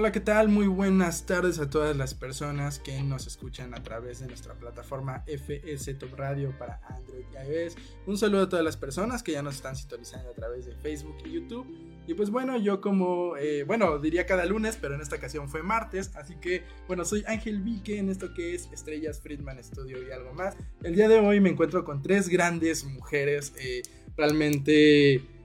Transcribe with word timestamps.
Hola, 0.00 0.12
¿qué 0.12 0.20
tal? 0.20 0.48
Muy 0.48 0.66
buenas 0.66 1.26
tardes 1.26 1.58
a 1.58 1.68
todas 1.68 1.94
las 1.94 2.14
personas 2.14 2.78
que 2.78 3.02
nos 3.02 3.26
escuchan 3.26 3.74
a 3.74 3.82
través 3.82 4.20
de 4.20 4.28
nuestra 4.28 4.54
plataforma 4.54 5.24
FS 5.26 5.92
Top 5.92 6.14
Radio 6.16 6.56
para 6.58 6.80
Android 6.88 7.26
y 7.30 7.52
iOS. 7.52 7.76
Un 8.06 8.16
saludo 8.16 8.44
a 8.44 8.48
todas 8.48 8.64
las 8.64 8.78
personas 8.78 9.22
que 9.22 9.32
ya 9.32 9.42
nos 9.42 9.56
están 9.56 9.76
sintonizando 9.76 10.30
a 10.30 10.32
través 10.32 10.64
de 10.64 10.74
Facebook 10.74 11.16
y 11.26 11.32
YouTube. 11.32 11.66
Y 12.06 12.14
pues 12.14 12.30
bueno, 12.30 12.56
yo 12.56 12.80
como, 12.80 13.36
eh, 13.36 13.64
bueno, 13.64 13.98
diría 13.98 14.24
cada 14.24 14.46
lunes, 14.46 14.78
pero 14.80 14.94
en 14.94 15.02
esta 15.02 15.16
ocasión 15.16 15.50
fue 15.50 15.62
martes. 15.62 16.16
Así 16.16 16.36
que, 16.36 16.64
bueno, 16.86 17.04
soy 17.04 17.22
Ángel 17.26 17.60
Vique 17.60 17.98
en 17.98 18.08
esto 18.08 18.32
que 18.32 18.54
es 18.54 18.70
Estrellas 18.72 19.20
Friedman 19.20 19.62
Studio 19.62 19.98
y 20.02 20.12
algo 20.12 20.32
más. 20.32 20.56
El 20.82 20.94
día 20.94 21.10
de 21.10 21.18
hoy 21.18 21.40
me 21.40 21.50
encuentro 21.50 21.84
con 21.84 22.00
tres 22.00 22.30
grandes 22.30 22.86
mujeres 22.86 23.52
eh, 23.58 23.82
realmente 24.16 25.39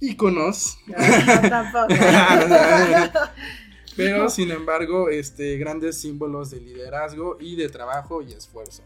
íconos 0.00 0.78
No, 0.86 1.48
tampoco. 1.48 1.88
Pero 3.96 4.28
sin 4.28 4.50
embargo, 4.50 5.08
este, 5.08 5.56
grandes 5.56 6.00
símbolos 6.00 6.50
de 6.50 6.60
liderazgo 6.60 7.36
y 7.40 7.56
de 7.56 7.68
trabajo 7.68 8.22
y 8.22 8.32
esfuerzo. 8.32 8.82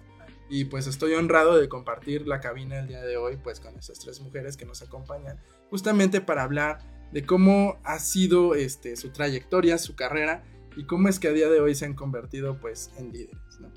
Y 0.50 0.66
pues 0.66 0.86
estoy 0.86 1.14
honrado 1.14 1.58
de 1.58 1.68
compartir 1.68 2.26
la 2.26 2.40
cabina 2.40 2.78
el 2.78 2.88
día 2.88 3.02
de 3.02 3.16
hoy 3.16 3.36
pues 3.36 3.60
con 3.60 3.76
esas 3.78 3.98
tres 3.98 4.20
mujeres 4.20 4.56
que 4.56 4.64
nos 4.64 4.80
acompañan 4.82 5.38
justamente 5.70 6.20
para 6.20 6.42
hablar 6.42 6.78
de 7.12 7.24
cómo 7.24 7.78
ha 7.84 7.98
sido 7.98 8.54
este, 8.54 8.96
su 8.96 9.10
trayectoria, 9.10 9.78
su 9.78 9.94
carrera 9.94 10.44
y 10.76 10.84
cómo 10.84 11.08
es 11.08 11.18
que 11.18 11.28
a 11.28 11.32
día 11.32 11.48
de 11.48 11.60
hoy 11.60 11.74
se 11.74 11.84
han 11.84 11.94
convertido 11.94 12.58
pues 12.60 12.90
en 12.96 13.12
líderes. 13.12 13.60
¿no? 13.60 13.68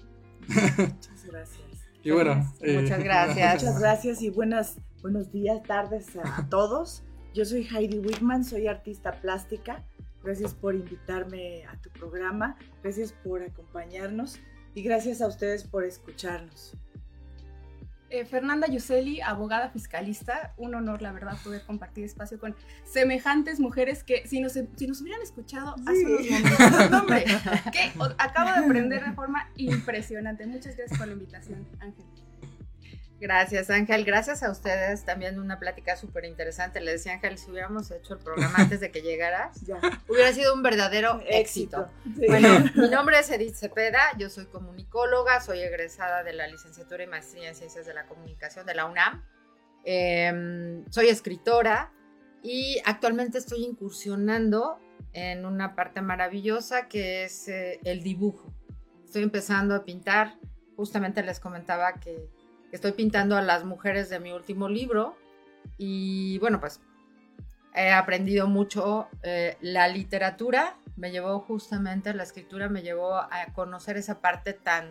Muchas 0.47 1.25
gracias. 1.25 1.61
Y 2.03 2.11
bueno, 2.11 2.53
eh, 2.61 2.80
Muchas 2.81 3.03
gracias. 3.03 3.53
Muchas 3.63 3.80
gracias 3.80 4.22
y 4.22 4.30
buenas, 4.30 4.78
buenos 5.02 5.31
días, 5.31 5.61
tardes 5.63 6.08
a 6.16 6.47
todos. 6.50 7.03
Yo 7.34 7.46
soy 7.46 7.68
Heidi 7.68 8.00
Whitman, 8.00 8.44
soy 8.44 8.68
artista 8.68 9.14
plástica. 9.14 9.84
Gracias 10.24 10.54
por 10.54 10.76
invitarme 10.76 11.66
a 11.66 11.76
tu 11.82 11.90
programa, 11.90 12.56
gracias 12.84 13.12
por 13.12 13.42
acompañarnos 13.42 14.38
y 14.76 14.84
gracias 14.84 15.20
a 15.22 15.28
ustedes 15.28 15.64
por 15.64 15.84
escucharnos. 15.84 16.78
Eh, 18.12 18.26
Fernanda 18.26 18.68
Yuseli, 18.68 19.22
abogada 19.22 19.70
fiscalista, 19.70 20.54
un 20.58 20.76
honor, 20.76 21.02
la 21.02 21.14
verdad, 21.14 21.38
poder 21.46 21.64
compartir 21.66 22.04
espacio 22.04 22.38
con 22.40 22.56
semejantes 22.84 23.59
mujeres 23.62 24.04
que 24.04 24.28
si 24.28 24.42
nos, 24.42 24.52
si 24.52 24.86
nos 24.86 25.02
hubieran 25.02 25.22
escuchado 25.22 25.74
hace 25.88 25.96
Sí. 25.96 26.06
unos 26.06 26.59
momentos, 26.59 27.02
hombre, 27.02 27.24
que 27.72 27.92
acabo 28.18 28.52
de 28.52 28.66
aprender 28.66 29.06
de 29.06 29.14
forma 29.14 29.50
impresionante. 29.56 30.46
Muchas 30.46 30.76
gracias 30.76 31.00
por 31.00 31.08
la 31.08 31.14
invitación, 31.14 31.66
Ángel. 31.80 32.06
Gracias, 33.22 33.69
Ángel. 33.69 34.03
Gracias 34.03 34.41
a 34.41 34.50
ustedes. 34.50 35.05
También 35.05 35.39
una 35.39 35.59
plática 35.59 35.95
súper 35.95 36.25
interesante. 36.25 36.81
Le 36.81 36.94
decía 36.94 37.14
Ángel, 37.14 37.38
si 37.38 37.52
hubiéramos 37.52 37.91
hecho 37.91 38.16
el 38.16 38.19
programa 38.19 38.55
antes 38.58 38.80
de 38.80 38.89
que 38.91 39.03
llegaras, 39.03 39.61
Ya. 39.61 39.80
hubiera 40.09 40.33
sido 40.33 40.55
un 40.55 40.63
verdadero 40.63 41.22
éxito. 41.30 41.88
Sí. 42.16 42.25
Bueno, 42.28 42.50
mi 42.75 42.89
nombre 42.89 43.19
es 43.19 43.29
Edith 43.29 43.53
Cepeda, 43.53 44.01
yo 44.18 44.29
soy 44.31 44.47
comunicóloga, 44.47 45.40
soy 45.40 45.59
egresada 45.59 46.23
de 46.23 46.34
la 46.34 46.47
licenciatura 46.47 47.03
y 47.03 47.07
maestría 47.07 47.47
en 47.50 47.56
Ciencias 47.56 47.85
de 47.85 47.94
la 47.94 48.07
Comunicación 48.07 48.66
de 48.66 48.73
la 48.73 48.85
UNAM. 48.88 49.23
Eh, 49.85 50.84
soy 50.90 51.09
escritora 51.09 51.91
y 52.41 52.81
actualmente 52.85 53.38
estoy 53.38 53.63
incursionando 53.66 54.79
en 55.13 55.46
una 55.46 55.75
parte 55.75 56.01
maravillosa 56.01 56.88
que 56.88 57.25
es 57.25 57.47
eh, 57.47 57.79
el 57.84 58.01
dibujo. 58.01 58.51
Estoy 59.06 59.22
empezando 59.22 59.75
a 59.75 59.85
pintar, 59.85 60.38
justamente 60.75 61.22
les 61.22 61.40
comentaba 61.40 61.94
que 62.00 62.29
estoy 62.72 62.94
pintando 62.94 63.36
a 63.36 63.42
las 63.42 63.64
mujeres 63.64 64.09
de 64.09 64.20
mi 64.20 64.32
último 64.32 64.70
libro 64.70 65.16
y 65.78 66.38
bueno, 66.40 66.59
pues 66.59 66.80
he 67.74 67.92
aprendido 67.92 68.48
mucho 68.48 69.08
eh, 69.24 69.58
la 69.62 69.88
literatura 69.88 70.78
me 70.98 71.12
llevó 71.12 71.40
justamente 71.40 72.14
la 72.14 72.24
escritura 72.24 72.70
me 72.70 72.82
llevó 72.82 73.16
a 73.16 73.46
conocer 73.54 73.98
esa 73.98 74.22
parte 74.22 74.54
tan 74.54 74.90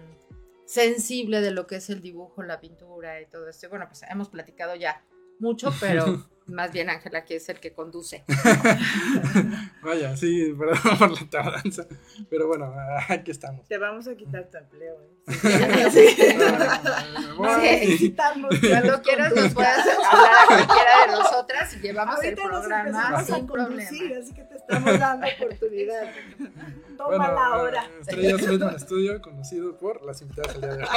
sensible 0.65 1.41
de 1.41 1.51
lo 1.51 1.67
que 1.67 1.77
es 1.77 1.91
el 1.91 2.01
dibujo 2.01 2.43
la 2.43 2.61
pintura 2.61 3.21
y 3.21 3.27
todo 3.27 3.49
esto. 3.49 3.67
Y 3.67 3.69
bueno 3.69 3.87
pues 3.89 4.03
hemos 4.09 4.29
platicado 4.29 4.75
ya 4.77 5.03
mucho 5.39 5.73
pero 5.81 6.05
más 6.51 6.73
bien 6.73 6.91
Ángela 6.91 7.21
aquí 7.21 7.35
es 7.35 7.49
el 7.49 7.61
que 7.61 7.73
conduce 7.73 8.25
vaya, 9.83 10.17
sí, 10.17 10.55
perdón 10.59 10.99
por 10.99 11.11
la 11.11 11.31
tardanza. 11.31 11.87
Pero 12.29 12.47
bueno, 12.47 12.73
aquí 13.09 13.31
estamos. 13.31 13.67
Te 13.67 13.79
vamos 13.79 14.07
a 14.09 14.15
quitar 14.15 14.49
tu 14.51 14.59
empleo. 14.59 14.97
¿eh? 15.01 15.11
Ah, 16.39 17.33
voy. 17.37 17.63
Necesitamos 17.63 18.61
que 18.61 18.69
cuando 18.69 19.03
quieras 19.03 19.35
nos 19.35 19.55
puedes 19.55 19.79
hablar 19.79 20.33
a 20.43 20.47
cualquiera 20.47 21.07
de 21.07 21.13
nosotras 21.13 21.75
y 21.75 21.81
llevamos 21.81 22.23
el 22.23 22.39
Ahorita 22.39 22.49
nos 22.49 22.67
programa 22.67 23.25
sin 23.25 23.47
problema 23.47 23.83
así 23.83 24.35
que 24.35 24.43
te 24.45 24.57
estamos 24.57 24.99
dando 24.99 25.27
oportunidad. 25.27 26.11
Toma 26.97 27.17
Bueno, 27.17 27.35
la 27.35 27.57
eh, 27.57 27.61
hora. 27.61 27.91
Estrellas 28.01 28.43
Friedman 28.43 28.81
Studio, 28.81 29.23
conocido 29.23 29.79
por 29.79 30.05
las 30.05 30.21
invitadas 30.23 30.55
al 30.57 30.61
día 30.61 30.75
de 30.77 30.83
hoy. 30.83 30.91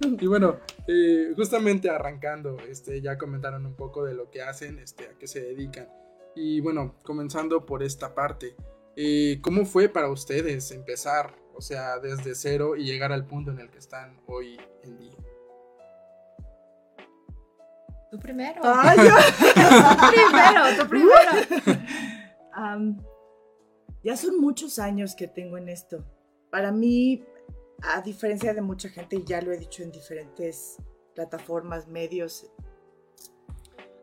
y 0.20 0.26
bueno, 0.26 0.56
eh, 0.86 1.32
justamente 1.36 1.88
arrancando, 1.88 2.58
este, 2.68 3.00
ya 3.00 3.16
comentaron 3.28 3.66
un 3.66 3.74
poco 3.74 4.04
de 4.04 4.14
lo 4.14 4.30
que 4.30 4.40
hacen, 4.42 4.78
este, 4.78 5.06
a 5.06 5.18
qué 5.18 5.26
se 5.26 5.40
dedican. 5.40 5.88
Y 6.34 6.60
bueno, 6.60 6.94
comenzando 7.04 7.66
por 7.66 7.82
esta 7.82 8.14
parte, 8.14 8.56
eh, 8.96 9.38
¿cómo 9.42 9.66
fue 9.66 9.88
para 9.90 10.10
ustedes 10.10 10.70
empezar, 10.70 11.34
o 11.54 11.60
sea, 11.60 11.98
desde 11.98 12.34
cero 12.34 12.74
y 12.74 12.84
llegar 12.84 13.12
al 13.12 13.26
punto 13.26 13.50
en 13.50 13.60
el 13.60 13.70
que 13.70 13.78
están 13.78 14.20
hoy 14.26 14.58
en 14.82 14.96
día? 14.98 15.12
tú 18.10 18.18
primero 18.18 18.62
Ay, 18.64 18.96
yo- 18.96 19.04
primero 20.10 20.82
tú 20.82 20.88
primero 20.88 21.82
Am, 22.54 22.96
ya 24.02 24.16
son 24.16 24.40
muchos 24.40 24.78
años 24.78 25.14
que 25.14 25.28
tengo 25.28 25.58
en 25.58 25.68
esto. 25.68 26.02
Para 26.50 26.72
mí, 26.72 27.22
a 27.82 28.00
diferencia 28.00 28.54
de 28.54 28.62
mucha 28.62 28.88
gente, 28.88 29.16
y 29.16 29.24
ya 29.24 29.42
lo 29.42 29.52
he 29.52 29.58
dicho 29.58 29.82
en 29.82 29.92
diferentes 29.92 30.78
plataformas, 31.14 31.86
medios, 31.86 32.50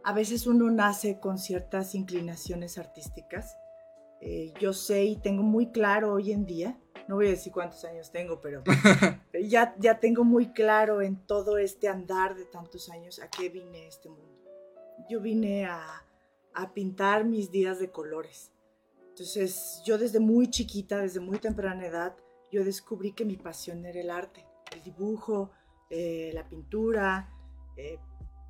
a 0.05 0.13
veces 0.13 0.45
uno 0.45 0.69
nace 0.69 1.19
con 1.19 1.39
ciertas 1.39 1.95
inclinaciones 1.95 2.77
artísticas. 2.77 3.57
Eh, 4.21 4.53
yo 4.59 4.71
sé 4.71 5.03
y 5.03 5.17
tengo 5.17 5.41
muy 5.41 5.71
claro 5.71 6.13
hoy 6.13 6.31
en 6.31 6.45
día, 6.45 6.79
no 7.07 7.15
voy 7.15 7.25
a 7.27 7.31
decir 7.31 7.51
cuántos 7.51 7.83
años 7.85 8.11
tengo, 8.11 8.39
pero 8.39 8.63
ya, 9.49 9.75
ya 9.79 9.99
tengo 9.99 10.23
muy 10.23 10.53
claro 10.53 11.01
en 11.01 11.15
todo 11.25 11.57
este 11.57 11.87
andar 11.87 12.35
de 12.35 12.45
tantos 12.45 12.89
años 12.91 13.19
a 13.19 13.29
qué 13.29 13.49
vine 13.49 13.85
a 13.85 13.87
este 13.87 14.09
mundo. 14.09 14.43
Yo 15.09 15.21
vine 15.21 15.65
a, 15.65 16.05
a 16.53 16.73
pintar 16.75 17.25
mis 17.25 17.49
días 17.49 17.79
de 17.79 17.89
colores. 17.89 18.51
Entonces, 19.09 19.81
yo 19.85 19.97
desde 19.97 20.19
muy 20.19 20.51
chiquita, 20.51 20.99
desde 20.99 21.19
muy 21.19 21.39
temprana 21.39 21.83
edad, 21.83 22.15
yo 22.51 22.63
descubrí 22.63 23.13
que 23.13 23.25
mi 23.25 23.37
pasión 23.37 23.83
era 23.85 23.99
el 23.99 24.11
arte, 24.11 24.45
el 24.71 24.83
dibujo, 24.83 25.49
eh, 25.89 26.29
la 26.33 26.47
pintura. 26.47 27.27
eh, 27.75 27.97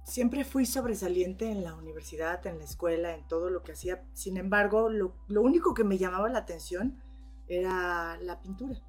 siempre 0.06 0.46
fui 0.46 0.66
sobresaliente 0.66 1.52
en 1.52 1.64
la 1.64 1.76
universidad, 1.76 2.46
en 2.48 2.60
la 2.60 2.64
escuela, 2.64 3.14
en 3.14 3.28
todo 3.28 3.50
lo 3.50 3.64
que 3.64 3.74
hacía. 3.74 4.06
Sin 4.14 4.38
embargo, 4.38 4.90
lo, 4.90 5.14
único 5.28 5.74
que 5.74 5.84
me 5.84 5.98
llamaba 5.98 6.30
la 6.30 6.40
atención 6.40 7.02
era 7.48 8.18
la 8.22 8.40
pintura. 8.40 8.80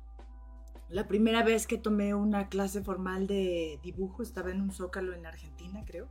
La 0.89 1.09
primera 1.09 1.43
vez 1.43 1.67
que 1.67 1.79
tomé 1.79 2.15
una 2.15 2.49
clase 2.49 2.83
formal 2.83 3.27
de 3.27 3.81
dibujo 3.83 4.23
estaba 4.23 4.53
en 4.53 4.61
un 4.61 4.71
zócalo 4.71 5.15
en 5.15 5.27
Argentina, 5.27 5.83
creo 5.85 6.09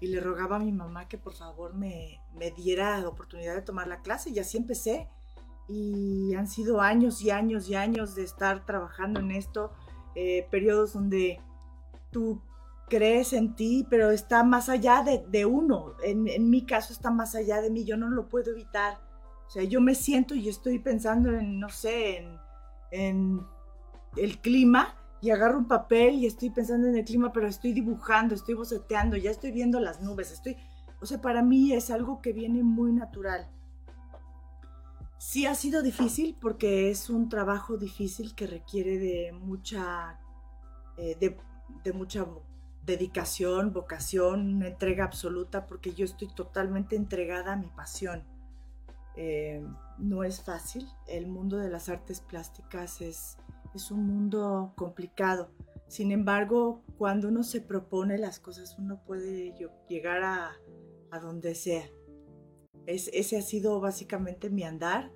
y 0.00 0.08
le 0.08 0.20
rogaba 0.20 0.56
a 0.56 0.58
mi 0.58 0.72
mamá 0.72 1.08
que 1.08 1.16
por 1.16 1.32
favor 1.32 1.74
me, 1.74 2.20
me 2.34 2.50
diera 2.50 3.00
la 3.00 3.08
oportunidad 3.08 3.54
de 3.54 3.62
tomar 3.62 3.86
la 3.86 4.02
clase 4.02 4.30
y 4.30 4.38
así 4.38 4.58
empecé. 4.58 5.08
Y 5.66 6.34
han 6.34 6.46
sido 6.46 6.82
años 6.82 7.22
y 7.22 7.30
años 7.30 7.70
y 7.70 7.74
años 7.74 8.14
de 8.14 8.22
estar 8.22 8.66
trabajando 8.66 9.20
en 9.20 9.30
esto, 9.30 9.72
eh, 10.14 10.46
periodos 10.50 10.92
donde 10.92 11.40
tú 12.10 12.42
crees 12.88 13.32
en 13.32 13.54
ti, 13.54 13.86
pero 13.88 14.10
está 14.10 14.44
más 14.44 14.68
allá 14.68 15.02
de, 15.02 15.24
de 15.28 15.46
uno. 15.46 15.94
En, 16.02 16.28
en 16.28 16.50
mi 16.50 16.64
caso 16.66 16.92
está 16.92 17.10
más 17.10 17.34
allá 17.34 17.60
de 17.60 17.70
mí, 17.70 17.84
yo 17.84 17.96
no 17.96 18.08
lo 18.08 18.28
puedo 18.28 18.50
evitar. 18.50 18.98
O 19.46 19.50
sea, 19.50 19.62
yo 19.62 19.80
me 19.80 19.94
siento 19.94 20.34
y 20.34 20.48
estoy 20.48 20.78
pensando 20.78 21.30
en, 21.30 21.60
no 21.60 21.68
sé, 21.68 22.18
en, 22.18 22.38
en 22.90 23.46
el 24.16 24.40
clima 24.40 24.94
y 25.20 25.30
agarro 25.30 25.58
un 25.58 25.68
papel 25.68 26.14
y 26.14 26.26
estoy 26.26 26.50
pensando 26.50 26.86
en 26.86 26.96
el 26.96 27.04
clima, 27.04 27.32
pero 27.32 27.46
estoy 27.46 27.72
dibujando, 27.72 28.34
estoy 28.34 28.54
boceteando, 28.54 29.16
ya 29.16 29.30
estoy 29.30 29.52
viendo 29.52 29.80
las 29.80 30.02
nubes, 30.02 30.30
estoy, 30.30 30.56
o 31.00 31.06
sea, 31.06 31.20
para 31.20 31.42
mí 31.42 31.72
es 31.72 31.90
algo 31.90 32.20
que 32.20 32.32
viene 32.32 32.62
muy 32.62 32.92
natural. 32.92 33.50
Sí 35.18 35.46
ha 35.46 35.54
sido 35.54 35.82
difícil 35.82 36.36
porque 36.38 36.90
es 36.90 37.08
un 37.08 37.28
trabajo 37.30 37.78
difícil 37.78 38.34
que 38.34 38.46
requiere 38.46 38.98
de 38.98 39.32
mucha, 39.32 40.20
eh, 40.98 41.16
de, 41.18 41.38
de 41.82 41.92
mucha 41.94 42.26
dedicación, 42.84 43.72
vocación, 43.72 44.56
una 44.56 44.68
entrega 44.68 45.04
absoluta, 45.04 45.66
porque 45.66 45.94
yo 45.94 46.04
estoy 46.04 46.28
totalmente 46.34 46.96
entregada 46.96 47.52
a 47.52 47.56
mi 47.56 47.68
pasión. 47.68 48.24
Eh, 49.16 49.64
no 49.98 50.24
es 50.24 50.42
fácil, 50.42 50.86
el 51.06 51.26
mundo 51.28 51.56
de 51.56 51.70
las 51.70 51.88
artes 51.88 52.20
plásticas 52.20 53.00
es, 53.00 53.38
es 53.74 53.90
un 53.90 54.06
mundo 54.06 54.72
complicado. 54.76 55.50
Sin 55.86 56.10
embargo, 56.10 56.82
cuando 56.98 57.28
uno 57.28 57.42
se 57.42 57.60
propone 57.60 58.18
las 58.18 58.40
cosas, 58.40 58.76
uno 58.78 59.00
puede 59.04 59.54
llegar 59.88 60.22
a, 60.22 60.52
a 61.10 61.18
donde 61.20 61.54
sea. 61.54 61.84
Es- 62.86 63.10
ese 63.12 63.38
ha 63.38 63.42
sido 63.42 63.80
básicamente 63.80 64.50
mi 64.50 64.64
andar. 64.64 65.12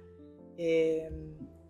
Eh, 0.56 1.10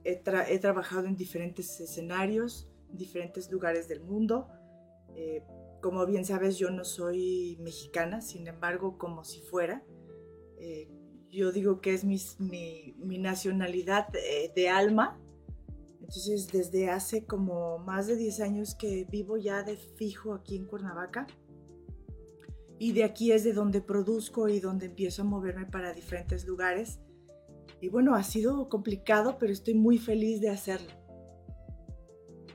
he, 0.05 0.23
he 0.49 0.59
trabajado 0.59 1.07
en 1.07 1.17
diferentes 1.17 1.81
escenarios, 1.81 2.69
en 2.91 2.99
diferentes 2.99 3.51
lugares 3.51 3.89
del 3.89 4.01
mundo. 4.03 4.49
Eh, 5.15 5.43
como 5.81 6.05
bien 6.07 6.25
sabes, 6.25 6.59
yo 6.59 6.71
no 6.71 6.85
soy 6.85 7.57
mexicana, 7.61 8.21
sin 8.21 8.47
embargo, 8.49 8.99
como 8.99 9.25
si 9.25 9.41
fuera. 9.41 9.85
Eh, 10.59 10.89
yo 11.31 11.53
digo 11.53 11.81
que 11.81 11.95
es 11.95 12.05
mis- 12.05 12.39
mi, 12.41 12.95
mi 12.99 13.19
nacionalidad 13.19 14.09
eh, 14.17 14.53
de 14.55 14.69
alma. 14.69 15.21
Entonces, 16.01 16.49
desde 16.51 16.89
hace 16.91 17.27
como 17.27 17.79
más 17.79 18.07
de 18.07 18.17
10 18.17 18.41
años 18.41 18.75
que 18.75 19.07
vivo 19.11 19.37
ya 19.37 19.63
de 19.63 19.77
fijo 19.77 20.33
aquí 20.35 20.57
en 20.57 20.65
Cuernavaca. 20.67 21.27
Y 22.79 22.93
de 22.93 23.05
aquí 23.05 23.33
es 23.33 23.45
de 23.45 23.53
donde 23.53 23.81
produzco 23.81 24.49
y 24.49 24.61
donde 24.61 24.87
empiezo 24.87 25.23
a 25.23 25.25
moverme 25.27 25.67
para 25.67 25.93
diferentes 25.93 26.47
lugares. 26.47 27.01
Y 27.81 27.89
bueno, 27.89 28.15
ha 28.15 28.23
sido 28.23 28.69
complicado, 28.69 29.37
pero 29.39 29.53
estoy 29.53 29.75
muy 29.75 29.99
feliz 29.99 30.41
de 30.41 30.49
hacerlo. 30.49 30.91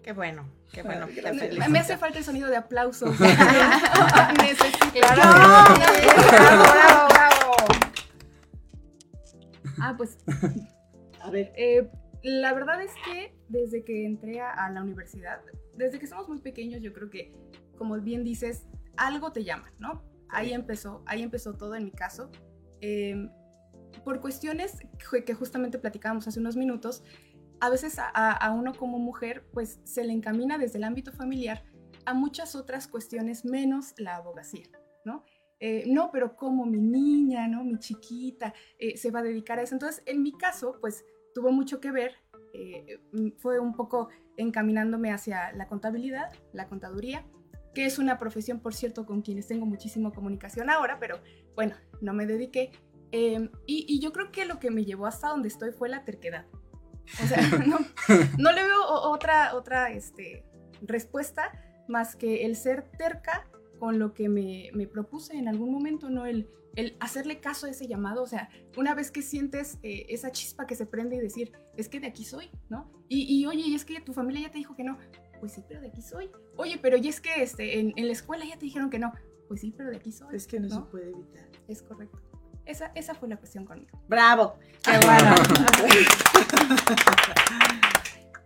Qué 0.01 0.13
bueno, 0.13 0.49
qué 0.73 0.81
bueno. 0.81 1.07
Me, 1.07 1.69
me 1.69 1.79
hace 1.79 1.97
falta 1.97 2.17
el 2.17 2.25
sonido 2.25 2.49
de 2.49 2.57
aplausos. 2.57 3.17
Necesito. 3.19 4.89
Claro. 4.91 5.21
Bravo, 5.21 6.63
bravo, 6.63 7.07
bravo. 7.09 7.55
Ah, 9.79 9.93
pues 9.97 10.17
A 11.21 11.29
ver, 11.29 11.53
Eh, 11.55 11.89
la 12.23 12.53
verdad 12.53 12.81
es 12.81 12.91
que 13.05 13.35
desde 13.49 13.83
que 13.83 14.05
entré 14.05 14.41
a, 14.41 14.69
la 14.69 14.81
universidad, 14.81 15.41
desde 15.75 15.99
que 15.99 16.07
somos 16.07 16.27
muy 16.27 16.39
pequeños, 16.39 16.81
yo 16.81 16.93
creo 16.93 17.09
que, 17.09 17.33
como 17.77 17.99
bien 17.99 18.23
dices, 18.23 18.65
algo 18.97 19.31
te 19.31 19.43
llama, 19.43 19.71
¿no? 19.77 20.03
Ahí 20.29 20.53
empezó, 20.53 21.03
ahí 21.05 21.21
empezó 21.21 21.53
todo 21.53 21.75
en 21.75 21.83
mi 21.83 21.91
caso. 21.91 22.31
Eh, 22.81 23.29
por 24.03 24.21
cuestiones 24.21 24.79
que 25.11 25.23
que 25.23 25.33
justamente 25.33 25.77
platicábamos 25.77 26.27
hace 26.27 26.39
unos 26.39 26.55
minutos, 26.55 27.03
a 27.65 27.69
veces 27.69 27.97
a, 27.97 28.09
a- 28.09 28.51
uno 28.51 28.73
como 28.73 28.99
mujer, 28.99 29.45
pues 29.53 29.79
se 29.85 30.03
le 30.03 30.11
encamina 30.11 30.57
desde 30.57 30.79
el 30.79 30.83
ámbito 30.83 31.13
familiar 31.13 31.63
a 32.05 32.13
muchas 32.13 32.55
otras 32.55 32.89
cuestiones 32.89 33.45
menos 33.45 33.93
la 33.97 34.17
abogacía, 34.17 34.65
¿no? 35.05 35.23
Eh, 35.61 35.85
no, 35.87 36.11
pero 36.11 36.35
como 36.35 36.65
mi 36.65 36.81
niña, 36.81 37.47
¿no? 37.47 37.63
Mi 37.63 37.79
chiquita, 37.79 38.53
eh, 38.79 38.97
se 38.97 39.11
va 39.11 39.19
a 39.19 39.23
dedicar 39.23 39.59
a 39.59 39.61
eso. 39.61 39.75
Entonces, 39.75 40.03
en 40.05 40.21
mi 40.21 40.33
caso, 40.37 40.77
pues 40.81 41.05
tuvo 41.33 41.53
mucho 41.53 41.79
que 41.79 41.91
ver, 41.91 42.11
eh, 42.53 42.99
mm, 43.13 43.37
fue 43.37 43.59
un 43.59 43.73
poco 43.73 44.09
encaminándome 44.35 45.11
hacia 45.13 45.53
la 45.53 45.67
contabilidad, 45.69 46.33
la 46.51 46.67
contaduría, 46.67 47.25
que 47.73 47.85
es 47.85 47.97
una 47.97 48.17
profesión, 48.19 48.59
por 48.59 48.73
cierto, 48.73 49.05
con 49.05 49.21
quienes 49.21 49.47
tengo 49.47 49.65
muchísima 49.65 50.11
comunicación 50.11 50.69
ahora, 50.69 50.97
pero 50.99 51.21
bueno, 51.55 51.75
no 52.01 52.13
me 52.13 52.25
dediqué. 52.25 52.71
Eh, 53.13 53.49
y, 53.65 53.85
y 53.87 54.01
yo 54.01 54.11
creo 54.11 54.33
que 54.33 54.43
lo 54.43 54.59
que 54.59 54.69
me 54.69 54.83
llevó 54.83 55.05
hasta 55.05 55.29
donde 55.29 55.47
estoy 55.47 55.71
fue 55.71 55.87
la 55.87 56.03
terquedad. 56.03 56.45
O 57.23 57.27
sea, 57.27 57.37
no, 57.67 57.79
no 58.37 58.51
le 58.51 58.63
veo 58.63 58.85
otra, 58.87 59.55
otra 59.55 59.91
este, 59.91 60.45
respuesta 60.81 61.51
más 61.87 62.15
que 62.15 62.45
el 62.45 62.55
ser 62.55 62.83
terca 62.97 63.47
con 63.79 63.99
lo 63.99 64.13
que 64.13 64.29
me, 64.29 64.69
me 64.73 64.87
propuse 64.87 65.35
en 65.37 65.47
algún 65.47 65.71
momento, 65.71 66.09
¿no? 66.09 66.25
El, 66.25 66.49
el 66.75 66.97
hacerle 66.99 67.39
caso 67.39 67.67
a 67.67 67.69
ese 67.69 67.87
llamado, 67.87 68.23
o 68.23 68.27
sea, 68.27 68.49
una 68.77 68.95
vez 68.95 69.11
que 69.11 69.21
sientes 69.21 69.77
eh, 69.83 70.05
esa 70.09 70.31
chispa 70.31 70.65
que 70.65 70.75
se 70.75 70.85
prende 70.85 71.17
y 71.17 71.19
decir, 71.19 71.51
es 71.77 71.89
que 71.89 71.99
de 71.99 72.07
aquí 72.07 72.23
soy, 72.25 72.49
¿no? 72.69 72.91
Y, 73.09 73.23
y, 73.23 73.45
oye, 73.45 73.63
y 73.67 73.75
es 73.75 73.85
que 73.85 73.99
tu 74.01 74.13
familia 74.13 74.43
ya 74.43 74.51
te 74.51 74.57
dijo 74.57 74.75
que 74.75 74.83
no, 74.83 74.97
pues 75.39 75.51
sí, 75.51 75.63
pero 75.67 75.81
de 75.81 75.87
aquí 75.87 76.01
soy. 76.01 76.31
Oye, 76.55 76.79
pero 76.81 76.97
y 76.97 77.07
es 77.07 77.19
que 77.19 77.43
este, 77.43 77.79
en, 77.79 77.93
en 77.95 78.07
la 78.07 78.13
escuela 78.13 78.45
ya 78.45 78.57
te 78.57 78.65
dijeron 78.65 78.89
que 78.89 78.99
no, 78.99 79.13
pues 79.47 79.61
sí, 79.61 79.73
pero 79.75 79.89
de 79.89 79.97
aquí 79.97 80.11
soy. 80.11 80.35
es 80.35 80.47
que 80.47 80.59
no, 80.59 80.69
se 80.69 80.81
puede 80.89 81.09
evitar. 81.09 81.47
Es 81.67 81.81
correcto. 81.83 82.19
Esa, 82.65 82.91
esa 82.95 83.13
fue 83.13 83.27
la 83.27 83.37
cuestión 83.37 83.65
conmigo. 83.65 83.99
¡Bravo! 84.07 84.57
Qué 84.83 84.97
bueno. 85.05 85.35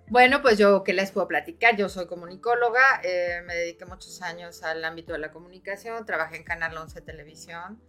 Bueno, 0.10 0.42
pues 0.42 0.58
yo, 0.58 0.86
¿qué 0.86 0.94
les 0.94 1.12
puedo 1.12 1.28
platicar? 1.28 1.76
Yo 1.76 1.90
soy 1.90 2.08
comunicóloga, 2.08 3.02
eh, 3.04 3.42
me 3.46 3.56
dediqué 3.56 3.86
muchos 3.86 4.22
años 4.22 4.64
al 4.64 4.86
ámbito 4.86 5.12
de 5.12 5.20
la 5.20 5.34
comunicación, 5.34 6.06
trabajé 6.06 6.38
en 6.38 6.46
Canal 6.46 6.78
11 6.78 7.02
Televisión, 7.02 7.82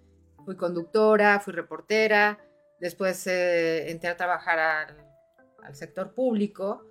fui 0.44 0.56
conductora, 0.56 1.38
fui 1.38 1.52
reportera, 1.52 2.40
después 2.80 3.25
eh, 3.28 3.92
entré 3.92 4.10
a 4.10 4.16
trabajar 4.16 4.58
al, 4.58 4.96
al 5.62 5.76
sector 5.76 6.12
público. 6.12 6.84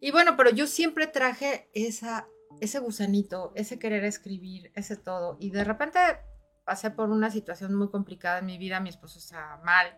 Y 0.00 0.12
bueno, 0.12 0.36
pero 0.36 0.50
yo 0.50 0.68
siempre 0.68 1.08
traje 1.08 1.68
esa, 1.74 2.28
ese 2.60 2.78
gusanito, 2.78 3.50
ese 3.56 3.80
querer 3.80 4.04
escribir, 4.04 4.70
ese 4.76 4.96
todo. 4.96 5.38
Y 5.40 5.50
de 5.50 5.64
repente 5.64 5.98
pasé 6.70 6.92
por 6.92 7.10
una 7.10 7.32
situación 7.32 7.74
muy 7.74 7.90
complicada 7.90 8.38
en 8.38 8.46
mi 8.46 8.56
vida, 8.56 8.78
mi 8.78 8.90
esposo 8.90 9.18
está 9.18 9.60
mal. 9.64 9.88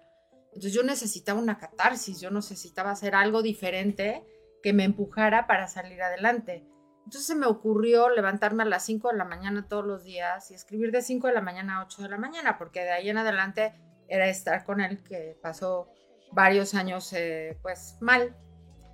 Entonces 0.55 0.73
yo 0.73 0.83
necesitaba 0.83 1.39
una 1.39 1.59
catarsis, 1.59 2.19
yo 2.19 2.31
necesitaba 2.31 2.93
hacer 2.93 3.15
algo 3.15 3.43
diferente 3.43 4.25
que 4.63 4.73
me 4.73 4.85
empujara 4.85 5.47
para 5.47 5.69
salir 5.69 6.01
adelante. 6.01 6.67
Entonces 7.05 7.27
se 7.27 7.35
me 7.35 7.45
ocurrió 7.45 8.09
levantarme 8.09 8.63
a 8.63 8.65
las 8.65 8.87
5 8.87 9.11
de 9.11 9.19
la 9.19 9.27
mañana 9.27 9.69
todos 9.69 9.85
los 9.85 10.03
días 10.03 10.51
y 10.51 10.55
escribir 10.55 10.93
de 10.93 11.03
5 11.03 11.27
de 11.27 11.35
la 11.35 11.43
mañana 11.43 11.77
a 11.77 11.85
8 11.85 12.05
de 12.05 12.09
la 12.09 12.17
mañana, 12.17 12.57
porque 12.57 12.81
de 12.81 12.93
ahí 12.93 13.11
en 13.11 13.19
adelante 13.19 13.75
era 14.09 14.27
estar 14.27 14.65
con 14.65 14.81
él, 14.81 15.03
que 15.03 15.37
pasó 15.43 15.91
varios 16.33 16.73
años 16.73 17.13
eh, 17.13 17.59
pues 17.61 17.99
mal. 18.01 18.35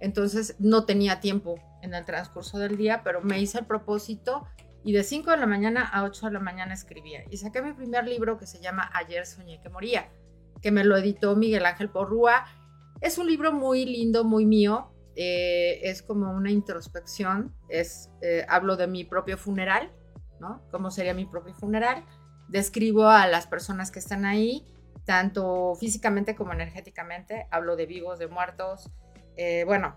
Entonces 0.01 0.57
no 0.59 0.85
tenía 0.85 1.21
tiempo 1.21 1.61
en 1.83 1.95
el 1.95 2.05
transcurso 2.05 2.59
del 2.59 2.77
día, 2.77 3.03
pero 3.05 3.21
me 3.21 3.41
hice 3.41 3.61
el 3.61 3.67
propósito 3.67 4.49
y 4.85 4.93
de 4.93 5.03
5 5.05 5.31
de 5.31 5.37
la 5.37 5.47
mañana 5.47 5.85
a 5.85 6.05
8 6.05 6.27
de 6.27 6.33
la 6.33 6.41
mañana 6.41 6.75
escribía. 6.75 7.25
Y 7.31 7.37
saqué 7.37 7.63
mi 7.63 7.73
primer 7.73 8.07
libro 8.07 8.39
que 8.39 8.47
se 8.47 8.61
llama 8.61 8.91
Ayer 8.95 9.27
soñé 9.27 9.61
que 9.61 9.69
moría 9.69 10.09
que 10.61 10.71
me 10.71 10.85
lo 10.85 10.97
editó 10.97 11.37
Miguel 11.37 11.67
Ángel 11.67 11.91
Porrúa. 11.91 12.45
Es 13.01 13.19
un 13.19 13.27
libro 13.27 13.53
muy 13.53 13.85
lindo, 13.85 14.25
muy 14.25 14.47
mío. 14.47 14.93
eh, 15.21 15.81
es 15.83 16.03
como 16.03 16.33
una 16.33 16.51
introspección. 16.51 17.53
Es, 17.69 18.11
eh, 18.23 18.47
hablo 18.49 18.77
de 18.77 18.87
mi 18.87 19.05
propio 19.05 19.37
funeral, 19.37 19.91
¿no? 20.39 20.63
¿Cómo 20.71 20.93
sería 20.93 21.13
mi 21.13 21.27
propio 21.27 21.55
funeral? 21.55 22.05
Describo 22.49 23.09
a 23.09 23.27
las 23.27 23.49
personas 23.49 23.91
que 23.91 23.99
están 23.99 24.25
ahí, 24.25 24.65
tanto 25.05 25.75
físicamente 25.75 26.37
como 26.37 26.53
energéticamente. 26.53 27.49
Hablo 27.51 27.75
de 27.75 27.87
vivos, 27.87 28.21
de 28.21 28.29
muertos. 28.29 28.91
Eh, 29.37 29.65
bueno, 29.65 29.97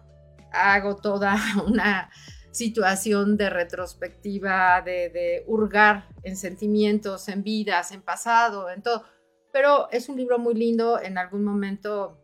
hago 0.52 0.96
toda 0.96 1.36
una 1.68 2.10
situación 2.52 3.38
de 3.38 3.50
retrospectiva, 3.50 4.82
de, 4.82 5.10
de 5.10 5.44
hurgar 5.48 6.08
en 6.24 6.36
sentimientos, 6.38 7.28
en 7.30 7.44
vidas, 7.44 7.92
en 7.92 8.02
pasado, 8.02 8.70
en 8.70 8.82
todo 8.82 9.06
pero 9.52 9.90
es 9.92 10.10
un 10.10 10.18
libro 10.18 10.40
muy 10.40 10.54
lindo. 10.54 11.00
En 11.02 11.18
algún 11.18 11.44
momento 11.44 12.18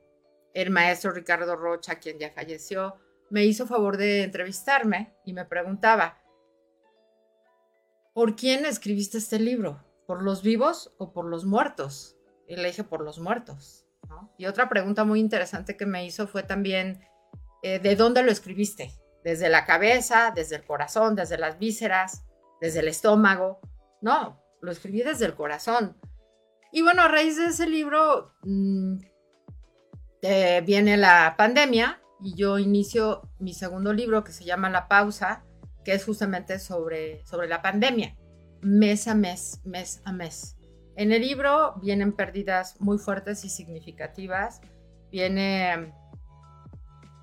el 0.54 0.70
maestro 0.70 1.12
Ricardo 1.12 1.56
Rocha, 1.56 1.96
quien 1.96 2.20
ya 2.20 2.32
falleció, 2.32 2.96
me 3.30 3.46
hizo 3.46 3.68
favor 3.68 3.98
de 3.98 4.24
entrevistarme 4.24 5.14
y 5.26 5.34
me 5.34 5.46
preguntaba, 5.46 6.22
¿por 8.14 8.36
quién 8.36 8.66
escribiste 8.66 9.18
este 9.18 9.40
libro? 9.40 9.84
¿Por 10.08 10.24
los 10.24 10.42
vivos 10.42 10.96
o 10.98 11.12
por 11.12 11.26
los 11.26 11.46
muertos? 11.46 12.16
Y 12.48 12.56
le 12.56 12.68
dije, 12.68 12.84
por 12.84 13.02
los 13.02 13.20
muertos. 13.20 13.86
Y 14.38 14.46
otra 14.46 14.70
pregunta 14.70 15.04
muy 15.04 15.20
interesante 15.20 15.76
que 15.76 15.86
me 15.86 16.06
hizo 16.06 16.28
fue 16.28 16.44
también, 16.44 17.02
eh, 17.62 17.80
¿de 17.80 17.96
dónde 17.98 18.24
lo 18.24 18.32
escribiste? 18.32 18.94
¿Desde 19.24 19.50
la 19.50 19.66
cabeza, 19.66 20.32
desde 20.34 20.56
el 20.58 20.66
corazón, 20.66 21.16
desde 21.16 21.38
las 21.38 21.60
vísceras, 21.60 22.24
desde 22.62 22.80
el 22.80 22.88
estómago? 22.88 23.60
No, 24.02 24.42
lo 24.62 24.72
escribí 24.72 25.02
desde 25.02 25.26
el 25.26 25.36
corazón. 25.36 25.98
Y 26.72 26.82
bueno, 26.82 27.04
a 27.04 27.08
raíz 27.08 27.38
de 27.38 27.48
ese 27.48 27.68
libro 27.68 28.34
mmm, 28.44 28.98
viene 30.66 30.98
la 30.98 31.36
pandemia 31.38 32.02
y 32.22 32.36
yo 32.36 32.58
inicio 32.58 33.22
mi 33.40 33.54
segundo 33.54 33.94
libro 33.94 34.24
que 34.24 34.32
se 34.32 34.44
llama 34.44 34.70
La 34.70 34.88
Pausa, 34.88 35.44
que 35.84 35.94
es 35.94 36.04
justamente 36.04 36.60
sobre, 36.60 37.26
sobre 37.26 37.48
la 37.48 37.62
pandemia, 37.62 38.16
mes 38.62 39.08
a 39.08 39.16
mes, 39.16 39.62
mes 39.64 40.02
a 40.06 40.12
mes. 40.12 40.58
En 40.96 41.12
el 41.12 41.22
libro 41.22 41.76
vienen 41.82 42.12
pérdidas 42.14 42.80
muy 42.82 42.98
fuertes 42.98 43.46
y 43.46 43.50
significativas, 43.50 44.62
viene 45.12 45.94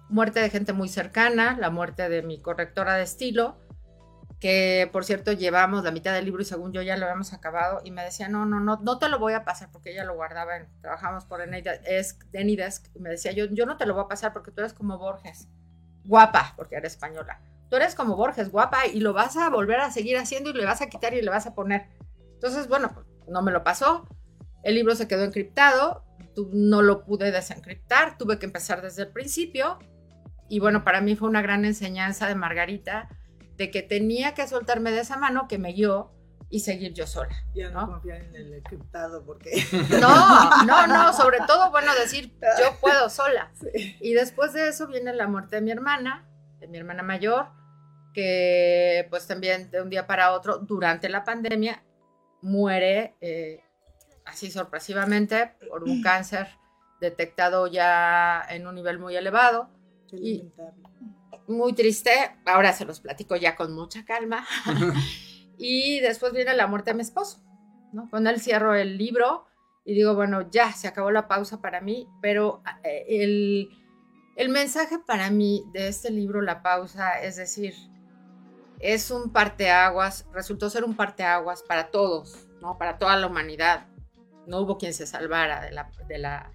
muerte 0.08 0.40
de 0.40 0.50
gente 0.50 0.72
muy 0.72 0.88
cercana, 0.88 1.56
la 1.58 1.70
muerte 1.70 2.08
de 2.08 2.22
mi 2.22 2.40
correctora 2.40 2.94
de 2.94 3.02
estilo, 3.02 3.58
que 4.40 4.88
por 4.92 5.04
cierto 5.04 5.32
llevamos 5.32 5.84
la 5.84 5.90
mitad 5.90 6.12
del 6.12 6.26
libro 6.26 6.42
y 6.42 6.44
según 6.44 6.72
yo 6.72 6.82
ya 6.82 6.96
lo 6.96 7.06
habíamos 7.06 7.32
acabado 7.32 7.80
y 7.82 7.90
me 7.90 8.04
decía, 8.04 8.28
no, 8.28 8.44
no, 8.44 8.60
no, 8.60 8.78
no 8.82 8.98
te 8.98 9.08
lo 9.08 9.18
voy 9.18 9.32
a 9.32 9.44
pasar 9.44 9.70
porque 9.72 9.92
ella 9.92 10.04
lo 10.04 10.14
guardaba, 10.14 10.56
en, 10.56 10.68
trabajamos 10.80 11.24
por 11.24 11.40
Anydesk 11.40 12.86
y 12.94 12.98
me 12.98 13.10
decía, 13.10 13.32
yo, 13.32 13.46
yo 13.46 13.64
no 13.64 13.76
te 13.76 13.86
lo 13.86 13.94
voy 13.94 14.04
a 14.04 14.08
pasar 14.08 14.32
porque 14.32 14.50
tú 14.50 14.60
eres 14.60 14.74
como 14.74 14.98
Borges, 14.98 15.48
guapa, 16.04 16.52
porque 16.56 16.76
era 16.76 16.86
española, 16.86 17.40
tú 17.70 17.76
eres 17.76 17.94
como 17.94 18.16
Borges, 18.16 18.50
guapa 18.50 18.86
y 18.86 19.00
lo 19.00 19.14
vas 19.14 19.36
a 19.36 19.48
volver 19.48 19.80
a 19.80 19.90
seguir 19.90 20.18
haciendo 20.18 20.50
y 20.50 20.52
le 20.52 20.66
vas 20.66 20.82
a 20.82 20.88
quitar 20.88 21.14
y 21.14 21.22
le 21.22 21.30
vas 21.30 21.46
a 21.46 21.54
poner. 21.54 21.88
Entonces, 22.34 22.68
bueno, 22.68 23.06
no 23.26 23.40
me 23.40 23.50
lo 23.50 23.64
pasó, 23.64 24.06
el 24.62 24.74
libro 24.74 24.94
se 24.94 25.08
quedó 25.08 25.24
encriptado, 25.24 26.04
no 26.52 26.82
lo 26.82 27.04
pude 27.04 27.30
desencriptar, 27.30 28.18
tuve 28.18 28.38
que 28.38 28.46
empezar 28.46 28.82
desde 28.82 29.04
el 29.04 29.08
principio 29.08 29.78
y 30.48 30.60
bueno, 30.60 30.84
para 30.84 31.00
mí 31.00 31.16
fue 31.16 31.28
una 31.28 31.42
gran 31.42 31.64
enseñanza 31.64 32.28
de 32.28 32.34
Margarita 32.34 33.08
de 33.56 33.70
que 33.70 33.82
tenía 33.82 34.34
que 34.34 34.46
soltarme 34.46 34.90
de 34.90 35.00
esa 35.00 35.16
mano 35.16 35.46
que 35.48 35.58
me 35.58 35.72
guió 35.72 36.10
y 36.50 36.60
seguir 36.60 36.92
yo 36.92 37.06
sola. 37.06 37.34
Ya 37.54 37.70
no, 37.70 37.80
¿no? 37.80 37.92
confiar 37.94 38.22
en 38.22 38.36
el 38.36 38.54
encriptado 38.54 39.24
porque 39.24 39.50
No, 40.00 40.64
no, 40.64 40.86
no, 40.86 41.12
sobre 41.12 41.38
todo, 41.46 41.70
bueno, 41.70 41.92
decir, 41.94 42.32
yo 42.60 42.78
puedo 42.80 43.08
sola. 43.10 43.50
Sí. 43.60 43.96
Y 44.00 44.14
después 44.14 44.52
de 44.52 44.68
eso 44.68 44.86
viene 44.86 45.12
la 45.14 45.26
muerte 45.26 45.56
de 45.56 45.62
mi 45.62 45.70
hermana, 45.70 46.28
de 46.60 46.68
mi 46.68 46.78
hermana 46.78 47.02
mayor, 47.02 47.48
que 48.12 49.06
pues 49.10 49.26
también 49.26 49.70
de 49.70 49.82
un 49.82 49.90
día 49.90 50.06
para 50.06 50.32
otro, 50.32 50.58
durante 50.58 51.08
la 51.08 51.24
pandemia, 51.24 51.82
muere 52.40 53.16
eh, 53.20 53.64
así 54.24 54.50
sorpresivamente 54.50 55.56
por 55.68 55.82
un 55.82 56.02
cáncer 56.04 56.48
detectado 57.00 57.66
ya 57.66 58.44
en 58.48 58.66
un 58.66 58.74
nivel 58.74 58.98
muy 58.98 59.16
elevado. 59.16 59.70
Qué 60.08 60.16
Y- 60.16 60.38
lamentable. 60.38 60.82
Muy 61.46 61.72
triste, 61.74 62.10
ahora 62.46 62.72
se 62.72 62.84
los 62.86 63.00
platico 63.00 63.36
ya 63.36 63.54
con 63.56 63.74
mucha 63.74 64.04
calma. 64.04 64.46
y 65.58 66.00
después 66.00 66.32
viene 66.32 66.54
la 66.54 66.66
muerte 66.66 66.90
de 66.90 66.94
mi 66.96 67.02
esposo, 67.02 67.42
¿no? 67.92 68.08
Con 68.10 68.26
él 68.26 68.40
cierro 68.40 68.74
el 68.74 68.96
libro 68.96 69.46
y 69.84 69.94
digo, 69.94 70.14
bueno, 70.14 70.48
ya 70.50 70.72
se 70.72 70.88
acabó 70.88 71.10
la 71.10 71.28
pausa 71.28 71.60
para 71.60 71.80
mí, 71.82 72.08
pero 72.22 72.62
eh, 72.82 73.04
el, 73.08 73.68
el 74.36 74.48
mensaje 74.48 74.98
para 74.98 75.30
mí 75.30 75.64
de 75.74 75.88
este 75.88 76.10
libro, 76.10 76.40
La 76.40 76.62
Pausa, 76.62 77.20
es 77.20 77.36
decir, 77.36 77.74
es 78.80 79.10
un 79.10 79.30
parteaguas, 79.30 80.26
resultó 80.32 80.70
ser 80.70 80.84
un 80.84 80.94
parteaguas 80.96 81.62
para 81.62 81.90
todos, 81.90 82.48
¿no? 82.62 82.78
Para 82.78 82.98
toda 82.98 83.16
la 83.16 83.26
humanidad. 83.26 83.86
No 84.46 84.60
hubo 84.60 84.78
quien 84.78 84.94
se 84.94 85.06
salvara 85.06 85.60
de 85.60 85.72
la, 85.72 85.90
de 86.08 86.18
la, 86.18 86.50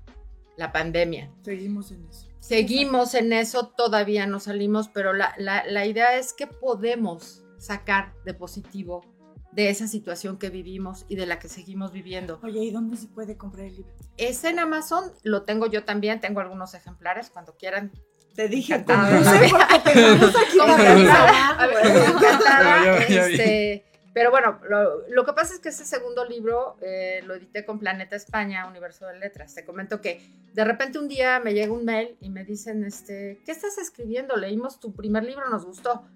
la 0.59 0.71
pandemia. 0.71 1.31
Seguimos 1.41 1.91
en 1.91 2.05
eso. 2.07 2.27
Seguimos 2.39 3.15
en 3.15 3.33
eso, 3.33 3.67
todavía 3.75 4.25
no 4.27 4.39
salimos, 4.39 4.87
pero 4.89 5.13
la, 5.13 5.33
la- 5.37 5.65
la 5.65 5.85
idea 5.85 6.17
es 6.17 6.33
que 6.33 6.47
podemos 6.47 7.43
sacar 7.57 8.13
de 8.25 8.33
positivo 8.33 9.03
de 9.51 9.69
esa 9.69 9.87
situación 9.87 10.37
que 10.37 10.49
vivimos 10.49 11.05
y 11.09 11.15
de 11.15 11.25
la 11.25 11.39
que 11.39 11.49
seguimos 11.49 11.91
viviendo. 11.91 12.39
Oye, 12.43 12.63
¿y 12.63 12.71
dónde 12.71 12.97
se 12.97 13.07
puede 13.07 13.35
comprar 13.35 13.65
el 13.65 13.75
libro? 13.77 13.91
Es 14.17 14.43
en 14.43 14.59
Amazon, 14.59 15.11
lo 15.23 15.41
tengo 15.43 15.65
yo 15.67 15.83
también, 15.83 16.19
tengo 16.19 16.39
algunos 16.39 16.73
ejemplares, 16.75 17.29
cuando 17.31 17.55
quieran. 17.57 17.91
Te 18.35 18.47
dije, 18.47 18.75
Encantada. 18.75 19.17
compuse 19.17 19.49
porque 19.49 19.91
tenemos 19.91 20.35
aquí 20.47 20.59
a 20.61 21.67
ver, 21.67 21.85
encantada, 22.07 22.97
este, 23.05 23.85
pero 24.13 24.31
bueno, 24.31 24.59
lo, 24.67 25.07
lo 25.07 25.25
que 25.25 25.33
pasa 25.33 25.53
es 25.53 25.59
que 25.59 25.69
ese 25.69 25.85
segundo 25.85 26.25
libro 26.25 26.77
eh, 26.81 27.21
lo 27.25 27.35
edité 27.35 27.65
con 27.65 27.79
Planeta 27.79 28.15
España, 28.15 28.67
Universo 28.67 29.05
de 29.05 29.19
Letras. 29.19 29.53
Te 29.53 29.65
comento 29.65 30.01
que 30.01 30.21
de 30.53 30.63
repente 30.63 30.99
un 30.99 31.07
día 31.07 31.39
me 31.39 31.53
llega 31.53 31.71
un 31.71 31.85
mail 31.85 32.17
y 32.19 32.29
me 32.29 32.43
dicen, 32.43 32.83
este, 32.83 33.41
¿qué 33.45 33.51
estás 33.51 33.77
escribiendo? 33.77 34.35
Leímos 34.35 34.79
tu 34.79 34.93
primer 34.93 35.23
libro, 35.23 35.47
nos 35.49 35.65
gustó. 35.65 36.07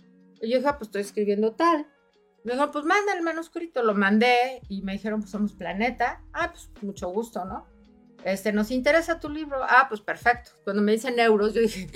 Y 0.42 0.50
yo 0.50 0.58
dije, 0.58 0.70
"Ah, 0.70 0.78
pues 0.78 0.88
estoy 0.88 1.02
escribiendo 1.02 1.54
tal. 1.54 1.88
Me 2.44 2.54
dijeron, 2.54 2.72
pues 2.72 2.84
manda 2.84 3.14
el 3.14 3.22
manuscrito. 3.22 3.84
Lo 3.84 3.94
mandé 3.94 4.62
y 4.68 4.82
me 4.82 4.94
dijeron, 4.94 5.22
pues 5.22 5.32
somos 5.32 5.54
Planeta. 5.54 6.22
Ah, 6.34 6.52
pues 6.52 6.70
mucho 6.82 7.08
gusto, 7.10 7.46
¿no? 7.46 7.68
Este, 8.26 8.54
nos 8.54 8.72
interesa 8.72 9.20
tu 9.20 9.30
libro. 9.30 9.60
Ah, 9.64 9.88
pues 9.90 10.02
perfecto. 10.02 10.52
Cuando 10.64 10.82
me 10.82 10.94
dicen 10.94 11.20
euros, 11.20 11.54
yo 11.54 11.62
dije, 11.62 11.90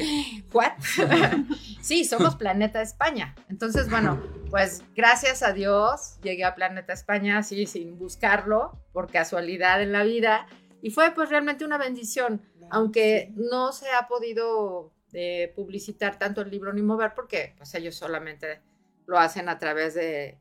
¿what? 0.54 0.74
sí, 1.82 2.06
somos 2.06 2.36
Planeta 2.36 2.82
España. 2.82 3.36
Entonces, 3.50 3.90
bueno, 3.90 4.22
pues 4.50 4.84
gracias 4.96 5.44
a 5.44 5.54
Dios 5.54 6.20
llegué 6.22 6.44
a 6.44 6.56
Planeta 6.56 6.94
España 6.94 7.38
así 7.38 7.66
sin 7.66 7.98
buscarlo, 7.98 8.80
por 8.92 9.10
casualidad 9.10 9.82
en 9.82 9.92
la 9.92 10.04
vida. 10.04 10.48
Y 10.82 10.92
fue 10.92 11.12
pues 11.12 11.30
realmente 11.30 11.66
una 11.66 11.78
bendición, 11.78 12.42
aunque 12.70 13.32
no 13.36 13.72
se 13.72 13.90
ha 13.92 14.08
podido 14.08 14.92
eh, 15.14 15.54
publicitar 15.56 16.20
tanto 16.20 16.42
el 16.42 16.52
libro 16.52 16.74
ni 16.74 16.82
mover 16.82 17.14
porque 17.16 17.54
pues 17.58 17.74
ellos 17.76 17.96
solamente 17.96 18.62
lo 19.06 19.18
hacen 19.18 19.48
a 19.50 19.58
través 19.58 19.94
de, 19.94 20.38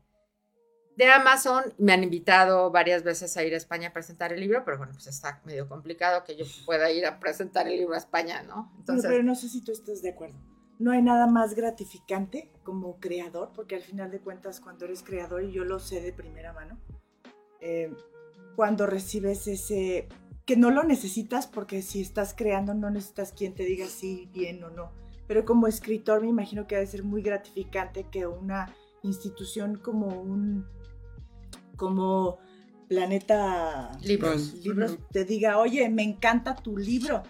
de 0.97 1.05
Amazon. 1.05 1.63
Me 1.77 1.93
han 1.93 2.03
invitado 2.03 2.71
varias 2.71 3.03
veces 3.03 3.37
a 3.37 3.43
ir 3.43 3.53
a 3.53 3.57
España 3.57 3.89
a 3.89 3.93
presentar 3.93 4.33
el 4.33 4.41
libro, 4.41 4.63
pero 4.65 4.77
bueno, 4.77 4.93
pues 4.93 5.07
está 5.07 5.41
medio 5.45 5.69
complicado 5.69 6.23
que 6.25 6.35
yo 6.35 6.45
pueda 6.65 6.91
ir 6.91 7.05
a 7.05 7.19
presentar 7.19 7.67
el 7.67 7.77
libro 7.77 7.93
a 7.93 7.99
España, 7.99 8.43
¿no? 8.43 8.73
Entonces, 8.77 9.09
pero 9.09 9.23
no 9.23 9.35
sé 9.35 9.47
si 9.47 9.63
tú 9.63 9.71
estás 9.71 10.01
de 10.01 10.09
acuerdo. 10.09 10.35
No 10.79 10.91
hay 10.91 11.01
nada 11.01 11.25
más 11.27 11.55
gratificante 11.55 12.51
como 12.63 12.99
creador, 12.99 13.51
porque 13.55 13.75
al 13.75 13.81
final 13.81 14.11
de 14.11 14.19
cuentas 14.19 14.59
cuando 14.59 14.85
eres 14.85 15.01
creador, 15.01 15.43
y 15.43 15.51
yo 15.51 15.63
lo 15.63 15.79
sé 15.79 16.01
de 16.01 16.13
primera 16.13 16.53
mano, 16.53 16.77
eh, 17.61 17.95
cuando 18.55 18.85
recibes 18.85 19.47
ese, 19.47 20.07
que 20.45 20.57
no 20.57 20.71
lo 20.71 20.83
necesitas, 20.83 21.47
porque 21.47 21.81
si 21.81 22.01
estás 22.01 22.33
creando 22.35 22.73
no 22.73 22.89
necesitas 22.89 23.31
quien 23.31 23.55
te 23.55 23.63
diga 23.63 23.87
si 23.87 24.27
bien 24.33 24.63
o 24.63 24.69
no, 24.69 24.91
pero 25.27 25.45
como 25.45 25.67
escritor 25.67 26.21
me 26.21 26.27
imagino 26.27 26.67
que 26.67 26.75
debe 26.75 26.87
ser 26.87 27.03
muy 27.03 27.21
gratificante 27.21 28.07
que 28.11 28.27
una 28.27 28.73
institución 29.01 29.77
como 29.77 30.07
un, 30.07 30.67
como 31.77 32.39
Planeta 32.87 33.91
libros. 34.01 34.53
Libros 34.63 34.97
te 35.11 35.25
diga, 35.25 35.57
oye, 35.57 35.89
me 35.89 36.03
encanta 36.03 36.55
tu 36.55 36.77
libro, 36.77 37.23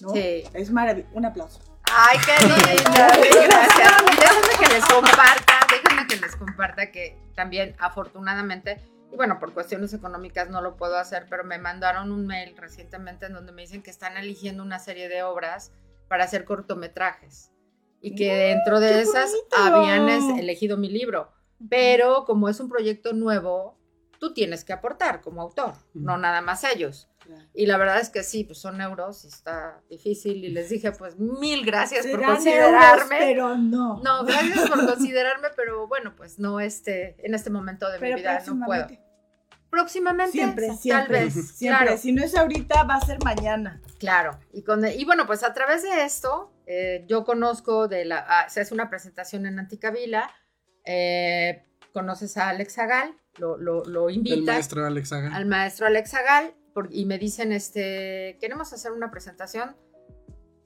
¿no? 0.00 0.10
Sí. 0.10 0.44
Es 0.54 0.70
maravilloso. 0.70 1.14
Un 1.14 1.24
aplauso. 1.24 1.60
Ay, 1.92 2.18
qué 2.24 2.46
linda, 2.46 3.08
gracias. 3.16 4.04
Déjenme 4.06 4.66
que 4.66 4.74
les 4.74 4.84
comparta, 4.84 5.60
déjenme 5.68 6.06
que 6.06 6.16
les 6.16 6.36
comparta 6.36 6.92
que 6.92 7.18
también 7.34 7.74
afortunadamente, 7.80 8.80
y 9.12 9.16
bueno, 9.16 9.40
por 9.40 9.52
cuestiones 9.52 9.92
económicas 9.92 10.48
no 10.48 10.60
lo 10.60 10.76
puedo 10.76 10.96
hacer, 10.96 11.26
pero 11.28 11.42
me 11.42 11.58
mandaron 11.58 12.12
un 12.12 12.26
mail 12.26 12.56
recientemente 12.56 13.26
en 13.26 13.32
donde 13.32 13.50
me 13.50 13.62
dicen 13.62 13.82
que 13.82 13.90
están 13.90 14.16
eligiendo 14.16 14.62
una 14.62 14.78
serie 14.78 15.08
de 15.08 15.24
obras 15.24 15.72
para 16.06 16.24
hacer 16.24 16.44
cortometrajes 16.44 17.50
y 18.00 18.14
que 18.14 18.32
dentro 18.32 18.80
de 18.80 19.02
esas 19.02 19.30
bonito! 19.30 19.56
habían 19.56 20.08
elegido 20.38 20.76
mi 20.76 20.88
libro, 20.88 21.32
pero 21.68 22.24
como 22.24 22.48
es 22.48 22.60
un 22.60 22.68
proyecto 22.68 23.12
nuevo, 23.12 23.79
tú 24.20 24.32
tienes 24.34 24.64
que 24.64 24.72
aportar 24.72 25.20
como 25.22 25.42
autor, 25.42 25.72
no 25.94 26.16
nada 26.18 26.40
más 26.42 26.62
ellos. 26.62 27.08
Y 27.54 27.66
la 27.66 27.76
verdad 27.76 28.00
es 28.00 28.10
que 28.10 28.22
sí, 28.24 28.44
pues 28.44 28.58
son 28.58 28.80
euros 28.80 29.24
y 29.24 29.28
está 29.28 29.80
difícil. 29.88 30.44
Y 30.44 30.48
les 30.50 30.68
dije, 30.68 30.90
pues 30.92 31.16
mil 31.18 31.64
gracias 31.64 32.06
por 32.06 32.22
considerarme. 32.24 33.30
euros, 33.32 33.52
pero 33.52 33.56
no. 33.56 34.00
No, 34.02 34.24
gracias 34.24 34.68
por 34.68 34.84
considerarme, 34.86 35.48
pero 35.56 35.86
bueno, 35.86 36.14
pues 36.16 36.38
no 36.38 36.60
este, 36.60 37.16
en 37.24 37.34
este 37.34 37.50
momento 37.50 37.88
de 37.90 37.98
pero 37.98 38.16
mi 38.16 38.20
vida 38.22 38.42
no 38.46 38.66
puedo. 38.66 38.86
próximamente. 38.86 39.10
Próximamente, 39.70 40.32
Siempre, 40.32 40.66
tal 40.66 40.78
siempre. 40.78 41.24
vez. 41.24 41.32
Siempre. 41.56 41.84
Claro, 41.86 41.98
Si 41.98 42.12
no 42.12 42.24
es 42.24 42.36
ahorita, 42.36 42.82
va 42.82 42.96
a 42.96 43.00
ser 43.06 43.18
mañana. 43.24 43.80
claro. 44.00 44.36
Y, 44.52 44.62
con, 44.64 44.84
y 44.84 45.04
bueno, 45.04 45.26
pues 45.26 45.44
a 45.44 45.54
través 45.54 45.84
de 45.84 46.04
esto, 46.04 46.52
eh, 46.66 47.04
yo 47.06 47.24
conozco 47.24 47.86
de 47.86 48.04
la, 48.04 48.18
ah, 48.28 48.48
se 48.48 48.60
hace 48.62 48.74
una 48.74 48.90
presentación 48.90 49.46
en 49.46 49.60
Anticavila, 49.60 50.28
eh, 50.84 51.64
conoces 51.92 52.36
a 52.36 52.48
Alex 52.48 52.78
Agal, 52.78 53.14
lo, 53.40 53.56
lo, 53.56 53.84
lo 53.84 54.08
El 54.08 54.16
invita. 54.16 54.52
maestro 54.52 54.86
Alex 54.86 55.12
Haga. 55.12 55.34
al 55.34 55.46
maestro 55.46 55.86
Alex 55.86 56.14
Agal 56.14 56.54
por- 56.74 56.88
y 56.92 57.04
me 57.06 57.18
dicen, 57.18 57.50
este, 57.52 58.36
queremos 58.40 58.72
hacer 58.72 58.92
una 58.92 59.10
presentación, 59.10 59.76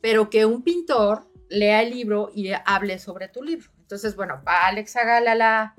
pero 0.02 0.28
que 0.28 0.44
un 0.44 0.62
pintor 0.62 1.30
lea 1.48 1.82
el 1.82 1.90
libro 1.90 2.30
y 2.34 2.50
hable 2.66 2.98
sobre 2.98 3.28
tu 3.28 3.42
libro. 3.42 3.70
Entonces, 3.78 4.16
bueno, 4.16 4.42
va 4.46 4.66
Alex 4.66 4.96
Agal 4.96 5.28
a 5.28 5.34
la, 5.34 5.74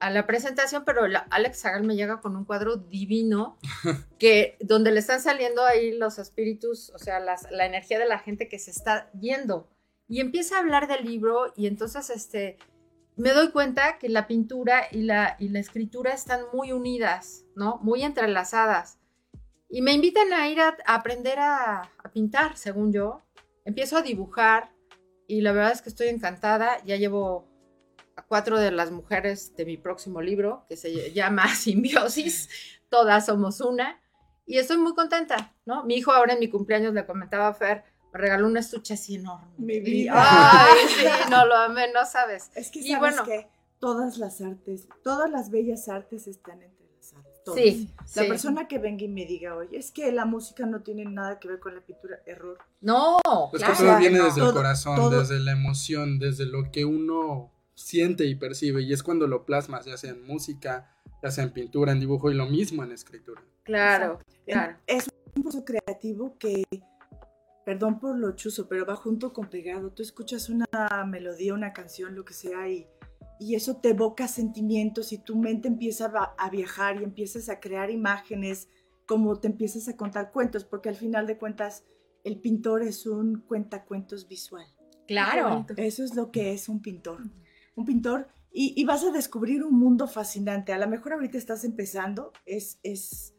a 0.00 0.10
la 0.10 0.26
presentación, 0.26 0.84
pero 0.84 1.06
la- 1.06 1.26
Alex 1.30 1.64
Agal 1.64 1.84
me 1.84 1.94
llega 1.96 2.20
con 2.20 2.36
un 2.36 2.44
cuadro 2.44 2.76
divino 2.76 3.58
que 4.18 4.56
donde 4.60 4.92
le 4.92 5.00
están 5.00 5.20
saliendo 5.20 5.64
ahí 5.64 5.92
los 5.96 6.18
espíritus, 6.18 6.90
o 6.94 6.98
sea, 6.98 7.20
las- 7.20 7.50
la 7.50 7.66
energía 7.66 7.98
de 7.98 8.06
la 8.08 8.18
gente 8.18 8.48
que 8.48 8.58
se 8.58 8.70
está 8.70 9.10
yendo. 9.12 9.70
Y 10.08 10.20
empieza 10.20 10.56
a 10.56 10.60
hablar 10.60 10.88
del 10.88 11.04
libro 11.04 11.52
y 11.56 11.66
entonces, 11.68 12.10
este, 12.10 12.58
me 13.20 13.32
doy 13.32 13.50
cuenta 13.50 13.98
que 13.98 14.08
la 14.08 14.26
pintura 14.26 14.84
y 14.90 15.02
la, 15.02 15.36
escritura 15.38 16.12
están 16.14 16.40
muy 16.52 16.72
unidas, 16.72 17.44
¿no? 17.54 17.78
Muy 17.82 18.02
entrelazadas. 18.02 18.98
Y 19.68 19.82
me 19.82 19.92
invitan 19.92 20.32
a 20.32 20.48
ir 20.48 20.60
a, 20.60 20.76
a 20.86 20.94
aprender 20.94 21.38
a, 21.38 21.82
a 21.82 22.12
pintar, 22.12 22.56
según 22.56 22.92
yo. 22.92 23.22
Empiezo 23.64 23.98
a 23.98 24.02
dibujar 24.02 24.72
y 25.28 25.42
la 25.42 25.52
verdad 25.52 25.72
es 25.72 25.82
que 25.82 25.90
estoy 25.90 26.08
encantada. 26.08 26.82
Ya 26.84 26.96
llevo 26.96 27.46
a 28.16 28.22
cuatro 28.22 28.58
de 28.58 28.72
las 28.72 28.90
mujeres 28.90 29.54
de 29.54 29.66
mi 29.66 29.76
próximo 29.76 30.22
libro, 30.22 30.64
que 30.68 30.76
se 30.76 31.12
llama 31.12 31.46
Simbiosis. 31.54 32.48
Todas 32.88 33.26
somos 33.26 33.60
una. 33.60 34.00
Y 34.46 34.58
estoy 34.58 34.78
muy 34.78 34.94
contenta, 34.94 35.54
¿no? 35.66 35.84
Mi 35.84 35.96
hijo 35.96 36.10
ahora 36.10 36.32
en 36.32 36.40
mi 36.40 36.48
cumpleaños 36.48 36.94
le 36.94 37.06
comentaba 37.06 37.48
a 37.48 37.54
Fer, 37.54 37.84
me 38.12 38.20
regaló 38.20 38.46
un 38.46 38.56
estuche 38.56 38.94
así 38.94 39.16
enorme. 39.16 39.46
Mi 39.58 39.80
vida. 39.80 40.12
Ay, 40.14 40.78
sí, 40.88 41.04
no 41.30 41.46
lo 41.46 41.54
amé, 41.56 41.92
no 41.92 42.04
sabes. 42.06 42.50
Es 42.54 42.70
que 42.70 42.80
Y 42.80 42.88
sabes 42.92 43.16
bueno. 43.16 43.24
que 43.24 43.48
todas 43.78 44.18
las 44.18 44.40
artes, 44.40 44.88
todas 45.02 45.30
las 45.30 45.50
bellas 45.50 45.88
artes 45.88 46.26
están 46.26 46.62
entrelazadas. 46.62 47.42
todas. 47.44 47.60
Sí, 47.60 47.90
La 48.16 48.22
sí. 48.22 48.28
persona 48.28 48.68
que 48.68 48.78
venga 48.78 49.04
y 49.04 49.08
me 49.08 49.24
diga, 49.26 49.54
oye, 49.56 49.78
es 49.78 49.90
que 49.90 50.10
la 50.12 50.24
música 50.26 50.66
no 50.66 50.82
tiene 50.82 51.04
nada 51.04 51.38
que 51.38 51.48
ver 51.48 51.60
con 51.60 51.74
la 51.74 51.80
pintura, 51.80 52.20
error. 52.26 52.58
No, 52.80 53.18
Es 53.52 53.58
claro 53.60 53.74
que 53.76 53.82
todo 53.84 53.98
viene 53.98 54.18
no. 54.18 54.24
desde 54.24 54.40
el 54.40 54.46
Todo- 54.48 54.54
corazón, 54.56 54.96
todo- 54.96 55.18
desde 55.20 55.38
la 55.40 55.52
emoción, 55.52 56.18
desde 56.18 56.46
lo 56.46 56.70
que 56.70 56.84
uno 56.84 57.50
siente 57.74 58.26
y 58.26 58.34
percibe. 58.34 58.82
Y 58.82 58.92
es 58.92 59.02
cuando 59.02 59.26
lo 59.26 59.46
plasmas, 59.46 59.86
ya 59.86 59.96
sea 59.96 60.10
en 60.10 60.26
música, 60.26 60.94
ya 61.22 61.30
sea 61.30 61.44
en 61.44 61.52
pintura, 61.52 61.92
en 61.92 62.00
dibujo 62.00 62.30
y 62.30 62.34
lo 62.34 62.46
mismo 62.46 62.84
en 62.84 62.92
escritura. 62.92 63.42
Claro, 63.62 64.18
En- 64.46 64.52
claro. 64.54 64.76
Es 64.86 65.08
un 65.36 65.42
proceso 65.42 65.64
creativo 65.64 66.36
que, 66.38 66.64
perdón 67.64 67.98
por 68.00 68.18
lo 68.18 68.32
chuzo, 68.32 68.68
pero 68.68 68.86
va 68.86 68.96
junto 68.96 69.32
con 69.32 69.48
pegado. 69.48 69.92
Tú 69.92 70.02
escuchas 70.02 70.48
una 70.48 70.66
melodía, 71.06 71.54
una 71.54 71.72
canción, 71.72 72.14
lo 72.14 72.24
que 72.24 72.34
sea, 72.34 72.68
y, 72.68 72.86
y 73.38 73.54
eso 73.54 73.76
te 73.76 73.90
evoca 73.90 74.28
sentimientos 74.28 75.12
y 75.12 75.18
tu 75.18 75.36
mente 75.36 75.68
empieza 75.68 76.12
a, 76.36 76.50
viajar 76.50 77.00
y 77.00 77.04
empiezas 77.04 77.48
a 77.48 77.60
crear 77.60 77.90
imágenes, 77.90 78.68
como 79.06 79.40
te 79.40 79.48
empiezas 79.48 79.88
a 79.88 79.96
contar 79.96 80.30
cuentos, 80.30 80.64
porque 80.64 80.88
al 80.88 80.96
final 80.96 81.26
de 81.26 81.38
cuentas 81.38 81.84
el 82.22 82.38
pintor 82.40 82.82
es 82.82 83.06
un 83.06 83.40
cuentacuentos 83.40 84.28
visual. 84.28 84.66
Claro. 85.06 85.66
Eso 85.76 86.04
es 86.04 86.14
lo 86.14 86.30
que 86.30 86.52
es 86.52 86.68
un 86.68 86.82
pintor. 86.82 87.22
Un 87.74 87.84
pintor 87.84 88.28
y, 88.52 88.74
y 88.76 88.84
vas 88.84 89.04
a 89.04 89.10
descubrir 89.10 89.64
un 89.64 89.78
mundo 89.78 90.06
fascinante. 90.06 90.72
A 90.72 90.78
lo 90.78 90.88
mejor 90.88 91.14
ahorita 91.14 91.38
estás 91.38 91.64
empezando, 91.64 92.32
es, 92.46 92.78
es, 92.82 93.34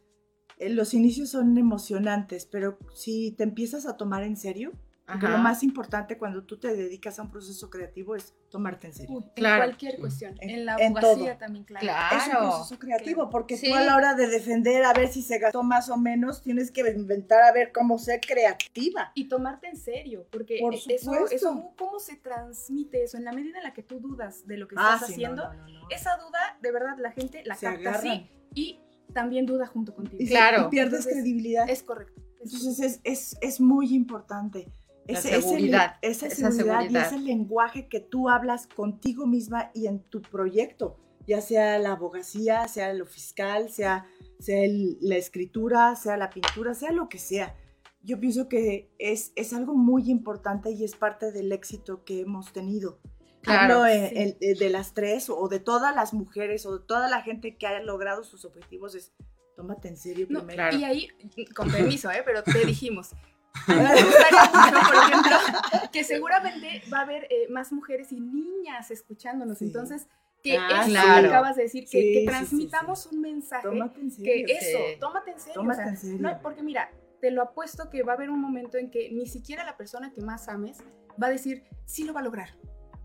los 0.70 0.94
inicios 0.94 1.30
son 1.30 1.58
emocionantes, 1.58 2.46
pero 2.46 2.77
si 2.94 3.32
te 3.32 3.44
empiezas 3.44 3.86
a 3.86 3.98
tomar 3.98 4.24
en 4.24 4.38
serio, 4.38 4.72
porque 5.08 5.25
Ajá. 5.25 5.36
lo 5.38 5.44
más 5.44 5.62
importante 5.63 6.18
cuando 6.18 6.44
tú 6.44 6.58
te 6.58 6.74
dedicas 6.74 7.20
a 7.20 7.24
un 7.24 7.32
proceso 7.32 7.70
creativo 7.70 8.15
es 8.15 8.34
tomarte 8.50 8.88
en 8.88 8.94
serio. 8.94 9.12
Uy, 9.18 9.24
en 9.25 9.30
Claro. 9.34 9.63
cualquier 9.65 10.00
cuestión. 10.00 10.36
En- 10.39 10.50
En, 10.51 10.65
la 10.65 10.75
en 10.77 10.96
abogacía 10.96 11.32
todo. 11.34 11.38
también, 11.38 11.65
claro. 11.65 11.84
Claro. 11.86 12.18
Es 12.18 12.27
un 12.27 12.50
proceso 12.50 12.80
creativo, 12.80 13.30
porque 13.30 13.58
Sí. 13.58 13.68
tú 13.70 13.75
a 13.75 13.82
la 13.82 13.98
hora 13.98 14.13
de 14.13 14.27
defender 14.27 14.86
a 14.86 14.94
ver 14.94 15.10
si 15.10 15.22
se 15.22 15.38
gastó 15.39 15.63
más 15.63 15.89
o 15.89 15.98
menos, 15.98 16.41
tienes 16.44 16.72
que 16.72 16.82
inventar 16.91 17.41
a 17.41 17.51
ver 17.51 17.74
cómo 17.74 17.98
ser 17.98 18.22
creativa. 18.22 19.12
Y 19.13 19.27
tomarte 19.27 19.68
en 19.68 19.75
serio, 19.75 20.27
porque 20.32 20.60
Por 20.62 20.75
eso, 20.75 21.25
eso, 21.30 21.74
¿cómo 21.77 22.00
se 22.00 22.15
transmite 22.15 23.03
eso? 23.03 23.18
En 23.18 23.25
la 23.25 23.34
medida 23.34 23.58
en 23.58 23.63
la 23.63 23.74
que 23.74 23.84
tú 23.84 24.00
dudas 24.00 24.48
de 24.48 24.56
lo 24.56 24.68
que 24.70 24.75
Ah, 24.77 24.91
estás 24.94 25.08
sí, 25.08 25.13
haciendo, 25.15 25.44
no, 25.48 25.53
no, 25.53 25.68
no, 25.68 25.80
no. 25.82 25.88
esa 25.89 26.15
duda, 26.18 26.58
de 26.62 26.72
verdad, 26.72 26.96
la 27.00 27.12
gente 27.12 27.41
la 27.46 27.56
Se 27.56 27.65
capta 27.65 27.89
agarran. 27.89 28.12
así 28.12 28.30
y 28.53 28.80
también 29.13 29.46
duda 29.46 29.65
junto 29.68 29.94
contigo. 29.94 30.24
Claro. 30.27 30.68
y 30.68 30.70
pierdes 30.70 31.00
Entonces, 31.01 31.13
credibilidad. 31.13 31.70
Es 31.70 31.84
correcto. 31.84 32.22
Es 32.44 32.53
Entonces 32.53 32.80
es, 32.80 33.00
es, 33.03 33.38
es 33.41 33.62
muy 33.62 33.94
importante. 33.94 34.72
Ese- 35.08 35.30
ese 35.30 35.41
seguridad, 35.41 35.96
le- 36.01 36.10
esa, 36.12 36.27
esa 36.27 36.51
seguridad, 36.51 36.80
seguridad. 36.82 37.03
y 37.12 37.15
ese 37.15 37.20
lenguaje 37.20 37.88
que 37.88 38.00
tú 38.00 38.30
hablas 38.30 38.68
contigo 38.68 39.25
misma 39.27 39.72
y 39.74 39.88
en 39.88 40.00
tu 40.03 40.22
proyecto, 40.22 40.98
ya 41.27 41.41
sea 41.41 41.77
la 41.80 41.94
abogacía, 41.94 42.68
sea 42.68 42.94
lo 42.94 43.06
fiscal, 43.06 43.70
sea, 43.70 44.06
sea 44.39 44.63
el- 44.63 44.98
la 45.01 45.15
escritura, 45.18 45.96
sea 45.96 46.18
la 46.18 46.30
pintura, 46.30 46.74
sea 46.75 46.91
lo 46.91 47.10
que 47.10 47.18
sea. 47.18 47.56
Yo 48.03 48.20
pienso 48.20 48.48
que 48.50 48.89
es, 48.98 49.32
es 49.36 49.53
algo 49.53 49.75
muy 49.75 50.10
importante 50.10 50.72
y 50.72 50.84
es 50.84 50.96
parte 50.96 51.32
del 51.32 51.51
éxito 51.51 52.03
que 52.03 52.22
hemos 52.22 52.51
tenido. 52.53 53.00
Claro, 53.41 53.75
Hablo 53.75 53.86
eh, 53.88 54.10
sí. 54.10 54.17
el- 54.17 54.38
eh, 54.41 54.55
de 54.57 54.69
las 54.69 54.93
tres 54.93 55.29
o 55.29 55.48
de 55.48 55.60
todas 55.60 55.95
las 55.95 56.13
mujeres 56.13 56.65
o 56.65 56.77
de 56.77 56.86
toda 56.86 57.10
la 57.10 57.21
gente 57.21 57.57
que 57.57 57.67
haya 57.67 57.79
logrado 57.81 58.24
sus 58.24 58.45
objetivos 58.45 58.93
es 58.95 59.13
tómate 59.55 59.88
en 59.89 59.98
serio 59.98 60.27
No, 60.29 60.39
primero. 60.45 60.69
Claro. 60.69 60.77
Y 60.77 60.83
ahí, 60.83 61.07
con 61.55 61.69
permiso, 61.71 62.10
¿eh? 62.12 62.21
pero 62.25 62.43
te 62.43 62.65
dijimos. 62.65 63.12
A 63.67 63.74
mí 63.74 63.81
me 63.81 64.03
gustaría 64.03 64.43
mucho, 64.45 64.88
por 64.88 64.95
ejemplo, 64.95 65.89
que 65.91 66.03
seguramente 66.05 66.81
va 66.91 67.00
a 67.00 67.01
haber 67.01 67.25
eh, 67.29 67.48
más 67.50 67.71
mujeres 67.74 68.12
y 68.12 68.19
niñas 68.21 68.91
escuchándonos. 68.91 69.57
Sí. 69.57 69.65
Entonces, 69.65 70.07
que 70.41 70.57
Ah, 70.57 70.81
eso 70.81 70.89
claro. 70.91 71.21
que 71.21 71.27
acabas 71.27 71.55
de 71.57 71.63
decir, 71.63 71.83
que, 71.83 71.89
Sí, 72.01 72.13
que 72.13 72.19
sí, 72.21 72.25
transmitamos 72.25 73.05
un 73.07 73.21
mensaje 73.21 73.67
Tómate 73.67 74.00
en 74.00 74.10
serio. 74.12 74.45
que 74.48 74.53
eso, 74.53 74.77
Sí. 74.77 75.00
tómate 75.00 75.31
en 75.31 75.39
serio. 75.39 75.53
Tómate 75.55 75.81
o 75.81 75.83
sea, 75.83 75.91
en 75.91 75.98
serio. 75.98 76.17
no, 76.19 76.41
porque 76.41 76.63
mira, 76.63 76.89
te 77.19 77.29
lo 77.29 77.41
apuesto 77.43 77.89
que 77.89 78.01
va 78.03 78.13
a 78.13 78.16
haber 78.16 78.29
un 78.31 78.39
momento 78.39 78.77
en 78.77 78.89
que 78.89 79.11
ni 79.11 79.27
siquiera 79.27 79.63
la 79.66 79.77
persona 79.77 80.11
que 80.13 80.22
más 80.22 80.48
ames 80.48 80.79
va 81.22 81.27
a 81.27 81.29
decir, 81.29 81.63
sí 81.85 82.05
lo 82.05 82.13
va 82.13 82.22
a 82.22 82.24
lograr. 82.24 82.50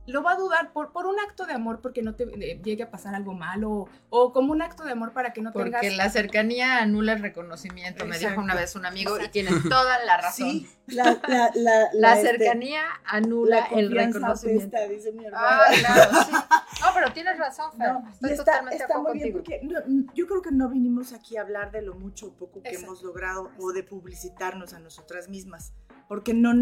Lo 0.07 0.23
va 0.23 0.33
a 0.33 0.37
dudar 0.37 0.73
por, 0.73 0.93
por 0.93 1.07
un 1.07 1.19
acto 1.21 1.47
de 1.47 1.53
amor 1.53 1.81
porque 1.81 2.03
no 2.03 2.15
te 2.15 2.25
eh, 2.25 2.61
llegue 2.63 2.83
a 2.85 2.91
pasar 2.91 3.15
algo 3.15 3.35
malo 3.35 3.89
o 4.11 4.33
como 4.33 4.53
un 4.53 4.63
acto 4.63 4.85
de 4.85 4.93
amor 4.93 5.13
para 5.13 5.33
que 5.33 5.41
no 5.43 5.53
Porque 5.53 5.71
tengas... 5.71 5.97
la 5.97 6.11
cercanía 6.11 6.79
anula 6.79 7.13
el 7.15 7.21
reconocimiento, 7.23 8.05
me 8.07 8.13
dijo 8.19 8.31
Exacto. 8.31 8.41
una 8.43 8.55
vez 8.55 8.77
un 8.77 8.87
amigo 8.87 9.13
y 9.13 9.25
Exacto. 9.25 9.33
tienes 9.33 9.63
toda 9.69 10.05
la 10.05 10.17
razón. 10.23 10.49
Sí, 10.51 10.69
la, 10.87 11.21
la, 11.29 11.51
la, 11.55 11.89
La 11.93 12.15
este, 12.17 12.29
cercanía 12.39 12.83
anula 13.05 13.69
la 13.71 13.79
el 13.79 13.91
reconocimiento. 13.91 14.77
apesta, 14.77 14.89
dice 14.93 15.13
mi 15.13 15.25
hermana. 15.27 15.49
Ah, 15.51 15.65
claro, 15.81 16.11
sí. 16.25 16.33
No, 16.81 16.87
pero 16.95 17.13
tienes 17.13 17.39
razón, 17.39 17.73
Fer. 17.77 17.93
No, 17.93 18.09
Estoy 18.11 18.31
y 18.31 18.33
está, 18.35 18.45
totalmente 18.45 18.79
de 18.79 18.83
está 18.85 18.99
muy 18.99 19.13
bien 19.15 19.33
porque 19.33 19.61
no- 19.63 20.13
yo 20.15 20.27
creo 20.27 20.43
que 20.43 20.51
no 20.53 20.69
vinimos 20.69 21.13
aquí 21.13 21.37
a 21.37 21.41
hablar 21.43 21.73
de 21.73 21.83
lo 21.83 21.95
mucho 21.95 22.27
o 22.29 22.33
poco 22.37 22.63
que 22.63 22.69
Exacto. 22.69 22.87
hemos 22.87 23.03
logrado 23.03 23.51
o 23.59 23.73
de 23.73 23.83
publicitarnos 23.83 24.73
a 24.75 24.79
nosotras 24.79 25.29
mismas, 25.29 25.73
porque 26.09 26.33
no 26.35 26.53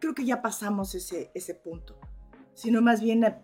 creo 0.00 0.14
que 0.14 0.24
ya 0.24 0.42
pasamos 0.42 0.94
ese, 0.96 1.30
ese 1.34 1.54
punto, 1.54 1.96
sino 2.54 2.82
más 2.82 3.00
bien 3.00 3.24
eh, 3.24 3.38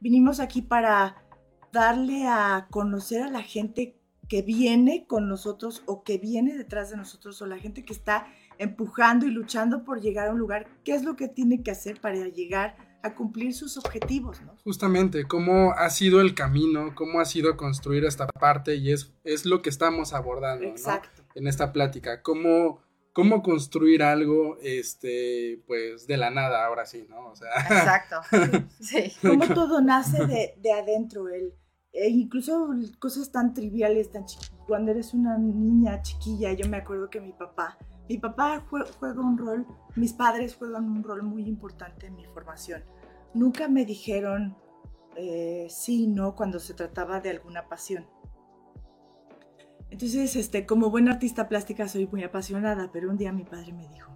vinimos 0.00 0.40
aquí 0.40 0.62
para 0.62 1.24
darle 1.72 2.26
a 2.26 2.66
conocer 2.70 3.22
a 3.22 3.30
la 3.30 3.42
gente 3.42 3.96
que 4.28 4.42
viene 4.42 5.06
con 5.06 5.28
nosotros 5.28 5.82
o 5.86 6.04
que 6.04 6.18
viene 6.18 6.56
detrás 6.56 6.90
de 6.90 6.96
nosotros 6.96 7.42
o 7.42 7.46
la 7.46 7.58
gente 7.58 7.84
que 7.84 7.92
está 7.92 8.26
empujando 8.58 9.26
y 9.26 9.30
luchando 9.30 9.84
por 9.84 10.00
llegar 10.00 10.28
a 10.28 10.32
un 10.32 10.38
lugar, 10.38 10.68
qué 10.84 10.94
es 10.94 11.02
lo 11.02 11.16
que 11.16 11.28
tiene 11.28 11.62
que 11.62 11.70
hacer 11.70 12.00
para 12.00 12.28
llegar 12.28 12.76
a 13.02 13.14
cumplir 13.14 13.54
sus 13.54 13.76
objetivos, 13.76 14.40
¿no? 14.42 14.54
Justamente, 14.62 15.26
cómo 15.26 15.72
ha 15.72 15.88
sido 15.90 16.20
el 16.20 16.34
camino, 16.34 16.94
cómo 16.94 17.20
ha 17.20 17.24
sido 17.24 17.56
construir 17.56 18.04
esta 18.04 18.26
parte 18.26 18.76
y 18.76 18.92
es, 18.92 19.14
es 19.24 19.46
lo 19.46 19.62
que 19.62 19.70
estamos 19.70 20.12
abordando, 20.12 20.64
¿no? 20.64 20.70
Exacto. 20.70 21.22
En 21.34 21.46
esta 21.46 21.72
plática, 21.72 22.22
cómo, 22.22 22.82
cómo 23.12 23.42
construir 23.42 24.02
algo, 24.02 24.56
este, 24.62 25.62
pues, 25.66 26.06
de 26.06 26.16
la 26.16 26.30
nada, 26.30 26.64
ahora 26.66 26.86
sí, 26.86 27.06
¿no? 27.08 27.28
O 27.28 27.34
sea, 27.36 27.48
Exacto. 27.62 28.16
Sí. 28.80 29.12
cómo 29.20 29.46
todo 29.48 29.80
nace 29.80 30.24
de, 30.26 30.54
de 30.58 30.72
adentro, 30.72 31.28
él. 31.28 31.54
E 31.92 32.08
incluso 32.08 32.68
cosas 33.00 33.32
tan 33.32 33.52
triviales, 33.52 34.12
tan 34.12 34.24
chi- 34.24 34.38
cuando 34.66 34.92
eres 34.92 35.12
una 35.12 35.36
niña 35.38 36.00
chiquilla, 36.02 36.52
yo 36.52 36.68
me 36.68 36.76
acuerdo 36.76 37.10
que 37.10 37.20
mi 37.20 37.32
papá, 37.32 37.78
mi 38.08 38.16
papá 38.18 38.64
jue- 38.70 38.88
juega 39.00 39.20
un 39.20 39.36
rol, 39.36 39.66
mis 39.96 40.12
padres 40.12 40.54
juegan 40.54 40.84
un 40.88 41.02
rol 41.02 41.24
muy 41.24 41.48
importante 41.48 42.06
en 42.06 42.14
mi 42.14 42.24
formación. 42.26 42.84
Nunca 43.34 43.66
me 43.68 43.84
dijeron 43.84 44.56
eh, 45.16 45.66
sí, 45.68 46.06
no, 46.06 46.36
cuando 46.36 46.60
se 46.60 46.74
trataba 46.74 47.20
de 47.20 47.30
alguna 47.30 47.68
pasión. 47.68 48.06
Entonces, 49.90 50.36
este, 50.36 50.66
como 50.66 50.90
buena 50.90 51.12
artista 51.12 51.48
plástica 51.48 51.88
soy 51.88 52.06
muy 52.06 52.22
apasionada, 52.22 52.90
pero 52.92 53.10
un 53.10 53.16
día 53.16 53.32
mi 53.32 53.44
padre 53.44 53.72
me 53.72 53.88
dijo, 53.88 54.10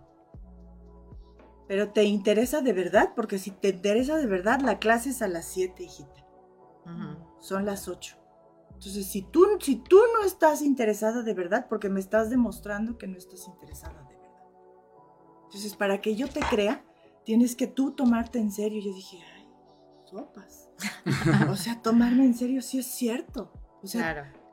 pero 1.67 1.91
te 1.91 2.05
interesa 2.05 2.61
de 2.61 2.73
verdad, 2.73 3.13
porque 3.17 3.39
si 3.39 3.51
te 3.51 3.71
interesa 3.71 4.17
de 4.17 4.27
verdad, 4.27 4.61
la 4.61 4.79
clase 4.79 5.11
es 5.11 5.23
a 5.23 5.29
las 5.29 5.47
7, 5.47 5.83
hijita. 5.83 6.27
Son 7.41 7.65
las 7.65 7.89
8. 7.89 8.17
Entonces, 8.75 9.07
si 9.07 9.23
tú, 9.23 9.47
si 9.61 9.77
tú 9.77 9.99
no 10.15 10.27
estás 10.27 10.61
interesada 10.63 11.23
de 11.23 11.35
verdad, 11.35 11.67
porque 11.69 11.89
me 11.89 12.01
estás 12.01 12.29
demostrando 12.29 12.99
que 12.99 13.07
no 13.07 13.17
estás 13.17 13.47
interesada 13.49 14.03
de 14.03 14.15
verdad. 14.17 14.41
Entonces, 15.45 15.75
para 15.75 16.01
que 16.01 16.17
yo 16.17 16.29
te 16.29 16.41
crea, 16.41 16.85
tienes 17.25 17.57
que 17.57 17.67
tú 17.67 17.93
tomarte 17.93 18.39
en 18.39 18.53
serio. 18.53 18.83
Yo 18.83 18.95
dije, 18.95 19.19
ay, 19.37 19.49
sopas. 20.05 20.69
o 21.51 21.57
sea, 21.57 21.81
tomarme 21.81 22.25
en 22.25 22.35
serio 22.35 22.61
sí 22.61 22.79
es 22.79 22.87
cierto. 22.87 23.53
O 23.83 23.87
sea, 23.87 24.13
Claro. 24.13 24.44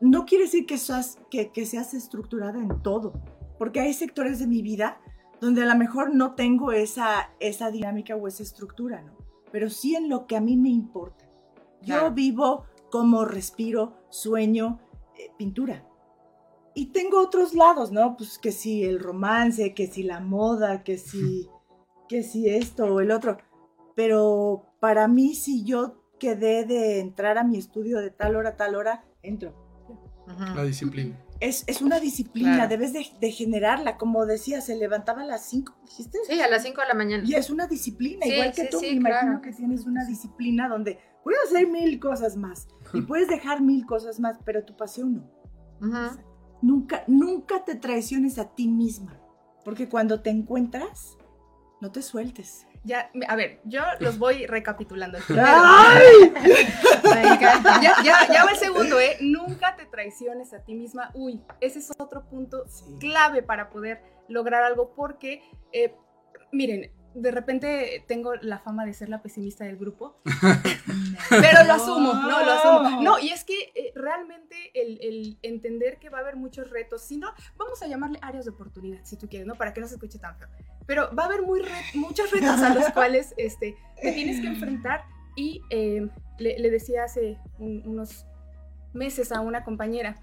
No 0.00 0.26
quiere 0.26 0.44
decir 0.44 0.66
que 0.66 0.78
seas, 0.78 1.18
que, 1.30 1.50
que 1.50 1.66
seas 1.66 1.94
estructurada 1.94 2.58
en 2.58 2.82
todo, 2.82 3.12
porque 3.58 3.80
hay 3.80 3.94
sectores 3.94 4.38
de 4.38 4.46
mi 4.46 4.62
vida 4.62 5.00
donde 5.40 5.62
a 5.62 5.66
lo 5.66 5.76
mejor 5.76 6.14
no 6.14 6.34
tengo 6.34 6.72
esa, 6.72 7.30
esa 7.40 7.70
dinámica 7.70 8.16
o 8.16 8.26
esa 8.26 8.42
estructura, 8.42 9.02
¿no? 9.02 9.12
Pero 9.52 9.70
sí 9.70 9.94
en 9.94 10.08
lo 10.08 10.26
que 10.26 10.36
a 10.36 10.40
mí 10.40 10.56
me 10.56 10.68
importa. 10.68 11.24
Yo 11.80 11.86
Claro. 11.98 12.10
vivo 12.12 12.64
como 12.90 13.24
respiro, 13.24 13.94
sueño, 14.10 14.80
eh, 15.16 15.30
pintura. 15.38 15.84
Y 16.74 16.86
tengo 16.86 17.20
otros 17.20 17.54
lados, 17.54 17.92
¿no? 17.92 18.16
Pues 18.16 18.38
que 18.38 18.52
si 18.52 18.84
el 18.84 19.00
romance, 19.00 19.74
que 19.74 19.86
si 19.86 20.02
la 20.02 20.20
moda, 20.20 20.82
que 20.82 20.98
si, 20.98 21.48
que 22.08 22.22
si 22.22 22.48
esto 22.48 22.84
o 22.86 23.00
el 23.00 23.10
otro. 23.10 23.38
Pero 23.94 24.64
para 24.80 25.08
mí, 25.08 25.34
si 25.34 25.64
yo 25.64 26.02
quedé 26.18 26.64
de 26.64 27.00
entrar 27.00 27.38
a 27.38 27.44
mi 27.44 27.58
estudio 27.58 28.00
de 28.00 28.10
tal 28.10 28.36
hora 28.36 28.50
a 28.50 28.56
tal 28.56 28.74
hora, 28.74 29.04
entro. 29.22 29.66
Ujú. 30.28 30.54
la 30.54 30.64
disciplina. 30.64 31.18
Es, 31.40 31.64
es 31.66 31.80
una 31.80 31.98
disciplina, 32.00 32.54
Claro. 32.56 32.68
debes 32.68 32.92
de, 32.92 33.06
de 33.18 33.30
generarla. 33.32 33.96
Como 33.96 34.26
decía, 34.26 34.60
se 34.60 34.76
levantaba 34.76 35.22
a 35.22 35.24
las 35.24 35.42
5, 35.46 35.74
dijiste. 35.82 36.18
Sí, 36.26 36.38
a 36.40 36.48
las 36.50 36.62
5 36.64 36.82
de 36.82 36.86
la 36.88 36.92
mañana. 36.94 37.24
Y 37.26 37.32
es 37.34 37.48
una 37.48 37.66
disciplina, 37.66 38.26
Sí, 38.26 38.32
igual 38.34 38.52
que 38.52 38.62
sí, 38.64 38.68
tú. 38.70 38.78
sí, 38.80 38.86
me 38.90 38.92
imagino 39.08 39.20
claro. 39.20 39.40
que 39.40 39.52
tienes 39.52 39.86
una 39.86 40.04
disciplina 40.04 40.68
donde 40.68 40.98
puedes 41.24 41.40
hacer 41.46 41.66
mil 41.68 41.98
cosas 41.98 42.36
más 42.36 42.68
y 42.92 43.00
puedes 43.08 43.28
dejar 43.28 43.62
mil 43.62 43.86
cosas 43.86 44.20
más, 44.20 44.38
pero 44.44 44.64
tu 44.66 44.76
pasión 44.76 45.14
no. 45.80 45.88
Ujú. 45.88 46.20
Nunca, 46.60 47.04
nunca 47.06 47.64
te 47.64 47.74
traiciones 47.76 48.38
a 48.38 48.54
ti 48.54 48.68
misma, 48.68 49.18
Porque 49.64 49.88
cuando 49.88 50.20
te 50.20 50.28
encuentras, 50.30 51.16
no 51.80 51.90
te 51.90 52.02
sueltes. 52.02 52.66
Ya, 52.88 53.10
a 53.28 53.36
ver, 53.36 53.60
yo 53.64 53.82
los 54.00 54.18
voy 54.18 54.46
recapitulando. 54.46 55.18
¡Ay! 55.38 56.32
Ya, 57.82 57.96
ya, 58.02 58.26
ya 58.32 58.44
va 58.44 58.50
el 58.52 58.56
segundo, 58.56 58.98
¿eh? 58.98 59.18
Nunca 59.20 59.76
te 59.76 59.84
traiciones 59.84 60.54
a 60.54 60.64
ti 60.64 60.74
misma. 60.74 61.10
Uy, 61.14 61.42
ese 61.60 61.80
es 61.80 61.90
otro 61.98 62.24
punto 62.24 62.64
Sí. 62.66 62.84
clave 62.98 63.42
para 63.42 63.68
poder 63.68 64.02
lograr 64.28 64.62
algo 64.62 64.94
porque, 64.96 65.42
eh, 65.72 65.94
miren, 66.50 66.90
de 67.20 67.30
repente 67.30 68.04
tengo 68.06 68.34
la 68.36 68.58
fama 68.58 68.84
de 68.86 68.92
ser 68.94 69.08
la 69.08 69.20
pesimista 69.22 69.64
del 69.64 69.76
grupo, 69.76 70.20
pero 71.30 71.64
lo 71.64 71.72
asumo, 71.72 72.12
no, 72.14 72.44
lo 72.44 72.52
asumo. 72.52 73.02
No, 73.02 73.18
y 73.18 73.30
es 73.30 73.44
que 73.44 73.72
eh, 73.74 73.92
realmente 73.94 74.56
el, 74.74 75.38
entender 75.42 75.98
que 75.98 76.10
va 76.10 76.18
a 76.18 76.20
haber 76.20 76.36
muchos 76.36 76.70
retos, 76.70 77.02
si 77.02 77.16
no, 77.16 77.28
vamos 77.56 77.82
a 77.82 77.86
llamarle 77.86 78.18
áreas 78.22 78.44
de 78.44 78.50
oportunidad, 78.52 79.00
si 79.04 79.16
tú 79.16 79.28
quieres, 79.28 79.46
¿no? 79.46 79.54
Para 79.56 79.72
que 79.72 79.80
no 79.80 79.88
se 79.88 79.94
escuche 79.94 80.18
tan 80.18 80.36
feo. 80.38 80.48
Pero 80.86 81.14
va 81.14 81.24
a 81.24 81.26
haber 81.26 81.42
muy 81.42 81.62
muchos 81.94 82.30
retos 82.30 82.60
a 82.60 82.74
los 82.74 82.88
cuales 82.92 83.34
este, 83.36 83.76
te 84.00 84.12
tienes 84.12 84.40
que 84.40 84.46
enfrentar 84.46 85.04
y 85.36 85.62
eh, 85.70 86.08
le, 86.38 86.70
decía 86.70 87.04
hace 87.04 87.38
un- 87.58 87.82
unos 87.84 88.26
meses 88.92 89.32
a 89.32 89.40
una 89.40 89.64
compañera, 89.64 90.20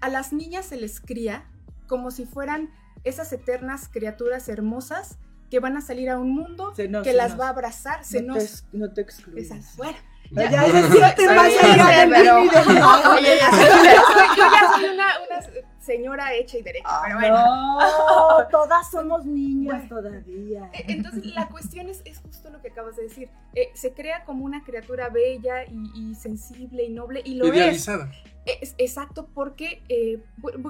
a 0.00 0.08
las 0.08 0.32
niñas 0.32 0.66
se 0.66 0.76
les 0.76 1.00
cría 1.00 1.50
como 1.86 2.10
si 2.10 2.24
fueran 2.26 2.70
esas 3.04 3.32
eternas 3.32 3.88
criaturas 3.88 4.48
hermosas 4.48 5.18
que 5.50 5.60
van 5.60 5.76
a 5.76 5.80
salir 5.80 6.10
a 6.10 6.18
un 6.18 6.30
mundo 6.34 6.72
que 6.74 7.12
las 7.12 7.38
va 7.38 7.46
a 7.46 7.50
abrazar, 7.50 8.04
se 8.04 8.22
no, 8.22 8.34
nos... 8.34 8.64
te, 8.70 8.76
no 8.76 8.92
te 8.92 9.00
excluyes. 9.00 9.50
Esas- 9.50 9.76
bueno, 9.76 9.96
Ya, 10.30 10.50
ya. 10.50 10.66
ya, 10.66 10.82
sí 10.90 10.98
te 11.16 11.26
vas 11.26 11.52
allá 11.62 12.00
del 12.00 12.10
pero-. 12.10 12.40
Oye, 12.40 13.36
ya 13.38 13.50
soy- 13.50 14.36
yo 14.36 14.44
ya 14.52 14.72
soy 14.74 14.84
una, 14.94 15.06
una 15.26 15.64
señora 15.80 16.34
hecha 16.34 16.58
y 16.58 16.62
derecha, 16.62 17.00
pero 17.02 17.18
bueno. 17.18 17.36
No, 17.38 18.46
todas 18.50 18.90
somos 18.90 19.24
niñas 19.24 19.88
Bueno. 19.88 20.02
todavía. 20.10 20.70
E- 20.74 20.84
Entonces, 20.88 21.24
la 21.34 21.48
cuestión 21.48 21.88
es, 21.88 22.02
es 22.04 22.18
justo 22.18 22.50
lo 22.50 22.60
que 22.60 22.68
acabas 22.68 22.96
de 22.96 23.04
decir. 23.04 23.30
Eh, 23.54 23.70
se 23.74 23.94
crea 23.94 24.24
como 24.26 24.44
una 24.44 24.62
criatura 24.64 25.08
bella 25.08 25.64
y, 25.64 25.90
y 26.10 26.14
sensible 26.14 26.84
y 26.84 26.90
noble, 26.90 27.22
y 27.24 27.36
lo 27.36 27.46
es. 27.46 27.54
Idealizada. 27.54 28.10
Es 28.12 28.37
exacto, 28.78 29.28
porque 29.34 29.82
eh, 29.88 30.22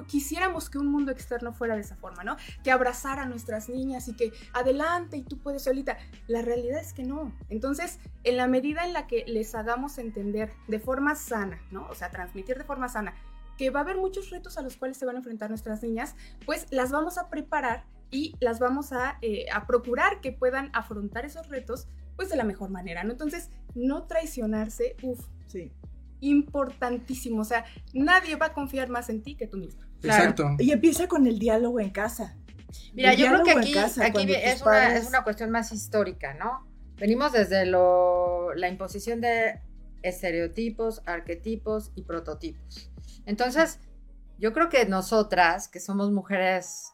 quisiéramos 0.07 0.69
que 0.69 0.77
un 0.77 0.87
mundo 0.87 1.11
externo 1.11 1.53
fuera 1.53 1.75
de 1.75 1.81
esa 1.81 1.95
forma, 1.95 2.23
¿no? 2.23 2.37
Que 2.63 2.71
abrazara 2.71 3.23
a 3.23 3.25
nuestras 3.25 3.69
niñas 3.69 4.07
y 4.07 4.13
que 4.13 4.31
adelante 4.53 5.17
y 5.17 5.23
tú 5.23 5.37
puedes 5.37 5.63
solita. 5.63 5.97
La 6.27 6.41
realidad 6.41 6.79
es 6.79 6.93
que 6.93 7.03
no. 7.03 7.33
Entonces, 7.49 7.99
en 8.23 8.37
la 8.37 8.47
medida 8.47 8.85
en 8.85 8.93
la 8.93 9.07
que 9.07 9.25
les 9.27 9.55
hagamos 9.55 9.97
entender 9.97 10.51
de 10.67 10.79
forma 10.79 11.15
sana, 11.15 11.61
¿no? 11.71 11.87
O 11.89 11.95
sea, 11.95 12.09
transmitir 12.09 12.57
de 12.57 12.63
forma 12.63 12.89
sana, 12.89 13.13
que 13.57 13.69
va 13.69 13.81
a 13.81 13.83
haber 13.83 13.97
muchos 13.97 14.29
retos 14.29 14.57
a 14.57 14.61
los 14.61 14.77
cuales 14.77 14.97
se 14.97 15.05
van 15.05 15.15
a 15.15 15.19
enfrentar 15.19 15.49
nuestras 15.49 15.83
niñas, 15.83 16.15
pues 16.45 16.65
las 16.71 16.91
vamos 16.91 17.17
a 17.17 17.29
preparar 17.29 17.85
y 18.11 18.35
las 18.39 18.59
vamos 18.59 18.91
a, 18.93 19.17
eh, 19.21 19.45
a 19.53 19.67
procurar 19.67 20.21
que 20.21 20.31
puedan 20.31 20.69
afrontar 20.73 21.25
esos 21.25 21.49
retos, 21.49 21.87
pues 22.15 22.29
de 22.29 22.37
la 22.37 22.43
mejor 22.43 22.69
manera, 22.69 23.03
¿no? 23.03 23.11
Entonces, 23.11 23.49
no 23.75 24.03
traicionarse, 24.03 24.95
uff, 25.01 25.25
Sí. 25.49 25.71
Importantísimo. 26.21 27.41
O 27.41 27.45
sea, 27.45 27.65
nadie 27.93 28.35
va 28.35 28.47
a 28.47 28.53
confiar 28.53 28.89
más 28.89 29.09
en 29.09 29.21
ti 29.23 29.35
que 29.35 29.47
tú 29.47 29.57
misma. 29.57 29.87
Claro. 30.01 30.23
Exacto. 30.31 30.55
Y 30.59 30.71
empieza 30.71 31.07
con 31.07 31.27
el 31.27 31.39
diálogo 31.39 31.79
en 31.79 31.89
casa. 31.89 32.37
Mira, 32.93 33.13
El 33.13 33.17
yo 33.19 33.27
creo 33.27 33.43
que 33.43 33.51
aquí, 33.51 33.73
casa, 33.73 34.03
aquí 34.03 34.11
cuando 34.13 34.33
es, 34.33 34.61
una, 34.61 34.95
es 34.97 35.07
una 35.07 35.23
cuestión 35.23 35.49
más 35.49 35.71
histórica, 35.71 36.33
¿no? 36.35 36.67
Venimos 36.97 37.31
desde 37.31 37.65
lo, 37.65 38.53
la 38.55 38.67
imposición 38.67 39.21
de 39.21 39.59
estereotipos, 40.01 41.01
arquetipos 41.05 41.91
y 41.95 42.03
prototipos. 42.03 42.91
Entonces, 43.25 43.79
yo 44.37 44.53
creo 44.53 44.69
que 44.69 44.85
nosotras, 44.85 45.67
que 45.67 45.79
somos 45.79 46.11
mujeres, 46.11 46.91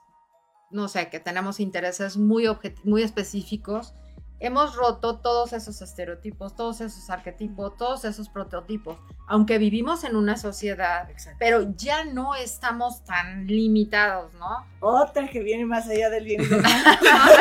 no 0.71 0.87
sé, 0.87 1.09
que 1.09 1.19
tenemos 1.19 1.59
intereses 1.59 2.17
muy, 2.17 2.45
objet- 2.45 2.79
muy 2.83 3.03
específicos, 3.03 3.93
hemos 4.39 4.75
roto 4.75 5.19
todos 5.19 5.53
esos 5.53 5.81
estereotipos, 5.81 6.55
todos 6.55 6.81
esos 6.81 7.09
arquetipos, 7.09 7.77
todos 7.77 8.03
esos 8.05 8.29
prototipos, 8.29 8.97
aunque 9.27 9.57
vivimos 9.57 10.03
en 10.03 10.15
una 10.15 10.35
sociedad, 10.37 11.09
Exacto. 11.09 11.37
pero 11.39 11.71
ya 11.75 12.03
no 12.05 12.35
estamos 12.35 13.03
tan 13.05 13.47
limitados, 13.47 14.33
¿no? 14.35 14.65
Otra 14.81 15.27
que 15.29 15.39
viene 15.41 15.65
más 15.65 15.87
allá 15.87 16.09
del 16.09 16.25
bien 16.25 16.41
y 16.41 16.45
del 16.45 16.61
mal. 16.61 16.71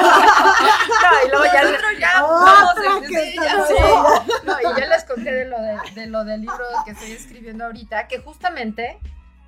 No, 0.04 1.26
y 1.26 1.30
luego 1.30 1.44
ya, 1.52 1.62
Nosotros 1.64 1.90
ya 1.98 2.24
Otra 2.24 2.83
vamos 2.85 3.02
en- 3.04 3.11
que 3.11 3.22
sí, 3.22 3.28
está 3.30 3.44
ya 3.44 3.57
más 3.59 3.68
sé. 3.68 3.78
allá. 3.78 4.24
no, 4.44 4.61
y 4.61 4.80
ya 4.80 4.87
les 4.87 5.04
conté 5.04 5.33
de 5.33 5.44
lo, 5.46 5.61
de, 5.61 5.76
de 5.94 6.07
lo 6.07 6.24
del 6.24 6.40
libro 6.42 6.64
que 6.85 6.92
estoy 6.92 7.12
escribiendo 7.12 7.64
ahorita, 7.64 8.07
que 8.09 8.18
justamente 8.20 8.98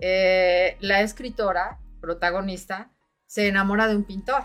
eh, 0.00 0.76
la 0.80 1.00
escritora, 1.00 1.78
protagonista, 2.00 2.90
se 3.26 3.48
enamora 3.48 3.86
de 3.88 3.96
un 3.96 4.04
pintor 4.04 4.42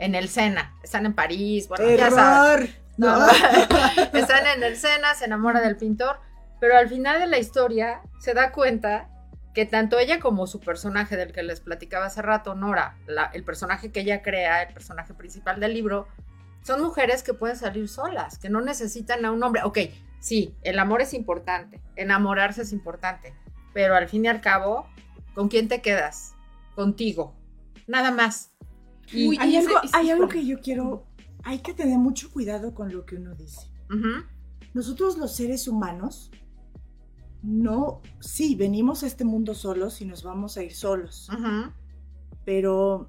en 0.00 0.14
el 0.16 0.28
Sena. 0.28 0.74
Están 0.82 1.06
en 1.06 1.14
París, 1.14 1.68
bueno, 1.68 1.88
ya. 1.88 2.06
Error. 2.08 2.68
No, 2.96 3.18
No. 3.20 3.26
están 4.12 4.46
en 4.56 4.62
el 4.64 4.76
Sena, 4.76 5.14
se 5.14 5.26
enamora 5.26 5.60
del 5.60 5.76
pintor, 5.76 6.18
pero 6.60 6.76
al 6.76 6.88
final 6.88 7.20
de 7.20 7.26
la 7.28 7.38
historia 7.38 8.00
se 8.18 8.34
da 8.34 8.50
cuenta 8.52 9.08
que 9.54 9.64
tanto 9.66 9.98
ella 9.98 10.20
como 10.20 10.46
su 10.46 10.60
personaje 10.60 11.16
del 11.16 11.32
que 11.32 11.42
les 11.42 11.60
platicaba 11.60 12.06
hace 12.06 12.22
rato, 12.22 12.54
Nora, 12.54 12.96
la- 13.06 13.30
el 13.32 13.42
personaje 13.44 13.90
que 13.92 14.00
ella 14.00 14.22
crea, 14.22 14.62
el 14.62 14.74
personaje 14.74 15.14
principal 15.14 15.58
del 15.60 15.74
libro, 15.74 16.08
son 16.62 16.82
mujeres 16.82 17.22
que 17.22 17.32
pueden 17.34 17.56
salir 17.56 17.88
solas, 17.88 18.38
que 18.38 18.50
no 18.50 18.60
necesitan 18.60 19.24
a 19.24 19.30
un 19.32 19.42
hombre. 19.42 19.62
Ok, 19.64 19.78
sí, 20.20 20.54
el 20.62 20.78
amor 20.78 21.00
es 21.00 21.14
importante, 21.14 21.80
enamorarse 21.96 22.62
es 22.62 22.72
importante, 22.72 23.34
pero 23.72 23.96
al 23.96 24.08
fin 24.08 24.24
y 24.26 24.28
al 24.28 24.40
cabo, 24.40 24.86
¿con 25.34 25.48
quién 25.48 25.68
te 25.68 25.80
quedas? 25.80 26.34
Contigo, 26.74 27.34
nada 27.86 28.10
más. 28.10 28.49
Uy, 29.14 29.36
Hay 29.40 29.56
algo, 29.56 29.82
ese- 29.82 29.96
hay 29.96 30.10
algo 30.10 30.28
que 30.28 30.44
yo 30.46 30.60
quiero. 30.60 31.06
Hay 31.42 31.60
que 31.60 31.72
tener 31.74 31.98
mucho 31.98 32.30
cuidado 32.30 32.74
con 32.74 32.92
lo 32.92 33.04
que 33.06 33.16
uno 33.16 33.34
dice. 33.34 33.70
Ujú, 33.88 34.24
Nosotros 34.74 35.16
los 35.18 35.34
seres 35.34 35.66
humanos, 35.68 36.30
no, 37.42 38.02
sí, 38.20 38.54
venimos 38.54 39.02
a 39.02 39.06
este 39.06 39.24
mundo 39.24 39.54
solos 39.54 40.00
y 40.00 40.04
nos 40.04 40.22
vamos 40.22 40.56
a 40.58 40.62
ir 40.62 40.74
solos, 40.74 41.28
ujú. 41.32 41.72
pero 42.44 43.08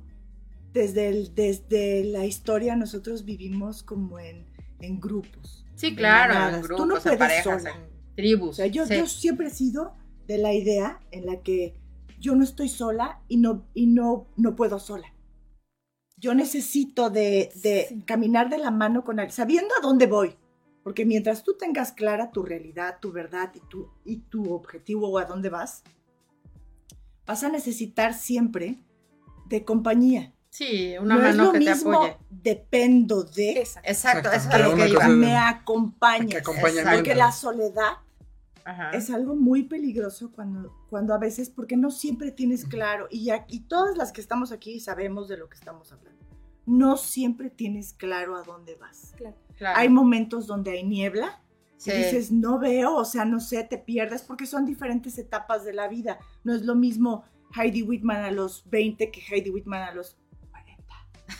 desde, 0.73 1.09
el- 1.09 1.35
desde 1.35 2.05
la 2.05 2.25
historia 2.25 2.75
nosotros 2.77 3.25
vivimos 3.25 3.83
como 3.83 4.19
en, 4.19 4.45
en 4.79 4.99
grupos. 5.01 5.65
Sí, 5.75 5.95
claro, 5.95 6.33
en 6.33 6.39
manadas. 6.39 6.61
Tú 6.67 6.85
no 6.85 6.85
grupos, 6.95 7.05
en 7.05 7.17
puedes 7.17 7.19
parejas, 7.43 7.63
sola. 7.63 7.75
en 7.75 8.15
tribus. 8.15 8.49
O 8.49 8.53
sea, 8.53 8.67
yo, 8.67 8.85
sí. 8.85 8.95
yo 8.95 9.05
siempre 9.07 9.47
he 9.47 9.51
sido 9.51 9.93
de 10.27 10.37
la 10.37 10.53
idea 10.53 10.99
en 11.11 11.25
la 11.25 11.41
que 11.41 11.75
yo 12.19 12.35
no 12.35 12.43
estoy 12.43 12.69
sola 12.69 13.19
y 13.27 13.37
no, 13.37 13.65
y 13.73 13.87
no, 13.87 14.27
no 14.37 14.55
puedo 14.55 14.79
sola. 14.79 15.07
Yo 16.21 16.33
necesito 16.35 17.09
de, 17.09 17.51
de 17.63 17.87
Sí. 17.89 18.01
caminar 18.05 18.49
de 18.49 18.59
la 18.59 18.71
mano 18.71 19.03
con 19.03 19.19
alguien, 19.19 19.35
sabiendo 19.35 19.73
a 19.77 19.81
dónde 19.81 20.05
voy. 20.07 20.37
Porque 20.83 21.05
mientras 21.05 21.43
tú 21.43 21.55
tengas 21.57 21.91
clara 21.91 22.31
tu 22.31 22.41
realidad, 22.43 22.97
tu 23.01 23.11
verdad 23.11 23.51
y 23.53 23.59
tu, 23.67 23.89
y 24.05 24.17
tu 24.17 24.53
objetivo 24.53 25.09
o 25.09 25.17
a 25.19 25.25
dónde 25.25 25.49
vas, 25.49 25.83
vas 27.25 27.43
a 27.43 27.49
necesitar 27.49 28.13
siempre 28.13 28.77
de 29.47 29.63
compañía. 29.65 30.33
Sí, 30.49 30.95
una 30.99 31.15
no 31.15 31.21
es 31.27 31.35
mano 31.35 31.43
lo 31.45 31.51
que 31.53 31.59
mismo, 31.59 31.91
te 31.91 32.07
apoye. 32.11 32.17
dependo 32.29 33.23
de 33.23 33.51
Exacto. 33.61 33.89
Exacto, 33.89 34.31
eso 34.31 34.49
es 34.49 34.63
lo 34.69 34.75
que 34.75 34.89
iba. 34.89 35.07
me 35.07 35.37
acompañamiento. 35.37 36.51
Porque 36.95 37.15
la 37.15 37.31
soledad 37.31 37.93
Ajá. 38.65 38.91
es 38.91 39.09
algo 39.09 39.35
muy 39.35 39.63
peligroso 39.63 40.31
cuando, 40.31 40.73
cuando 40.89 41.13
a 41.13 41.17
veces, 41.17 41.49
porque 41.49 41.77
no 41.77 41.91
siempre 41.91 42.31
tienes 42.31 42.65
claro, 42.65 43.07
y, 43.09 43.25
ya- 43.25 43.45
y 43.49 43.61
todas 43.61 43.97
las 43.97 44.11
que 44.11 44.21
estamos 44.21 44.51
aquí 44.51 44.79
sabemos 44.79 45.27
de 45.27 45.37
lo 45.37 45.49
que 45.49 45.55
estamos 45.57 45.91
hablando, 45.91 46.19
no 46.65 46.97
siempre 46.97 47.49
tienes 47.49 47.93
claro 47.93 48.35
a 48.35 48.43
dónde 48.43 48.75
vas. 48.75 49.13
Claro. 49.17 49.35
Claro. 49.57 49.79
Hay 49.79 49.89
momentos 49.89 50.47
donde 50.47 50.71
hay 50.71 50.83
niebla 50.83 51.41
Sí. 51.77 51.89
y 51.91 51.97
dices, 51.97 52.31
no 52.31 52.59
veo, 52.59 52.95
o 52.95 53.05
sea, 53.05 53.25
no 53.25 53.39
sé, 53.39 53.63
te 53.63 53.77
pierdes 53.79 54.21
porque 54.21 54.45
son 54.45 54.65
diferentes 54.65 55.17
etapas 55.17 55.65
de 55.65 55.73
la 55.73 55.87
vida. 55.87 56.19
No 56.43 56.53
es 56.53 56.63
lo 56.63 56.75
mismo 56.75 57.23
Heidi 57.55 57.81
Whitman 57.81 58.23
a 58.23 58.29
los 58.31 58.69
20 58.69 59.09
que 59.11 59.21
Heidi 59.21 59.49
Whitman 59.49 59.81
a 59.81 59.91
los 59.93 60.15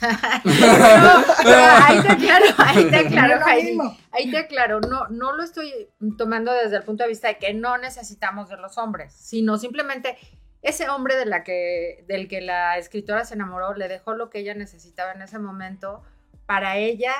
40. 0.02 0.98
No, 1.02 1.24
pero 1.42 1.56
ahí 1.86 2.02
te 2.02 2.08
aclaro, 2.12 2.44
ahí 2.58 2.90
te 2.90 2.96
aclaro, 2.96 3.40
No 3.40 3.46
Heidi. 3.46 3.78
Ahí 4.12 4.30
te 4.30 4.38
aclaro, 4.38 4.80
no, 4.80 5.06
no 5.08 5.32
lo 5.32 5.42
estoy 5.42 5.72
tomando 6.18 6.52
desde 6.52 6.76
el 6.76 6.82
punto 6.82 7.02
de 7.04 7.08
vista 7.08 7.28
de 7.28 7.38
que 7.38 7.54
no 7.54 7.78
necesitamos 7.78 8.48
de 8.48 8.56
los 8.56 8.78
hombres, 8.78 9.12
sino 9.14 9.56
simplemente 9.58 10.16
ese 10.62 10.88
hombre 10.88 11.16
de 11.16 11.26
la 11.26 11.42
que, 11.44 12.04
del 12.08 12.28
que 12.28 12.40
la 12.40 12.78
escritora 12.78 13.24
se 13.24 13.34
enamoró 13.34 13.74
le 13.74 13.88
dejó 13.88 14.14
lo 14.14 14.30
que 14.30 14.40
ella 14.40 14.54
necesitaba 14.54 15.12
en 15.12 15.22
ese 15.22 15.38
momento 15.38 16.02
para 16.46 16.76
ella 16.76 17.12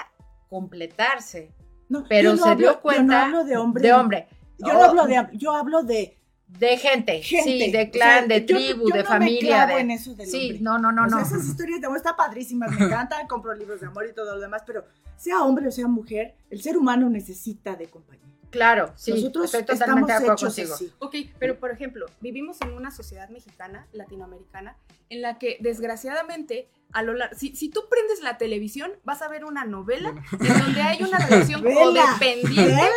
completarse. 0.48 1.52
No, 1.88 2.04
Pero 2.08 2.36
se 2.36 2.42
hablo- 2.48 2.56
dio 2.56 2.80
cuenta 2.80 3.02
Yo 3.02 3.06
no 3.08 3.16
hablo 3.38 3.44
de 3.44 3.56
hombre. 3.56 3.82
de 3.82 3.92
hombre, 3.92 4.28
Yo 4.58 4.72
no 4.74 4.82
hablo 4.84 5.06
de, 5.06 5.26
yo 5.32 5.52
hablo 5.56 5.82
de 5.82 6.18
de 6.58 6.76
gente, 6.76 7.20
gente. 7.22 7.50
sí, 7.64 7.70
de 7.72 7.82
O 7.82 7.90
clan, 7.90 8.26
sea, 8.28 8.38
de 8.38 8.46
yo- 8.46 8.56
tribu, 8.56 8.88
yo 8.88 8.94
de 8.96 9.02
no 9.02 9.08
familia. 9.08 9.66
Me 9.66 9.74
de- 9.74 9.80
en 9.80 9.90
eso 9.90 10.14
del 10.14 10.26
Sí, 10.26 10.42
hombre. 10.50 10.60
no, 10.60 10.78
no, 10.78 10.92
no, 10.92 11.04
O 11.06 11.08
sea, 11.08 11.18
no. 11.18 11.24
esas 11.26 11.44
historias 11.46 11.80
de 11.80 11.86
amor 11.86 11.96
están 11.98 12.16
padrísimas, 12.16 12.70
me 12.70 12.76
encantan, 13.08 13.26
compro 13.26 13.54
libros 13.54 13.80
de 13.80 13.86
amor 13.86 14.06
y 14.08 14.14
todo 14.14 14.34
lo 14.34 14.40
demás, 14.40 14.62
pero 14.66 14.84
sea 15.16 15.42
hombre 15.42 15.68
o 15.68 15.72
sea 15.72 15.86
mujer, 15.88 16.34
el 16.50 16.62
ser 16.62 16.76
humano 16.76 17.08
necesita 17.10 17.74
de 17.76 17.86
compañía. 17.86 18.22
Claro, 18.52 18.92
sí, 18.96 19.10
Nosotros 19.12 19.46
estoy 19.46 19.60
estamos 19.62 19.78
totalmente 19.80 20.12
de 20.12 20.16
acuerdo 20.18 20.34
hechos 20.34 20.54
contigo. 20.54 20.74
así. 20.74 20.92
Ok, 21.00 21.16
pero 21.40 21.58
por 21.58 21.70
ejemplo, 21.72 22.06
vivimos 22.20 22.60
en 22.60 22.74
una 22.74 22.90
sociedad 22.92 23.28
mexicana, 23.30 23.88
latinoamericana, 23.92 24.76
en 25.08 25.22
la 25.22 25.38
que 25.38 25.56
desgraciadamente 25.60 26.68
a 26.92 27.02
lo 27.02 27.14
lar- 27.14 27.34
si, 27.34 27.56
si 27.56 27.70
tú 27.70 27.84
prendes 27.88 28.20
la 28.20 28.36
televisión, 28.36 28.92
vas 29.04 29.22
a 29.22 29.28
ver 29.28 29.46
una 29.46 29.64
novela 29.64 30.10
Bueno. 30.12 30.54
en 30.54 30.58
donde 30.60 30.82
hay 30.82 31.02
una 31.02 31.18
relación 31.26 31.62
Vela, 31.62 31.80
codependiente. 32.18 32.72
Vela. 32.74 32.90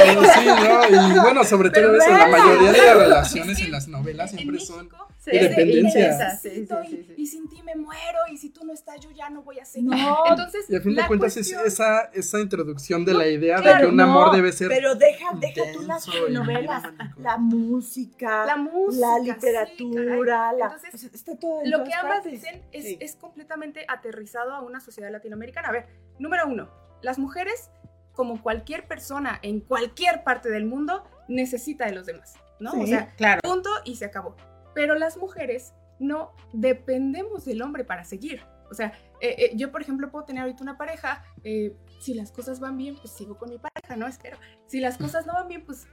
Pero 0.00 0.22
sí, 0.24 0.46
¿no? 0.46 1.06
Y 1.16 1.18
bueno, 1.20 1.44
sobre 1.44 1.68
todo 1.70 1.94
eso, 1.96 2.10
la 2.10 2.28
mayoría 2.28 2.72
de 2.72 2.78
las 2.86 2.96
relaciones 2.96 3.60
en 3.60 3.70
las 3.72 3.88
novelas 3.88 4.32
En 4.32 4.38
siempre 4.38 4.60
son 4.60 4.76
México, 4.86 5.05
Sí, 5.26 5.36
es 5.36 5.42
de 5.42 5.48
dependencia. 5.48 6.00
intensas, 6.00 6.40
Sí, 6.42 6.48
sí, 6.50 6.60
necesito 6.60 6.82
sí, 6.84 7.04
sí. 7.08 7.14
Y, 7.16 7.22
y 7.22 7.26
sin 7.26 7.48
ti 7.48 7.62
me 7.62 7.74
muero, 7.74 8.18
y 8.30 8.36
si 8.38 8.50
tú 8.50 8.64
no 8.64 8.72
estás, 8.72 9.00
yo 9.00 9.10
ya 9.10 9.28
no 9.28 9.42
voy 9.42 9.58
a 9.58 9.64
seguir. 9.64 9.90
No. 9.90 10.16
Entonces, 10.30 10.66
Y 10.70 10.76
a 10.76 10.80
fin 10.80 10.94
de 10.94 11.06
cuentas 11.06 11.36
es 11.36 11.52
esa, 11.52 12.02
esa 12.14 12.40
introducción 12.40 13.04
de 13.04 13.12
No, 13.12 13.18
la 13.18 13.26
idea 13.28 13.60
de 13.60 13.76
que 13.80 13.86
un 13.86 13.96
No, 13.96 14.04
amor 14.04 14.34
debe 14.34 14.52
ser 14.52 14.68
Pero 14.68 14.94
deja, 14.94 15.26
deja 15.40 15.62
tú 15.72 15.82
las 15.82 16.06
novelas, 16.30 16.84
la 17.18 17.36
música, 17.38 18.46
la 18.46 18.56
música, 18.56 19.06
la 19.06 19.18
literatura, 19.18 20.52
la, 20.52 20.64
Entonces, 20.66 20.94
o 20.94 20.98
sea, 20.98 21.10
está 21.12 21.36
todo 21.36 21.62
en 21.62 21.70
lo 21.70 21.84
que 21.84 21.92
ambas 21.92 22.14
partes. 22.22 22.32
dicen 22.32 22.62
es, 22.72 22.84
Sí. 22.84 22.96
es 23.00 23.16
completamente 23.16 23.84
aterrizado 23.88 24.52
a 24.54 24.60
una 24.62 24.80
sociedad 24.80 25.10
latinoamericana. 25.10 25.68
A 25.68 25.72
ver, 25.72 25.86
número 26.18 26.46
uno, 26.46 26.68
las 27.02 27.18
mujeres, 27.18 27.70
como 28.12 28.40
cualquier 28.42 28.86
persona 28.86 29.38
en 29.42 29.60
cualquier 29.60 30.22
parte 30.24 30.48
del 30.50 30.64
mundo, 30.66 31.02
necesita 31.28 31.86
de 31.86 31.92
los 31.92 32.06
demás, 32.06 32.34
¿no? 32.60 32.72
O 32.80 32.86
sea, 32.86 33.12
Claro. 33.16 33.40
punto 33.42 33.70
y 33.84 33.96
se 33.96 34.04
acabó. 34.04 34.36
Pero 34.76 34.94
las 34.94 35.16
mujeres 35.16 35.72
no 35.98 36.32
dependemos 36.52 37.46
del 37.46 37.62
hombre 37.62 37.82
para 37.82 38.04
seguir. 38.04 38.42
O 38.70 38.74
sea, 38.74 38.92
eh, 39.20 39.34
eh, 39.38 39.52
yo, 39.54 39.72
por 39.72 39.80
ejemplo, 39.80 40.10
puedo 40.10 40.24
tener 40.26 40.42
ahorita 40.42 40.62
una 40.62 40.76
pareja, 40.76 41.24
eh, 41.44 41.74
si 42.00 42.12
las 42.14 42.30
cosas 42.30 42.60
van 42.60 42.76
bien, 42.76 42.96
pues 42.96 43.12
sigo 43.14 43.38
con 43.38 43.48
mi 43.48 43.58
pareja, 43.58 43.96
¿no? 43.96 44.06
Espero. 44.06 44.36
Si 44.66 44.80
las 44.80 44.98
cosas 44.98 45.24
no 45.26 45.32
van 45.32 45.48
bien, 45.48 45.64
pues, 45.64 45.86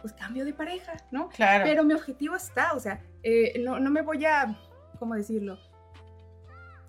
pues 0.00 0.12
cambio 0.12 0.44
de 0.44 0.52
pareja, 0.54 0.92
¿no? 1.10 1.28
Claro. 1.30 1.64
Pero 1.64 1.82
mi 1.84 1.94
objetivo 1.94 2.36
está, 2.36 2.74
o 2.74 2.80
sea, 2.80 3.02
eh, 3.24 3.58
no, 3.64 3.80
no 3.80 3.90
me 3.90 4.02
voy 4.02 4.24
a, 4.24 4.56
¿cómo 5.00 5.14
decirlo? 5.16 5.58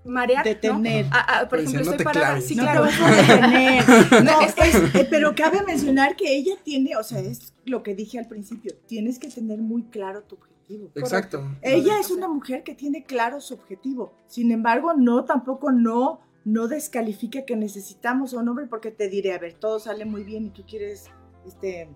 Marear, 0.05 0.45
¿no? 0.45 0.49
Detener. 0.51 1.05
Ah, 1.11 1.25
ah, 1.27 1.39
por 1.41 1.59
Pues 1.59 1.63
ejemplo, 1.63 1.85
no 1.85 1.91
estoy 1.91 2.03
parada. 2.05 2.25
claves. 2.27 2.47
Sí, 2.47 2.55
No 2.55 2.63
claro. 2.63 2.83
detener. 2.85 3.83
No, 4.23 4.41
Es- 4.41 4.55
es- 4.57 4.95
eh, 4.95 5.07
pero 5.09 5.35
cabe 5.35 5.61
mencionar 5.63 6.15
que 6.15 6.35
ella 6.35 6.53
tiene, 6.63 6.95
o 6.95 7.03
sea, 7.03 7.19
es 7.19 7.53
lo 7.65 7.83
que 7.83 7.95
dije 7.95 8.17
al 8.19 8.27
principio, 8.27 8.73
tienes 8.87 9.19
que 9.19 9.29
tener 9.29 9.59
muy 9.59 9.83
claro 9.83 10.21
tu 10.23 10.35
objetivo. 10.35 10.48
Exacto. 10.95 11.43
Ella 11.61 11.99
es 11.99 12.11
una 12.11 12.27
mujer 12.27 12.63
que 12.63 12.75
tiene 12.75 13.03
claro 13.03 13.41
su 13.41 13.55
objetivo. 13.55 14.13
Sin 14.27 14.51
embargo, 14.51 14.93
no, 14.93 15.25
tampoco 15.25 15.71
no, 15.71 16.21
no 16.45 16.67
descalifica 16.67 17.43
que 17.45 17.55
necesitamos 17.55 18.33
a 18.33 18.37
un 18.37 18.49
hombre 18.49 18.67
porque 18.67 18.91
te 18.91 19.09
diré, 19.09 19.33
a 19.33 19.39
ver, 19.39 19.53
todo 19.53 19.79
sale 19.79 20.05
muy 20.05 20.23
bien 20.23 20.45
y 20.45 20.49
tú 20.51 20.63
quieres, 20.67 21.05
este, 21.45 21.89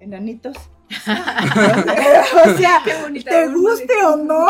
enanitos. 0.00 0.56
o 1.06 2.56
sea, 2.56 2.80
Qué 2.84 2.94
bonita 3.02 3.30
te 3.30 3.48
guste 3.48 3.94
o 4.04 4.16
no, 4.16 4.46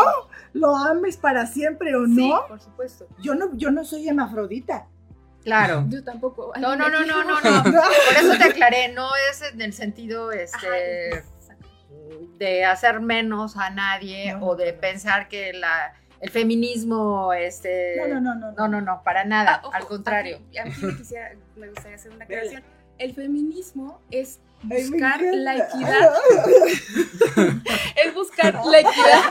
lo 0.53 0.75
ames 0.75 1.17
para 1.17 1.45
siempre 1.45 1.95
o 1.95 2.05
Sí, 2.05 2.29
no. 2.29 2.47
por 2.47 2.61
supuesto. 2.61 3.07
Yo 3.21 3.35
no, 3.35 3.55
yo 3.55 3.71
no 3.71 3.83
soy 3.83 4.07
hermafrodita. 4.07 4.87
Claro. 5.43 5.85
Yo 5.89 6.03
tampoco. 6.03 6.53
No, 6.59 6.75
no, 6.75 6.89
no, 6.89 7.05
no, 7.05 7.23
no, 7.23 7.39
no. 7.39 7.63
Por 7.63 8.17
eso 8.19 8.35
te 8.35 8.45
aclaré, 8.45 8.91
no 8.93 9.09
es 9.29 9.43
en 9.53 9.61
el 9.61 9.73
sentido 9.73 10.31
este. 10.31 11.23
De 12.37 12.65
hacer 12.65 12.99
menos 12.99 13.57
a 13.57 13.69
nadie 13.69 14.33
No, 14.33 14.47
o 14.47 14.55
de 14.55 14.73
no. 14.73 14.79
pensar 14.79 15.27
que 15.27 15.53
la 15.53 15.93
el 16.21 16.29
feminismo 16.31 17.33
este 17.33 17.95
No, 17.97 18.07
no, 18.07 18.21
no, 18.21 18.35
no. 18.35 18.51
no, 18.53 18.67
no, 18.67 18.81
no, 18.81 19.03
para 19.03 19.25
nada, 19.25 19.55
Ah, 19.55 19.67
ojo, 19.67 19.73
al 19.75 19.85
contrario. 19.85 20.37
aquí- 20.47 20.57
aquí 20.57 20.85
me, 20.85 20.95
quisiera, 20.97 21.31
me 21.55 21.67
gustaría 21.69 21.95
hacer 21.95 22.11
una 22.13 22.23
aclaración. 22.25 22.63
El 22.97 23.13
feminismo 23.13 24.01
es 24.09 24.39
Ay, 24.71 24.89
buscar 24.89 25.21
la 25.21 25.55
equidad, 25.57 26.13
es 28.05 28.13
buscar 28.13 28.53
la 28.65 28.79
equidad 28.79 29.23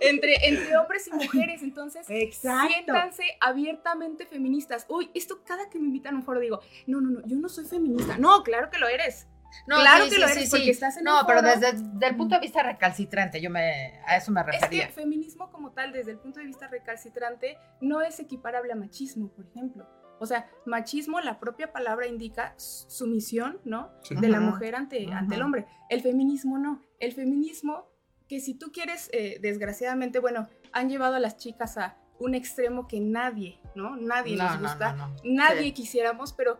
entre, 0.00 0.34
entre 0.48 0.76
hombres 0.76 1.06
y 1.08 1.12
mujeres. 1.12 1.62
Entonces, 1.62 2.06
Exacto. 2.08 2.68
siéntanse 2.72 3.24
abiertamente 3.40 4.26
feministas. 4.26 4.84
Uy, 4.88 5.10
esto 5.14 5.40
cada 5.44 5.68
que 5.70 5.78
me 5.78 5.86
invitan 5.86 6.14
a 6.14 6.18
un 6.18 6.22
foro 6.24 6.40
digo, 6.40 6.60
no, 6.86 7.00
no, 7.00 7.10
no, 7.20 7.26
yo 7.26 7.36
no 7.36 7.48
soy 7.48 7.64
feminista. 7.64 8.18
No, 8.18 8.42
claro 8.42 8.70
que 8.70 8.78
lo 8.78 8.88
eres. 8.88 9.26
No, 9.66 9.76
Claro 9.80 10.04
sí, 10.04 10.10
que 10.10 10.14
sí, 10.16 10.20
lo 10.20 10.26
eres, 10.28 10.44
sí. 10.44 10.50
porque 10.50 10.70
estás 10.70 10.96
en 10.96 11.04
No, 11.04 11.20
un 11.20 11.26
pero 11.26 11.40
foro. 11.40 11.50
desde 11.50 11.72
desde 11.72 12.06
el 12.06 12.16
punto 12.16 12.34
de 12.34 12.40
vista 12.40 12.62
recalcitrante, 12.62 13.40
yo 13.40 13.50
me 13.50 14.00
a 14.06 14.16
eso 14.16 14.32
me 14.32 14.40
Es 14.40 14.46
que 14.46 14.52
refería. 14.52 14.88
feminismo 14.88 15.50
como 15.50 15.72
tal, 15.72 15.92
desde 15.92 16.12
el 16.12 16.18
punto 16.18 16.40
de 16.40 16.46
vista 16.46 16.68
recalcitrante, 16.68 17.58
no 17.80 18.00
es 18.02 18.18
equiparable 18.20 18.72
a 18.72 18.76
machismo, 18.76 19.28
por 19.28 19.46
ejemplo. 19.46 19.86
O 20.20 20.26
sea, 20.26 20.48
machismo, 20.66 21.20
la 21.20 21.40
propia 21.40 21.72
palabra 21.72 22.06
indica 22.06 22.54
sumisión, 22.56 23.60
¿no? 23.64 23.90
Sí. 24.02 24.14
De 24.14 24.28
la 24.28 24.40
mujer 24.40 24.74
ante, 24.76 25.06
Ajá. 25.08 25.18
ante 25.18 25.34
el 25.34 25.42
hombre. 25.42 25.66
El 25.88 26.00
feminismo 26.00 26.58
no. 26.58 26.80
El 27.00 27.12
feminismo, 27.12 27.88
que 28.28 28.38
si 28.40 28.54
tú 28.54 28.70
quieres, 28.72 29.10
eh, 29.12 29.38
desgraciadamente, 29.40 30.20
bueno, 30.20 30.48
han 30.72 30.88
llevado 30.88 31.16
a 31.16 31.20
las 31.20 31.36
chicas 31.36 31.76
a 31.76 31.96
un 32.20 32.34
extremo 32.36 32.86
que 32.86 33.00
nadie, 33.00 33.60
¿no? 33.74 33.96
Nadie 33.96 34.36
No, 34.36 34.44
nos 34.44 34.60
no, 34.60 34.68
gusta. 34.68 34.92
no, 34.92 35.08
no. 35.08 35.16
Nadie 35.24 35.62
Sí. 35.64 35.72
quisiéramos, 35.72 36.32
pero 36.32 36.58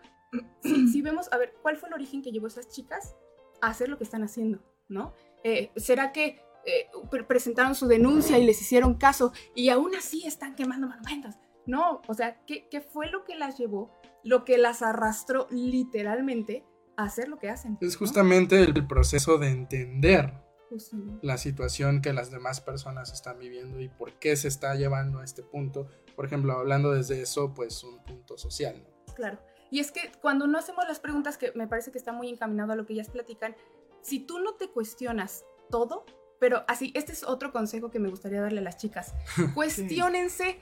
si, 0.62 0.88
si 0.88 1.02
vemos, 1.02 1.32
a 1.32 1.38
ver, 1.38 1.54
¿cuál 1.62 1.76
fue 1.76 1.88
el 1.88 1.94
origen 1.94 2.22
que 2.22 2.32
llevó 2.32 2.46
a 2.46 2.48
esas 2.48 2.68
chicas 2.68 3.14
a 3.60 3.68
hacer 3.68 3.88
lo 3.88 3.98
que 3.98 4.04
están 4.04 4.22
haciendo? 4.22 4.60
¿No? 4.88 5.14
Eh, 5.44 5.70
¿Será 5.76 6.12
que 6.12 6.40
eh, 6.66 6.88
pre- 7.10 7.24
presentaron 7.24 7.74
su 7.74 7.86
denuncia 7.86 8.38
y 8.38 8.44
les 8.44 8.60
hicieron 8.60 8.94
caso 8.94 9.32
y 9.54 9.68
aún 9.70 9.94
así 9.94 10.26
están 10.26 10.54
quemando 10.54 10.86
monumentos? 10.88 11.34
No, 11.66 12.02
o 12.08 12.14
sea, 12.14 12.44
¿qué, 12.46 12.68
qué 12.70 12.80
fue 12.80 13.08
lo 13.08 13.24
que 13.24 13.36
las 13.36 13.56
llevó, 13.58 13.92
lo 14.24 14.44
que 14.44 14.58
las 14.58 14.82
arrastró 14.82 15.46
literalmente 15.50 16.64
a 16.96 17.04
hacer 17.04 17.28
lo 17.28 17.38
que 17.38 17.48
hacen? 17.50 17.78
Es 17.80 17.94
¿no? 17.94 17.98
justamente 18.00 18.60
el 18.60 18.86
proceso 18.86 19.38
de 19.38 19.48
entender 19.48 20.34
Justamente. 20.68 21.24
la 21.26 21.38
situación 21.38 22.00
que 22.02 22.12
las 22.12 22.30
demás 22.30 22.60
personas 22.60 23.12
están 23.12 23.38
viviendo 23.38 23.80
y 23.80 23.88
por 23.88 24.12
qué 24.14 24.36
se 24.36 24.48
está 24.48 24.74
llevando 24.74 25.20
a 25.20 25.24
este 25.24 25.42
punto. 25.42 25.86
Por 26.16 26.26
ejemplo, 26.26 26.52
hablando 26.52 26.90
desde 26.92 27.20
eso, 27.22 27.54
pues 27.54 27.82
un 27.84 28.02
punto 28.04 28.36
social. 28.36 28.82
¿no? 28.82 29.14
Claro. 29.14 29.38
Y 29.72 29.80
es 29.80 29.90
que 29.90 30.12
cuando 30.20 30.46
no 30.46 30.58
hacemos 30.58 30.86
las 30.86 31.00
preguntas, 31.00 31.38
que 31.38 31.50
me 31.54 31.66
parece 31.66 31.90
que 31.90 31.98
está 31.98 32.12
muy 32.12 32.28
encaminado 32.28 32.72
a 32.72 32.76
lo 32.76 32.84
que 32.86 32.92
ellas 32.92 33.08
platican, 33.08 33.56
si 34.02 34.20
tú 34.20 34.38
no 34.38 34.54
te 34.54 34.68
cuestionas 34.68 35.44
todo, 35.70 36.04
pero 36.38 36.62
así, 36.68 36.92
este 36.94 37.12
es 37.12 37.24
otro 37.24 37.52
consejo 37.52 37.90
que 37.90 37.98
me 37.98 38.10
gustaría 38.10 38.42
darle 38.42 38.60
a 38.60 38.64
las 38.64 38.76
chicas. 38.76 39.14
Cuestiónense 39.54 40.60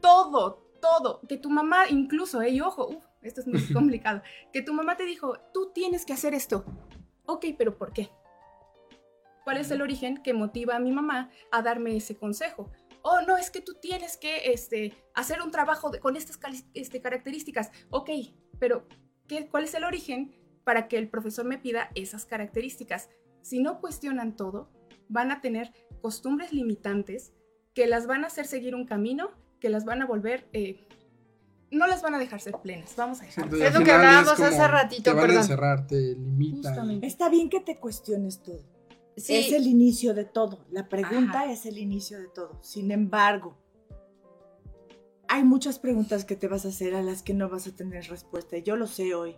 todo, 0.00 0.70
todo. 0.80 1.20
Que 1.28 1.36
tu 1.36 1.50
mamá, 1.50 1.88
incluso, 1.90 2.40
eh, 2.40 2.48
y 2.48 2.60
ojo, 2.62 2.98
esto 3.20 3.42
es 3.42 3.46
muy 3.46 3.60
complicado, 3.74 4.22
que 4.54 4.62
tu 4.62 4.72
mamá 4.72 4.96
te 4.96 5.04
dijo, 5.04 5.38
tú 5.52 5.70
tienes 5.74 6.06
que 6.06 6.14
hacer 6.14 6.32
esto. 6.32 6.64
Ok, 7.26 7.44
pero 7.58 7.76
¿por 7.76 7.92
qué? 7.92 8.08
¿Cuál 9.44 9.58
es 9.58 9.70
el 9.70 9.82
origen 9.82 10.22
que 10.22 10.32
motiva 10.32 10.76
a 10.76 10.80
mi 10.80 10.92
mamá 10.92 11.30
a 11.52 11.60
darme 11.62 11.94
ese 11.96 12.16
consejo? 12.16 12.70
Oh, 13.02 13.20
no, 13.20 13.36
es 13.36 13.50
que 13.50 13.60
tú 13.60 13.74
tienes 13.74 14.16
que 14.16 14.50
este, 14.52 14.92
hacer 15.14 15.40
un 15.40 15.52
trabajo 15.52 15.90
de- 15.90 16.00
con 16.00 16.16
estas 16.16 16.40
este, 16.74 17.00
características. 17.00 17.70
Ok, 17.90 18.10
pero 18.58 18.86
¿qué, 19.26 19.48
¿cuál 19.48 19.64
es 19.64 19.74
el 19.74 19.84
origen 19.84 20.34
para 20.64 20.88
que 20.88 20.98
el 20.98 21.08
profesor 21.08 21.44
me 21.44 21.58
pida 21.58 21.90
esas 21.94 22.24
características? 22.26 23.08
Si 23.42 23.60
no 23.60 23.80
cuestionan 23.80 24.36
todo, 24.36 24.70
van 25.08 25.30
a 25.30 25.40
tener 25.40 25.72
costumbres 26.02 26.52
limitantes 26.52 27.32
que 27.74 27.86
las 27.86 28.06
van 28.06 28.24
a 28.24 28.28
hacer 28.28 28.46
seguir 28.46 28.74
un 28.74 28.86
camino, 28.86 29.30
que 29.60 29.68
las 29.68 29.84
van 29.84 30.02
a 30.02 30.06
volver, 30.06 30.48
eh, 30.52 30.86
no 31.70 31.86
las 31.86 32.02
van 32.02 32.14
a 32.14 32.18
dejar 32.18 32.40
ser 32.40 32.54
plenas. 32.62 32.94
Vamos 32.96 33.20
a 33.20 33.24
dejar. 33.24 33.54
Es 33.54 33.74
lo 33.74 33.84
que 33.84 33.92
hablábamos 33.92 34.40
hace 34.40 34.68
ratito, 34.68 35.02
Te 35.02 35.12
van 35.12 35.20
perdón. 35.22 35.36
a 35.38 35.40
encerrar, 35.42 35.86
te 35.86 36.14
limitan. 36.14 36.72
Justamente. 36.74 37.06
Está 37.06 37.28
bien 37.28 37.48
que 37.50 37.60
te 37.60 37.78
cuestiones 37.78 38.42
todo. 38.42 38.64
Sí, 39.16 39.34
Es 39.34 39.52
el 39.52 39.66
inicio 39.66 40.12
de 40.14 40.24
todo. 40.24 40.64
La 40.70 40.88
pregunta 40.88 41.42
Ajá. 41.42 41.52
es 41.52 41.64
el 41.66 41.78
inicio 41.78 42.18
de 42.18 42.28
todo. 42.28 42.58
Sin 42.62 42.90
embargo, 42.90 43.56
hay 45.28 45.44
muchas 45.44 45.78
preguntas 45.78 46.24
que 46.24 46.36
te 46.36 46.48
vas 46.48 46.64
a 46.64 46.68
hacer 46.68 46.94
a 46.94 47.02
las 47.02 47.22
que 47.22 47.34
no 47.34 47.48
vas 47.48 47.66
a 47.66 47.74
tener 47.74 48.08
respuesta. 48.08 48.58
Yo 48.58 48.76
lo 48.76 48.86
sé 48.86 49.14
hoy. 49.14 49.36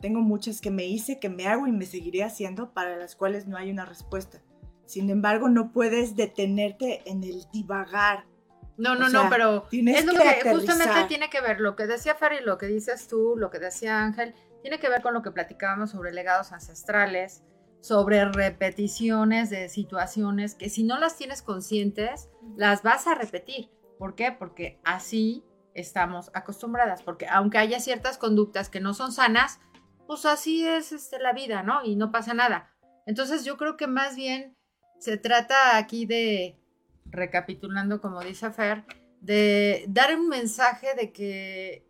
Tengo 0.00 0.20
muchas 0.20 0.60
que 0.60 0.70
me 0.70 0.84
hice, 0.84 1.18
que 1.18 1.28
me 1.28 1.46
hago 1.46 1.66
y 1.66 1.72
me 1.72 1.86
seguiré 1.86 2.22
haciendo 2.22 2.72
para 2.72 2.96
las 2.96 3.16
cuales 3.16 3.46
no 3.46 3.56
hay 3.56 3.70
una 3.70 3.84
respuesta. 3.84 4.42
Sin 4.84 5.10
embargo, 5.10 5.48
no 5.48 5.72
puedes 5.72 6.16
detenerte 6.16 7.02
en 7.06 7.24
el 7.24 7.44
divagar. 7.52 8.26
No, 8.76 8.94
no, 8.94 9.06
O 9.06 9.10
sea, 9.10 9.24
no, 9.24 9.30
pero 9.30 9.66
es 9.70 10.04
lo 10.04 10.12
que 10.12 10.38
que, 10.42 10.52
justamente 10.52 11.04
tiene 11.08 11.30
que 11.30 11.40
ver 11.40 11.60
lo 11.60 11.76
que 11.76 11.86
decía 11.86 12.14
Fer 12.14 12.34
y 12.34 12.44
lo 12.44 12.58
que 12.58 12.66
dices 12.66 13.08
tú, 13.08 13.34
lo 13.36 13.50
que 13.50 13.58
decía 13.58 14.02
Ángel, 14.02 14.34
tiene 14.60 14.78
que 14.78 14.90
ver 14.90 15.00
con 15.00 15.14
lo 15.14 15.22
que 15.22 15.30
platicábamos 15.30 15.92
sobre 15.92 16.12
legados 16.12 16.52
ancestrales, 16.52 17.42
sobre 17.80 18.26
repeticiones 18.26 19.48
de 19.48 19.70
situaciones 19.70 20.54
que 20.54 20.68
si 20.68 20.84
no 20.84 20.98
las 20.98 21.16
tienes 21.16 21.40
conscientes, 21.40 22.28
las 22.54 22.82
vas 22.82 23.06
a 23.06 23.14
repetir. 23.14 23.70
¿Por 23.98 24.14
qué? 24.14 24.32
Porque 24.32 24.80
así 24.84 25.44
estamos 25.74 26.30
acostumbradas, 26.34 27.02
porque 27.02 27.26
aunque 27.28 27.58
haya 27.58 27.80
ciertas 27.80 28.18
conductas 28.18 28.68
que 28.68 28.80
no 28.80 28.94
son 28.94 29.12
sanas, 29.12 29.60
pues 30.06 30.24
así 30.24 30.66
es 30.66 30.92
este, 30.92 31.18
la 31.18 31.32
vida, 31.32 31.62
¿no? 31.62 31.84
Y 31.84 31.96
no 31.96 32.10
pasa 32.10 32.34
nada. 32.34 32.74
Entonces 33.06 33.44
yo 33.44 33.56
creo 33.56 33.76
que 33.76 33.86
más 33.86 34.16
bien 34.16 34.56
se 34.98 35.16
trata 35.16 35.76
aquí 35.76 36.06
de, 36.06 36.58
recapitulando 37.04 38.00
como 38.00 38.20
dice 38.20 38.50
Fer, 38.50 38.84
de 39.20 39.84
dar 39.88 40.16
un 40.16 40.28
mensaje 40.28 40.94
de 40.94 41.12
que 41.12 41.86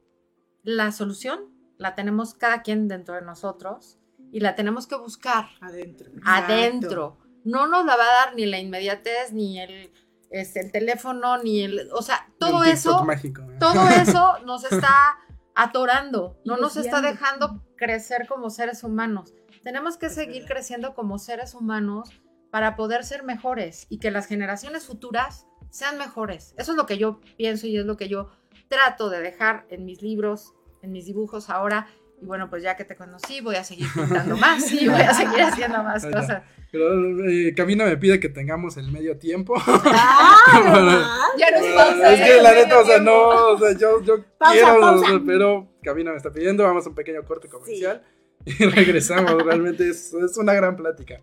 la 0.63 0.93
solución 0.93 1.53
la 1.79 1.95
tenemos 1.95 2.35
cada 2.35 2.63
quien 2.63 2.89
dentro 2.89 3.15
de 3.15 3.23
nosotros 3.23 3.99
y 4.33 4.41
la 4.41 4.55
tenemos 4.55 4.87
que 4.87 4.97
buscar 4.97 5.47
Adentro. 5.61 6.11
adentro. 6.25 7.19
No 7.45 7.69
nos 7.69 7.87
la 7.87 7.97
va 7.97 8.03
a 8.03 8.27
dar 8.27 8.35
ni 8.35 8.45
la 8.47 8.59
inmediatez, 8.59 9.33
ni 9.33 9.61
el, 9.61 9.93
este, 10.41 10.61
el 10.61 10.73
teléfono, 10.73 11.39
ni 11.39 11.63
el... 11.63 11.91
O 11.93 12.03
sea, 12.03 12.29
todo 12.39 12.65
eso, 12.65 13.05
mágico. 13.05 13.43
¿eh? 13.43 13.57
todo 13.59 13.89
eso 14.03 14.39
nos 14.45 14.65
está 14.65 15.19
atorando, 15.55 16.39
no 16.45 16.57
nos 16.57 16.77
está 16.77 17.01
dejando 17.01 17.65
crecer 17.77 18.27
como 18.29 18.51
seres 18.51 18.85
humanos. 18.85 19.35
Tenemos 19.65 19.97
que 19.97 20.11
seguir 20.11 20.45
creciendo 20.47 20.95
como 20.95 21.19
seres 21.19 21.55
humanos 21.55 22.11
para 22.51 22.77
poder 22.77 23.05
ser 23.05 23.25
mejores 23.25 23.87
y 23.89 23.99
que 23.99 24.11
las 24.11 24.27
generaciones 24.27 24.87
futuras 24.87 25.47
sean 25.71 25.99
mejores. 25.99 26.55
Eso 26.57 26.73
es 26.73 26.77
lo 26.77 26.87
que 26.87 26.99
yo 26.99 27.21
pienso 27.37 27.67
y 27.67 27.77
es 27.77 27.85
lo 27.85 27.97
que 27.97 28.09
yo 28.09 28.31
trato 28.69 29.11
de 29.11 29.21
dejar 29.21 29.67
en 29.71 29.85
mis 29.85 30.03
libros, 30.03 30.55
en 30.83 30.93
mis 30.93 31.07
dibujos 31.07 31.51
ahora. 31.51 31.89
Y 32.21 32.25
bueno, 32.25 32.49
pues 32.49 32.63
ya 32.63 32.77
que 32.77 32.85
te 32.85 32.97
conocí, 32.97 33.41
voy 33.41 33.57
a 33.57 33.65
seguir 33.65 33.89
pintando 33.93 34.37
más 34.37 34.73
y 34.73 34.89
voy 34.89 35.01
a 35.01 35.13
seguir 35.13 35.43
haciendo 35.43 35.83
más 35.83 36.05
cosas. 36.05 36.43
Pero 36.73 37.29
eh, 37.29 37.55
Camina 37.55 37.85
me 37.85 37.97
pide 37.97 38.19
que 38.19 38.29
tengamos 38.29 38.77
el 38.77 38.91
medio 38.91 39.19
tiempo. 39.19 39.55
¡Ah! 39.67 41.29
Ya 41.39 41.51
nos 41.51 41.67
pausa, 41.75 42.13
es 42.15 42.21
que 42.21 42.43
la 42.43 42.53
neta, 42.53 42.79
o 42.79 42.85
sea, 42.85 42.95
tiempo. 42.97 43.11
no, 43.13 43.47
o 43.49 43.59
sea, 43.59 43.73
yo, 43.79 44.03
yo 44.03 44.25
Pausa, 44.39 44.53
quiero, 44.55 44.81
pausa. 44.81 45.21
pero 45.27 45.69
Camina 45.83 46.11
me 46.11 46.17
está 46.17 46.33
pidiendo, 46.33 46.65
vamos 46.65 46.87
a 46.87 46.89
un 46.89 46.95
pequeño 46.95 47.23
corte 47.25 47.49
comercial 47.49 48.03
y 48.45 48.53
regresamos. 48.65 49.43
Realmente 49.43 49.89
es, 49.89 50.15
es 50.15 50.37
una 50.39 50.55
gran 50.55 50.77
plática. 50.77 51.21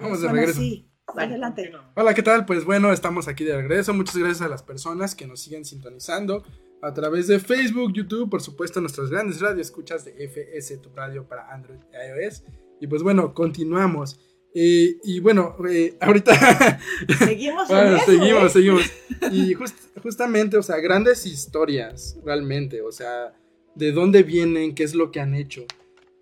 Vamos 0.00 0.22
de 0.22 0.28
regreso. 0.28 0.60
sí. 0.60 0.86
Adelante. 1.16 1.72
Hola, 1.96 2.14
¿qué 2.14 2.22
tal? 2.22 2.46
Pues 2.46 2.64
bueno, 2.64 2.92
estamos 2.92 3.26
aquí 3.26 3.42
de 3.42 3.56
regreso. 3.56 3.92
Muchas 3.92 4.16
gracias 4.16 4.42
a 4.42 4.48
las 4.48 4.62
personas 4.62 5.16
que 5.16 5.26
nos 5.26 5.40
siguen 5.40 5.64
sintonizando 5.64 6.44
a 6.82 6.94
través 6.94 7.26
de 7.26 7.40
Facebook, 7.40 7.92
YouTube, 7.92 8.30
por 8.30 8.40
supuesto, 8.40 8.80
nuestras 8.80 9.10
grandes 9.10 9.40
radioescuchas 9.40 10.04
de 10.04 10.12
FS, 10.28 10.76
tu 10.78 10.90
radio 10.94 11.26
para 11.26 11.52
Android 11.52 11.80
y 11.92 12.24
iOS. 12.26 12.44
Y 12.80 12.86
pues 12.86 13.02
bueno, 13.02 13.34
continuamos. 13.34 14.20
Eh, 14.54 14.98
y 15.02 15.18
bueno, 15.18 15.56
eh, 15.68 15.96
ahorita 16.00 16.78
Seguimos 17.18 17.68
en 17.70 17.76
Bueno, 17.76 17.96
eso, 17.96 18.06
seguimos, 18.06 18.44
¿eh? 18.44 18.50
seguimos. 18.50 18.82
Y 19.32 19.54
just- 19.54 19.98
justamente, 20.02 20.56
o 20.58 20.62
sea, 20.62 20.76
grandes 20.78 21.26
historias, 21.26 22.18
realmente, 22.24 22.82
o 22.82 22.92
sea, 22.92 23.34
de 23.74 23.90
dónde 23.92 24.22
vienen, 24.22 24.74
qué 24.76 24.84
es 24.84 24.94
lo 24.94 25.10
que 25.10 25.18
han 25.20 25.34
hecho. 25.34 25.64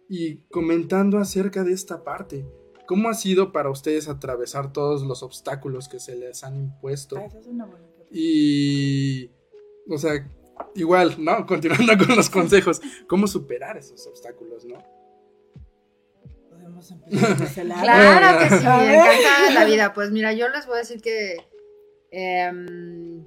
Y 0.09 0.37
comentando 0.51 1.19
acerca 1.19 1.63
de 1.63 1.73
esta 1.75 2.03
parte, 2.03 2.47
¿cómo 2.89 3.11
ha 3.11 3.15
sido 3.15 3.53
para 3.53 3.69
ustedes 3.69 4.09
atravesar 4.09 4.73
todos 4.73 5.03
los 5.03 5.23
obstáculos 5.23 5.89
que 5.89 6.01
se 6.01 6.17
les 6.17 6.43
han 6.43 6.57
impuesto? 6.57 7.19
Ah, 7.19 7.27
esa 7.27 7.39
es 7.39 7.47
una 7.47 7.67
buena 7.67 7.87
pregunta. 7.87 8.09
Y, 8.11 9.31
o 9.91 9.99
sea, 9.99 10.27
igual, 10.75 11.17
¿no? 11.19 11.45
Continuando 11.47 11.99
con 11.99 12.17
los 12.17 12.31
consejos, 12.31 12.81
¿cómo 13.07 13.27
superar 13.27 13.77
esos 13.77 14.07
obstáculos, 14.07 14.65
no? 14.65 14.83
Podemos 16.49 16.91
empezar 16.91 17.37
por 17.37 17.47
ese 17.47 17.65
lado. 17.65 17.83
Claro 17.83 18.39
que 18.39 18.49
sí, 18.49 18.55
encantada 18.57 19.51
la 19.53 19.65
vida. 19.67 19.93
Pues 19.93 20.11
mira, 20.11 20.33
yo 20.33 20.49
les 20.49 20.67
voy 20.67 20.77
a 20.77 20.79
decir 20.79 21.03
que 21.03 21.47
em, 22.11 23.23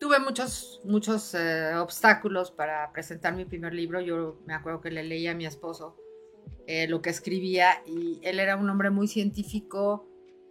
tuve 0.00 0.18
muchos, 0.18 0.80
muchos 0.82 1.32
eh, 1.34 1.76
obstáculos 1.76 2.50
para 2.50 2.90
presentar 2.90 3.36
mi 3.36 3.44
primer 3.44 3.72
libro. 3.72 4.00
Yo 4.00 4.40
me 4.46 4.54
acuerdo 4.54 4.80
que 4.80 4.90
le 4.90 5.04
leí 5.04 5.28
a 5.28 5.34
mi 5.36 5.46
esposo 5.46 5.96
eh, 6.66 6.86
lo 6.88 7.02
que 7.02 7.10
escribía 7.10 7.82
y 7.86 8.20
él 8.22 8.38
era 8.40 8.56
un 8.56 8.68
hombre 8.70 8.90
muy 8.90 9.08
científico, 9.08 10.06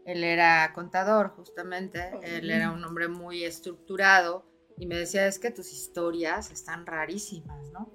él 0.06 0.24
era 0.24 0.72
contador 0.74 1.30
justamente, 1.36 2.12
él 2.24 2.50
era 2.50 2.72
un 2.72 2.84
hombre 2.84 3.08
muy 3.08 3.44
estructurado 3.44 4.46
y 4.78 4.86
me 4.86 4.96
decía, 4.98 5.28
es 5.28 5.40
que 5.40 5.52
tus 5.52 5.72
historias 5.72 6.52
están 6.52 6.86
rarísimas, 6.86 7.70
¿no? 7.72 7.92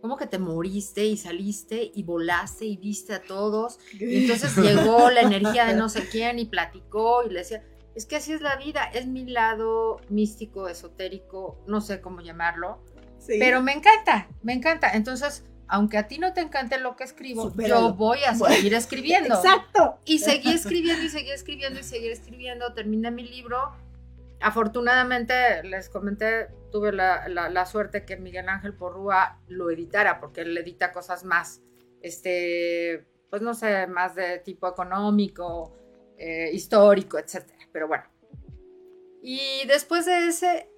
¿Cómo 0.00 0.16
que 0.16 0.26
te 0.26 0.38
moriste 0.38 1.04
y 1.04 1.16
saliste 1.16 1.92
y 1.94 2.02
volaste 2.02 2.64
y 2.64 2.76
viste 2.76 3.14
a 3.14 3.22
todos? 3.22 3.78
Y 3.92 4.22
entonces 4.24 4.56
llegó 4.56 5.10
la 5.10 5.20
energía 5.20 5.64
de 5.66 5.74
no 5.74 5.88
sé 5.88 6.08
quién 6.10 6.40
y 6.40 6.46
platicó 6.46 7.22
y 7.22 7.30
le 7.30 7.40
decía, 7.40 7.64
es 7.94 8.06
que 8.06 8.16
así 8.16 8.32
es 8.32 8.40
la 8.40 8.56
vida, 8.56 8.84
es 8.92 9.06
mi 9.06 9.26
lado 9.26 10.00
místico, 10.08 10.66
esotérico, 10.68 11.62
no 11.68 11.80
sé 11.80 12.00
cómo 12.00 12.20
llamarlo, 12.20 12.82
Sí. 13.18 13.36
pero 13.38 13.62
me 13.62 13.72
encanta, 13.72 14.28
me 14.42 14.52
encanta. 14.52 14.90
Entonces, 14.94 15.44
aunque 15.74 15.96
a 15.96 16.06
ti 16.06 16.18
no 16.18 16.32
te 16.34 16.40
encante 16.42 16.78
lo 16.78 16.96
que 16.96 17.04
escribo, 17.04 17.44
Supéralo. 17.44 17.88
yo 17.88 17.94
voy 17.94 18.18
a 18.24 18.32
Bueno, 18.36 18.54
seguir 18.54 18.74
escribiendo. 18.74 19.34
Exacto. 19.34 19.98
Y 20.04 20.18
seguí 20.18 20.52
escribiendo 20.52 21.02
y 21.02 21.08
seguí 21.08 21.30
escribiendo 21.30 21.80
y 21.80 21.82
seguí 21.82 22.08
escribiendo. 22.08 22.74
Terminé 22.74 23.10
mi 23.10 23.26
libro. 23.26 23.72
Afortunadamente, 24.40 25.62
les 25.64 25.88
comenté, 25.88 26.48
tuve 26.70 26.92
la, 26.92 27.26
la- 27.28 27.48
la 27.48 27.64
suerte 27.64 28.04
que 28.04 28.16
Miguel 28.18 28.48
Ángel 28.50 28.74
Porrúa 28.74 29.40
lo 29.48 29.70
editara, 29.70 30.20
porque 30.20 30.42
él 30.42 30.56
edita 30.58 30.92
cosas 30.92 31.24
más, 31.24 31.62
este, 32.02 33.06
pues 33.30 33.40
no 33.40 33.54
sé, 33.54 33.86
más 33.86 34.14
de 34.14 34.40
tipo 34.40 34.68
económico, 34.68 35.72
eh, 36.18 36.50
histórico, 36.52 37.18
etcétera. 37.18 37.66
Pero 37.72 37.88
bueno. 37.88 38.04
Y 39.22 39.66
después 39.68 40.04
de 40.04 40.28
ese, 40.28 40.68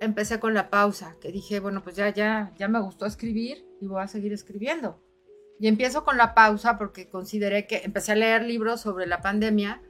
empecé 0.00 0.40
con 0.40 0.54
la 0.54 0.70
pausa, 0.70 1.16
que 1.20 1.30
dije, 1.32 1.60
bueno, 1.60 1.82
pues 1.82 1.96
ya, 1.96 2.08
ya, 2.08 2.52
ya 2.56 2.68
me 2.68 2.80
gustó 2.80 3.04
escribir 3.04 3.67
y 3.80 3.86
voy 3.86 4.02
a 4.02 4.08
seguir 4.08 4.32
escribiendo. 4.32 5.02
Y 5.60 5.66
empiezo 5.66 6.04
con 6.04 6.16
la 6.16 6.34
pausa 6.34 6.78
porque 6.78 7.08
consideré 7.08 7.66
que 7.66 7.78
empecé 7.84 8.12
a 8.12 8.16
leer 8.16 8.42
libros 8.42 8.80
sobre 8.80 9.06
la 9.06 9.20
pandemia 9.20 9.82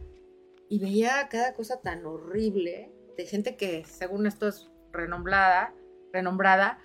y 0.68 0.78
veía 0.78 1.28
cada 1.30 1.54
cosa 1.54 1.80
tan 1.80 2.06
horrible 2.06 2.92
de 3.16 3.26
gente 3.26 3.56
que 3.56 3.84
según 3.84 4.26
esto 4.26 4.48
es 4.48 4.70
renombrada, 4.92 5.74
renombrada 6.12 6.78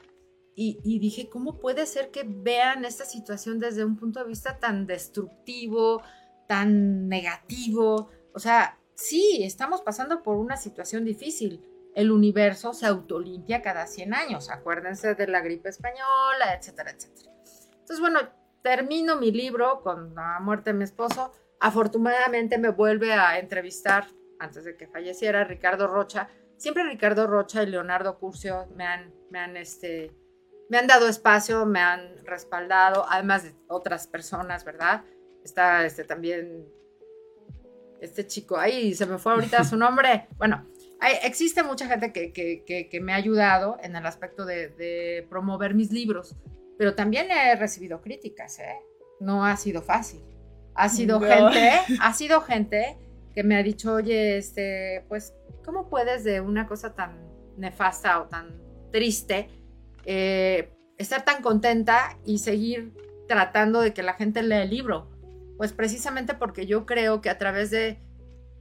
y, 0.55 0.79
y 0.83 0.99
dije, 0.99 1.29
¿cómo 1.29 1.59
puede 1.59 1.85
ser 1.85 2.11
que 2.11 2.23
vean 2.27 2.85
esta 2.85 3.05
situación 3.05 3.59
desde 3.59 3.85
un 3.85 3.95
punto 3.95 4.19
de 4.19 4.27
vista 4.27 4.59
tan 4.59 4.85
destructivo, 4.85 6.01
tan 6.47 7.07
negativo? 7.07 8.09
O 8.33 8.39
sea, 8.39 8.77
sí, 8.95 9.41
estamos 9.43 9.81
pasando 9.81 10.23
por 10.23 10.35
una 10.35 10.57
situación 10.57 11.05
difícil. 11.05 11.61
El 11.95 12.11
universo 12.11 12.73
se 12.73 12.85
autolimpia 12.85 13.61
cada 13.61 13.87
100 13.87 14.13
años, 14.13 14.49
acuérdense 14.49 15.15
de 15.15 15.27
la 15.27 15.41
gripe 15.41 15.69
española, 15.69 16.55
etcétera, 16.57 16.91
etcétera. 16.91 17.31
Entonces, 17.71 17.99
bueno, 17.99 18.19
termino 18.63 19.17
mi 19.17 19.31
libro 19.31 19.81
con 19.81 20.15
la 20.15 20.39
muerte 20.39 20.71
de 20.71 20.77
mi 20.77 20.83
esposo. 20.85 21.31
Afortunadamente 21.59 22.57
me 22.57 22.69
vuelve 22.69 23.13
a 23.13 23.37
entrevistar, 23.37 24.07
antes 24.39 24.63
de 24.63 24.75
que 24.75 24.87
falleciera, 24.87 25.43
Ricardo 25.43 25.87
Rocha. 25.87 26.29
siempre 26.57 26.83
Ricardo 26.83 27.27
Rocha 27.27 27.61
y 27.61 27.67
Leonardo 27.67 28.17
Curcio 28.17 28.67
me 28.75 28.85
han, 28.85 29.13
me 29.29 29.39
han, 29.39 29.57
este, 29.57 30.11
me 30.69 30.77
han 30.77 30.87
dado 30.87 31.07
espacio, 31.07 31.65
me 31.65 31.79
han 31.79 32.25
respaldado, 32.25 33.05
además 33.07 33.43
de 33.43 33.53
otras 33.67 34.07
personas, 34.07 34.63
¿verdad? 34.63 35.03
Está 35.43 35.85
este, 35.85 36.03
también 36.05 36.65
este 37.99 38.27
chico, 38.27 38.57
ahí 38.57 38.93
se 38.93 39.05
me 39.05 39.17
fue 39.17 39.33
ahorita 39.33 39.63
su 39.63 39.77
nombre. 39.77 40.27
Bueno, 40.37 40.65
hay- 41.03 41.17
existe 41.23 41.63
mucha 41.63 41.87
gente 41.87 42.11
que, 42.11 42.31
que- 42.33 42.63
que- 42.65 42.89
que 42.89 42.99
me 43.01 43.13
ha 43.13 43.15
ayudado 43.17 43.77
en 43.83 43.95
el 43.95 44.05
aspecto 44.05 44.45
de, 44.45 44.69
de 44.69 45.25
promover 45.29 45.73
mis 45.75 45.91
libros, 45.91 46.35
pero 46.77 46.95
también 46.95 47.29
he 47.31 47.55
recibido 47.55 48.01
críticas, 48.01 48.59
¿eh? 48.59 48.75
No 49.19 49.45
ha 49.45 49.55
sido 49.57 49.81
fácil. 49.81 50.21
Ha 50.75 50.89
sido 50.89 51.19
No. 51.19 51.27
gente, 51.27 51.69
ha 52.01 52.13
sido 52.13 52.41
gente 52.41 52.97
que 53.35 53.43
me 53.43 53.55
ha 53.55 53.63
dicho, 53.63 53.93
oye, 53.93 54.37
este, 54.37 55.05
pues, 55.07 55.33
¿cómo 55.65 55.87
puedes 55.89 56.23
de 56.23 56.41
una 56.41 56.65
cosa 56.67 56.93
tan 56.95 57.11
nefasta 57.57 58.21
o 58.21 58.27
tan 58.27 58.59
triste 58.91 59.49
eh, 60.05 60.69
estar 60.97 61.23
tan 61.25 61.41
contenta 61.41 62.17
y 62.25 62.39
seguir 62.39 62.93
tratando 63.27 63.81
de 63.81 63.93
que 63.93 64.03
la 64.03 64.13
gente 64.13 64.41
lea 64.43 64.63
el 64.63 64.69
libro? 64.71 65.09
Pues 65.57 65.73
precisamente 65.73 66.33
porque 66.33 66.65
yo 66.65 66.85
creo 66.85 67.21
que 67.21 67.29
a 67.29 67.37
través 67.37 67.69
de 67.71 67.99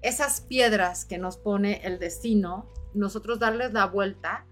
esas 0.02 0.40
piedras 0.42 1.04
que 1.04 1.18
nos 1.18 1.36
pone 1.36 1.80
el 1.84 1.98
destino, 1.98 2.70
nosotros 2.94 3.38
darles 3.38 3.72
la 3.72 3.86
vuelta 3.86 4.46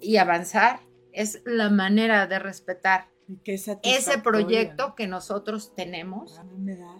y 0.00 0.16
avanzar 0.16 0.80
es 1.12 1.42
la 1.44 1.70
manera 1.70 2.26
de 2.26 2.38
respetar 2.38 3.08
Y 3.44 3.52
ese 3.82 4.18
proyecto 4.18 4.94
que 4.94 5.06
nosotros 5.06 5.74
tenemos 5.74 6.40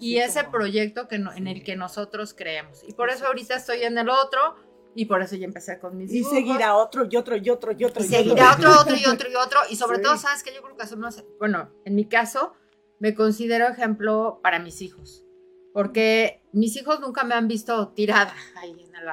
y 0.00 0.18
ese 0.18 0.44
proyecto 0.44 1.06
que 1.08 1.18
no- 1.18 1.32
en 1.32 1.46
el 1.48 1.62
que 1.64 1.76
nosotros 1.76 2.32
creemos. 2.34 2.82
Y 2.88 2.92
por 2.94 3.10
eso 3.10 3.26
ahorita 3.26 3.56
estoy 3.56 3.82
en 3.82 3.98
el 3.98 4.08
otro 4.08 4.40
y 4.94 5.04
por 5.06 5.20
eso 5.22 5.36
ya 5.36 5.44
empecé 5.44 5.78
con 5.80 5.96
mis 5.96 6.10
Y 6.10 6.14
dibujos. 6.18 6.34
seguirá 6.36 6.76
otro 6.76 7.04
y 7.10 7.16
otro 7.16 7.36
y 7.36 7.50
otro 7.50 7.72
y 7.72 7.84
otro. 7.84 8.02
Y 8.02 8.06
y 8.06 8.08
seguirá 8.08 8.52
otro, 8.54 8.70
otro 8.80 8.96
y 8.96 9.04
otro 9.06 9.28
y 9.30 9.34
otro. 9.34 9.58
Y 9.68 9.76
sobre 9.76 9.96
Sí. 9.98 10.02
todo, 10.02 10.16
¿sabes 10.16 10.42
que 10.42 10.54
Yo 10.54 10.62
creo 10.62 10.76
que 10.76 10.86
somos, 10.86 11.24
bueno, 11.38 11.70
en 11.84 11.94
mi 11.94 12.06
caso, 12.08 12.52
me 13.00 13.14
considero 13.14 13.66
ejemplo 13.68 14.40
para 14.42 14.60
mis 14.60 14.80
hijos. 14.80 15.26
Porque 15.74 16.40
mis 16.52 16.76
hijos 16.76 17.00
nunca 17.00 17.24
me 17.24 17.34
han 17.34 17.48
visto 17.48 17.88
tirada 17.88 18.32
ahí 18.56 18.70
en 18.70 18.94
el 18.94 19.04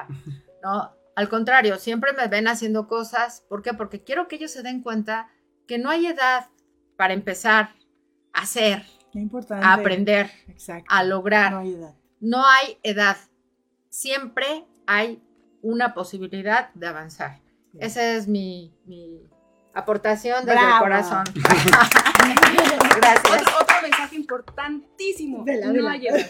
¿no? 0.62 0.92
Al 1.14 1.28
contrario, 1.28 1.76
siempre 1.78 2.12
me 2.12 2.28
ven 2.28 2.46
haciendo 2.46 2.86
cosas. 2.86 3.44
¿Por 3.48 3.62
qué? 3.62 3.74
Porque 3.74 4.02
quiero 4.02 4.28
que 4.28 4.36
ellos 4.36 4.52
se 4.52 4.62
den 4.62 4.80
cuenta 4.80 5.28
que 5.66 5.76
no 5.76 5.90
hay 5.90 6.06
edad 6.06 6.48
para 6.96 7.14
empezar 7.14 7.74
a 8.32 8.42
hacer, 8.42 8.86
Qué 9.12 9.18
importante. 9.18 9.66
a 9.66 9.74
aprender, 9.74 10.30
Exacto. 10.46 10.86
a 10.88 11.02
lograr. 11.02 11.52
No 11.52 11.58
hay 11.58 11.74
edad. 11.74 11.94
No 12.20 12.46
hay 12.46 12.78
edad. 12.84 13.16
Siempre 13.90 14.64
hay 14.86 15.20
una 15.62 15.94
posibilidad 15.94 16.72
de 16.74 16.86
avanzar. 16.86 17.40
Esa 17.78 18.14
es 18.14 18.28
mi, 18.28 18.72
mi 18.86 19.20
aportación 19.74 20.46
desde 20.46 20.60
Bravo. 20.60 20.76
el 20.76 20.80
corazón. 20.80 21.24
Gracias. 22.96 23.40
Otro, 23.40 23.52
otro 23.60 23.76
mensaje 23.82 24.14
importantísimo. 24.14 25.44
No 25.44 25.88
hay 25.88 26.06
edad. 26.06 26.26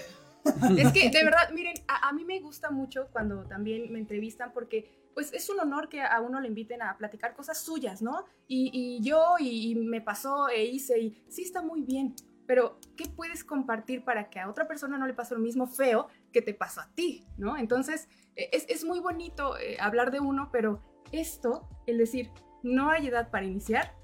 Es 0.79 0.93
que, 0.93 1.11
de 1.11 1.25
verdad, 1.25 1.51
miren, 1.53 1.75
a, 1.87 2.13
mí 2.13 2.25
me 2.25 2.41
gusta 2.41 2.71
mucho 2.71 3.09
cuando 3.13 3.45
también 3.45 3.93
me 3.93 3.99
entrevistan 3.99 4.53
porque, 4.53 5.09
pues, 5.15 5.33
es 5.33 5.49
un 5.51 5.61
honor 5.61 5.89
que 5.89 6.01
a 6.03 6.21
uno 6.21 6.41
le 6.41 6.49
inviten 6.49 6.83
a 6.83 6.97
platicar 6.97 7.35
cosas 7.35 7.59
suyas, 7.63 8.03
¿no? 8.03 8.25
Y, 8.49 9.01
yo, 9.03 9.37
y, 9.39 9.75
me 9.77 10.01
pasó, 10.01 10.49
e 10.49 10.65
hice, 10.65 10.99
y 10.99 11.25
sí 11.29 11.43
está 11.43 11.63
muy 11.63 11.83
bien, 11.83 12.15
pero 12.47 12.79
¿qué 12.97 13.05
puedes 13.09 13.45
compartir 13.45 14.05
para 14.05 14.31
que 14.31 14.41
a 14.41 14.51
otra 14.51 14.67
persona 14.67 14.99
no 14.99 15.07
le 15.07 15.15
pase 15.15 15.35
lo 15.35 15.41
mismo 15.41 15.67
feo 15.67 16.09
que 16.33 16.43
te 16.43 16.55
pasó 16.55 16.81
a 16.81 16.91
ti, 16.95 17.25
¿no? 17.37 17.57
Entonces, 17.57 18.09
eh, 18.37 18.51
es, 18.53 18.67
es 18.69 18.85
muy 18.85 19.01
bonito 19.01 19.57
eh, 19.59 19.77
hablar 19.81 20.11
de 20.11 20.21
uno, 20.21 20.51
pero 20.53 20.83
esto, 21.13 21.69
el 21.87 21.99
decir, 21.99 22.31
no 22.63 22.91
hay 22.91 23.07
edad 23.07 23.31
para 23.31 23.47
iniciar, 23.47 23.95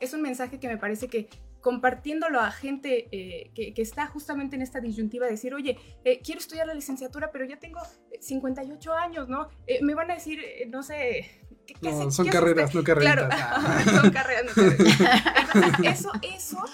es 0.00 0.12
un 0.12 0.22
mensaje 0.22 0.60
que 0.60 0.68
me 0.68 0.76
parece 0.76 1.08
que 1.08 1.28
compartiéndolo 1.66 2.38
a 2.38 2.52
gente 2.52 3.08
eh, 3.10 3.50
que, 3.52 3.74
que 3.74 3.82
está 3.82 4.06
justamente 4.06 4.54
en 4.54 4.62
esta 4.62 4.78
disyuntiva 4.78 5.26
de 5.26 5.32
decir, 5.32 5.52
oye, 5.52 5.76
eh, 6.04 6.20
quiero 6.24 6.38
estudiar 6.40 6.64
la 6.68 6.74
licenciatura, 6.74 7.32
pero 7.32 7.44
ya 7.44 7.58
tengo 7.58 7.80
eh, 8.12 8.18
58 8.22 8.92
años, 8.92 9.28
¿no? 9.28 9.48
Eh, 9.66 9.80
me 9.82 9.96
van 9.96 10.08
a 10.12 10.14
decir, 10.14 10.38
eh, 10.38 10.66
no 10.68 10.84
sé, 10.84 11.28
¿qué, 11.66 11.74
qué 11.74 11.90
No, 11.90 12.02
hace- 12.02 12.10
son 12.12 12.26
qué 12.26 12.30
carreras, 12.38 12.72
no 12.72 12.84
carreritas. 12.84 13.26
Claro, 13.26 14.00
son 14.00 14.10
carreras, 14.12 14.44
no 14.44 14.52
carreras. 14.54 15.24
Entonces, 15.56 15.98
eso, 15.98 16.12
eso 16.22 16.64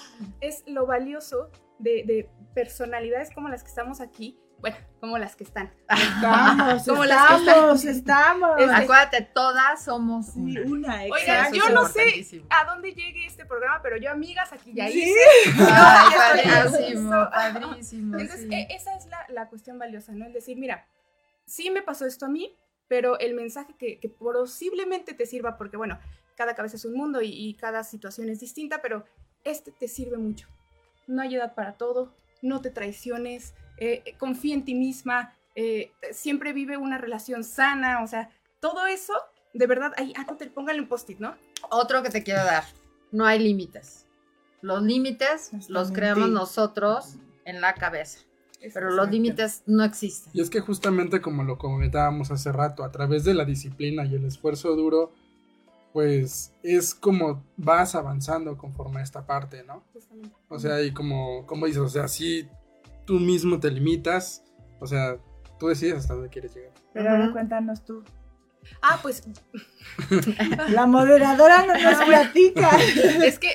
es 0.41 0.63
lo 0.67 0.85
valioso 0.85 1.49
de, 1.79 2.03
de 2.05 2.29
personalidades 2.53 3.31
como 3.33 3.49
las 3.49 3.63
que 3.63 3.69
estamos 3.69 3.99
aquí, 3.99 4.37
bueno, 4.63 4.77
como 5.01 5.17
las 5.17 5.35
que 5.35 5.43
están. 5.43 5.73
Estamos, 5.89 6.83
Como 6.87 7.03
las 7.03 7.27
que 7.27 7.35
estamos, 7.35 7.85
estamos. 7.85 8.51
Este- 8.61 8.73
Acuérdate, 8.73 9.21
todas 9.21 9.83
somos 9.83 10.27
Sí, 10.27 10.39
una. 10.57 10.61
una, 10.61 11.01
Oigan, 11.13 11.53
yo 11.53 11.67
no 11.69 11.85
sé 11.85 12.41
a 12.49 12.63
dónde 12.65 12.93
llegue 12.93 13.25
este 13.25 13.45
programa, 13.45 13.81
pero 13.83 13.97
yo, 13.97 14.09
amigas, 14.09 14.53
aquí 14.53 14.71
ya 14.73 14.87
Sí. 14.87 15.01
hice. 15.03 15.19
Ay, 15.69 16.13
Yo 16.13 16.21
estoy 16.41 16.51
padrísimo, 16.71 17.09
padrísimo. 17.29 18.17
Entonces, 18.17 18.47
sí. 18.49 18.55
e- 18.55 18.67
esa 18.73 18.95
es 18.95 19.05
la, 19.07 19.25
la 19.27 19.49
cuestión 19.49 19.77
valiosa, 19.77 20.13
¿no? 20.13 20.25
El 20.25 20.31
decir, 20.31 20.57
mira, 20.57 20.87
sí 21.45 21.69
me 21.69 21.81
pasó 21.81 22.05
esto 22.05 22.25
a 22.25 22.29
mí, 22.29 22.57
pero 22.87 23.19
el 23.19 23.33
mensaje 23.33 23.75
que, 23.77 23.99
que 23.99 24.07
posiblemente 24.07 25.13
te 25.13 25.25
sirva, 25.25 25.57
porque 25.57 25.75
bueno, 25.75 25.99
cada 26.37 26.55
cabeza 26.55 26.77
es 26.77 26.85
un 26.85 26.93
mundo 26.95 27.21
y, 27.21 27.27
y 27.29 27.53
cada 27.55 27.83
situación 27.83 28.29
es 28.29 28.39
distinta, 28.39 28.81
pero 28.81 29.03
este 29.43 29.71
te 29.73 29.89
sirve 29.89 30.17
mucho. 30.17 30.47
No 31.05 31.21
hay 31.21 31.35
edad 31.35 31.53
para 31.53 31.73
todo, 31.73 32.15
no 32.41 32.61
te 32.61 32.69
traiciones, 32.69 33.53
eh, 33.83 34.01
eh, 34.05 34.15
confía 34.17 34.53
en 34.53 34.63
ti 34.63 34.75
misma, 34.75 35.35
eh, 35.55 35.91
siempre 36.13 36.53
vive 36.53 36.77
una 36.77 36.97
relación 36.97 37.43
sana, 37.43 38.01
o 38.01 38.07
sea, 38.07 38.29
todo 38.61 38.85
eso, 38.85 39.11
de 39.53 39.67
verdad, 39.67 39.91
ahí, 39.97 40.13
ah, 40.15 40.25
póngale 40.55 40.79
un 40.79 40.87
post-it, 40.87 41.19
¿no? 41.19 41.35
Otro 41.69 42.01
que 42.01 42.09
te 42.09 42.23
quiero 42.23 42.45
dar. 42.45 42.63
No 43.11 43.25
hay 43.25 43.39
límites. 43.39 44.05
Los 44.61 44.81
límites 44.83 45.51
los 45.67 45.91
creamos 45.91 46.29
nosotros 46.29 47.17
en 47.43 47.59
la 47.59 47.73
cabeza. 47.73 48.19
Pero 48.73 48.89
los 48.89 49.11
límites 49.11 49.63
no 49.65 49.83
existen. 49.83 50.31
Y 50.33 50.39
es 50.39 50.49
que 50.49 50.61
justamente 50.61 51.19
como 51.19 51.43
lo 51.43 51.57
comentábamos 51.57 52.31
hace 52.31 52.53
rato, 52.53 52.85
a 52.85 52.91
través 52.93 53.25
de 53.25 53.33
la 53.33 53.43
disciplina 53.43 54.05
y 54.05 54.15
el 54.15 54.23
esfuerzo 54.23 54.77
duro, 54.77 55.11
pues 55.91 56.53
es 56.63 56.95
como 56.95 57.43
vas 57.57 57.95
avanzando 57.95 58.57
conforme 58.57 59.01
a 59.01 59.03
esta 59.03 59.25
parte, 59.25 59.65
¿no? 59.65 59.83
Justamente. 59.91 60.33
O 60.47 60.57
sea, 60.57 60.81
y 60.81 60.93
como, 60.93 61.45
como 61.45 61.65
dices, 61.65 61.81
o 61.81 61.89
sea, 61.89 62.07
si 62.07 62.47
tú 63.05 63.19
mismo 63.19 63.59
te 63.59 63.71
limitas, 63.71 64.43
o 64.79 64.87
sea, 64.87 65.17
tú 65.59 65.67
decides 65.67 65.95
hasta 65.95 66.13
dónde 66.13 66.29
quieres 66.29 66.55
llegar. 66.55 66.73
Pero 66.93 67.09
ahora 67.09 67.31
cuéntanos 67.31 67.83
tú. 67.83 68.03
Ah, 68.81 68.99
pues 69.01 69.23
La 70.69 70.85
moderadora 70.85 71.65
no 71.65 71.73
nos 71.77 72.05
platica. 72.05 72.69
es 73.25 73.39
que 73.39 73.49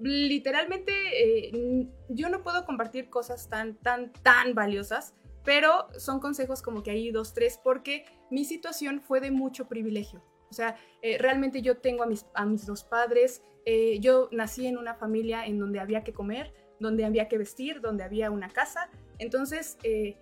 literalmente 0.00 0.92
eh, 1.12 1.88
yo 2.08 2.28
no 2.28 2.42
puedo 2.42 2.64
compartir 2.64 3.10
cosas 3.10 3.48
tan, 3.48 3.76
tan, 3.76 4.12
tan 4.22 4.54
valiosas, 4.54 5.14
pero 5.44 5.88
son 5.98 6.20
consejos 6.20 6.62
como 6.62 6.82
que 6.82 6.90
hay 6.90 7.10
dos, 7.10 7.34
tres, 7.34 7.58
porque 7.62 8.04
mi 8.30 8.44
situación 8.44 9.00
fue 9.00 9.20
de 9.20 9.30
mucho 9.30 9.66
privilegio. 9.68 10.22
O 10.50 10.54
sea, 10.54 10.76
eh, 11.02 11.18
realmente 11.18 11.62
yo 11.62 11.78
tengo 11.78 12.02
a 12.02 12.06
mis, 12.06 12.26
a 12.34 12.46
mis 12.46 12.64
dos 12.64 12.84
padres, 12.84 13.42
eh, 13.66 13.98
yo 14.00 14.28
nací 14.32 14.66
en 14.66 14.78
una 14.78 14.94
familia 14.94 15.46
en 15.46 15.58
donde 15.58 15.80
había 15.80 16.04
que 16.04 16.12
comer, 16.12 16.54
donde 16.80 17.04
había 17.04 17.28
que 17.28 17.38
vestir, 17.38 17.80
donde 17.80 18.04
había 18.04 18.30
una 18.30 18.48
casa. 18.50 18.88
Entonces, 19.18 19.78
eh, 19.82 20.16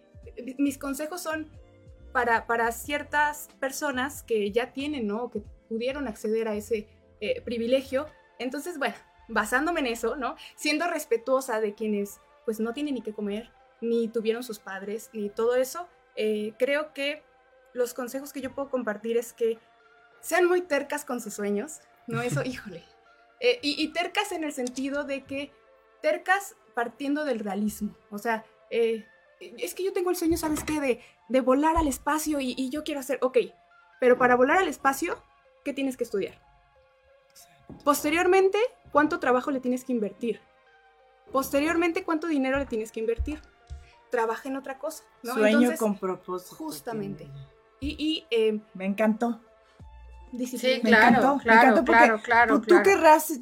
mis 0.58 0.78
consejos 0.78 1.22
son 1.22 1.50
para, 2.12 2.46
para 2.46 2.72
ciertas 2.72 3.48
personas 3.60 4.22
que 4.22 4.50
ya 4.50 4.72
tienen, 4.72 5.06
¿no? 5.06 5.30
Que 5.30 5.42
pudieron 5.68 6.08
acceder 6.08 6.48
a 6.48 6.54
ese 6.54 6.86
eh, 7.20 7.40
privilegio. 7.42 8.06
Entonces, 8.38 8.78
bueno, 8.78 8.94
basándome 9.28 9.80
en 9.80 9.86
eso, 9.86 10.16
¿no? 10.16 10.36
Siendo 10.54 10.86
respetuosa 10.86 11.60
de 11.60 11.74
quienes 11.74 12.20
pues 12.44 12.60
no 12.60 12.72
tienen 12.72 12.94
ni 12.94 13.02
que 13.02 13.12
comer, 13.12 13.50
ni 13.80 14.08
tuvieron 14.08 14.42
sus 14.42 14.58
padres, 14.58 15.10
ni 15.12 15.28
todo 15.28 15.56
eso, 15.56 15.88
eh, 16.14 16.54
creo 16.58 16.92
que 16.92 17.22
los 17.72 17.92
consejos 17.92 18.32
que 18.32 18.40
yo 18.40 18.54
puedo 18.54 18.70
compartir 18.70 19.16
es 19.16 19.32
que 19.32 19.58
sean 20.20 20.46
muy 20.46 20.62
tercas 20.62 21.04
con 21.04 21.20
sus 21.20 21.34
sueños, 21.34 21.80
¿no? 22.06 22.22
Eso, 22.22 22.42
híjole. 22.44 22.82
Eh, 23.40 23.58
y, 23.62 23.82
y 23.82 23.88
tercas 23.92 24.32
en 24.32 24.44
el 24.44 24.52
sentido 24.52 25.04
de 25.04 25.24
que 25.24 25.52
tercas 26.02 26.56
partiendo 26.74 27.24
del 27.24 27.40
realismo, 27.40 27.94
o 28.10 28.18
sea, 28.18 28.44
eh, 28.70 29.06
es 29.40 29.74
que 29.74 29.84
yo 29.84 29.92
tengo 29.92 30.10
el 30.10 30.16
sueño, 30.16 30.36
¿sabes 30.36 30.64
qué? 30.64 30.80
De, 30.80 31.00
de 31.28 31.40
volar 31.40 31.76
al 31.76 31.88
espacio 31.88 32.40
y, 32.40 32.54
y 32.56 32.70
yo 32.70 32.84
quiero 32.84 33.00
hacer, 33.00 33.18
ok, 33.22 33.38
pero 34.00 34.18
para 34.18 34.36
volar 34.36 34.58
al 34.58 34.68
espacio, 34.68 35.16
¿qué 35.64 35.72
tienes 35.72 35.96
que 35.96 36.04
estudiar? 36.04 36.34
Posteriormente, 37.84 38.58
¿cuánto 38.92 39.18
trabajo 39.18 39.50
le 39.50 39.60
tienes 39.60 39.84
que 39.84 39.92
invertir? 39.92 40.40
Posteriormente, 41.32 42.04
¿cuánto 42.04 42.26
dinero 42.26 42.58
le 42.58 42.66
tienes 42.66 42.92
que 42.92 43.00
invertir? 43.00 43.40
Trabaja 44.10 44.48
en 44.48 44.56
otra 44.56 44.78
cosa, 44.78 45.04
¿no? 45.22 45.34
Sueño 45.34 45.58
Entonces, 45.58 45.78
con 45.80 45.98
propósito. 45.98 46.56
justamente. 46.56 47.28
Y, 47.80 47.96
y 47.98 48.26
eh, 48.30 48.60
Me 48.74 48.86
encantó. 48.86 49.40
Sí, 50.30 50.36
disciplina. 50.38 50.80
Me 50.82 50.88
claro, 50.90 51.08
encantó, 51.08 51.36
me 51.36 51.42
claro, 51.42 51.60
encantó 51.60 51.84
porque 51.84 51.98
claro, 52.04 52.22
claro, 52.22 52.54
Tú, 52.54 52.60
tú 52.60 52.66
claro. 52.68 52.82
querrás, 52.84 53.32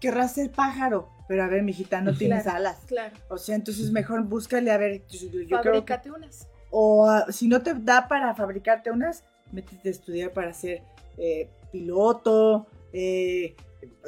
querrás 0.00 0.34
ser 0.34 0.50
pájaro, 0.52 1.10
pero 1.28 1.42
a 1.42 1.48
ver, 1.48 1.62
mijita, 1.62 2.00
no 2.00 2.14
tienes 2.14 2.42
Claro. 2.42 2.58
alas. 2.58 2.78
Claro. 2.86 3.16
O 3.28 3.38
sea, 3.38 3.54
entonces 3.54 3.90
mejor 3.90 4.22
búscale, 4.24 4.70
a 4.70 4.78
ver, 4.78 5.02
yo, 5.08 5.18
yo 5.20 5.30
creo 5.30 5.48
que... 5.48 5.56
Fabrícate 5.56 6.10
unas. 6.10 6.48
o 6.70 7.06
ah, 7.06 7.26
si 7.30 7.48
no 7.48 7.62
te 7.62 7.74
da 7.74 8.08
para 8.08 8.34
fabricarte 8.34 8.90
unas, 8.90 9.24
métete 9.52 9.88
a 9.88 9.92
estudiar 9.92 10.32
para 10.32 10.52
ser 10.52 10.82
eh, 11.16 11.48
piloto, 11.72 12.66
eh, 12.92 13.54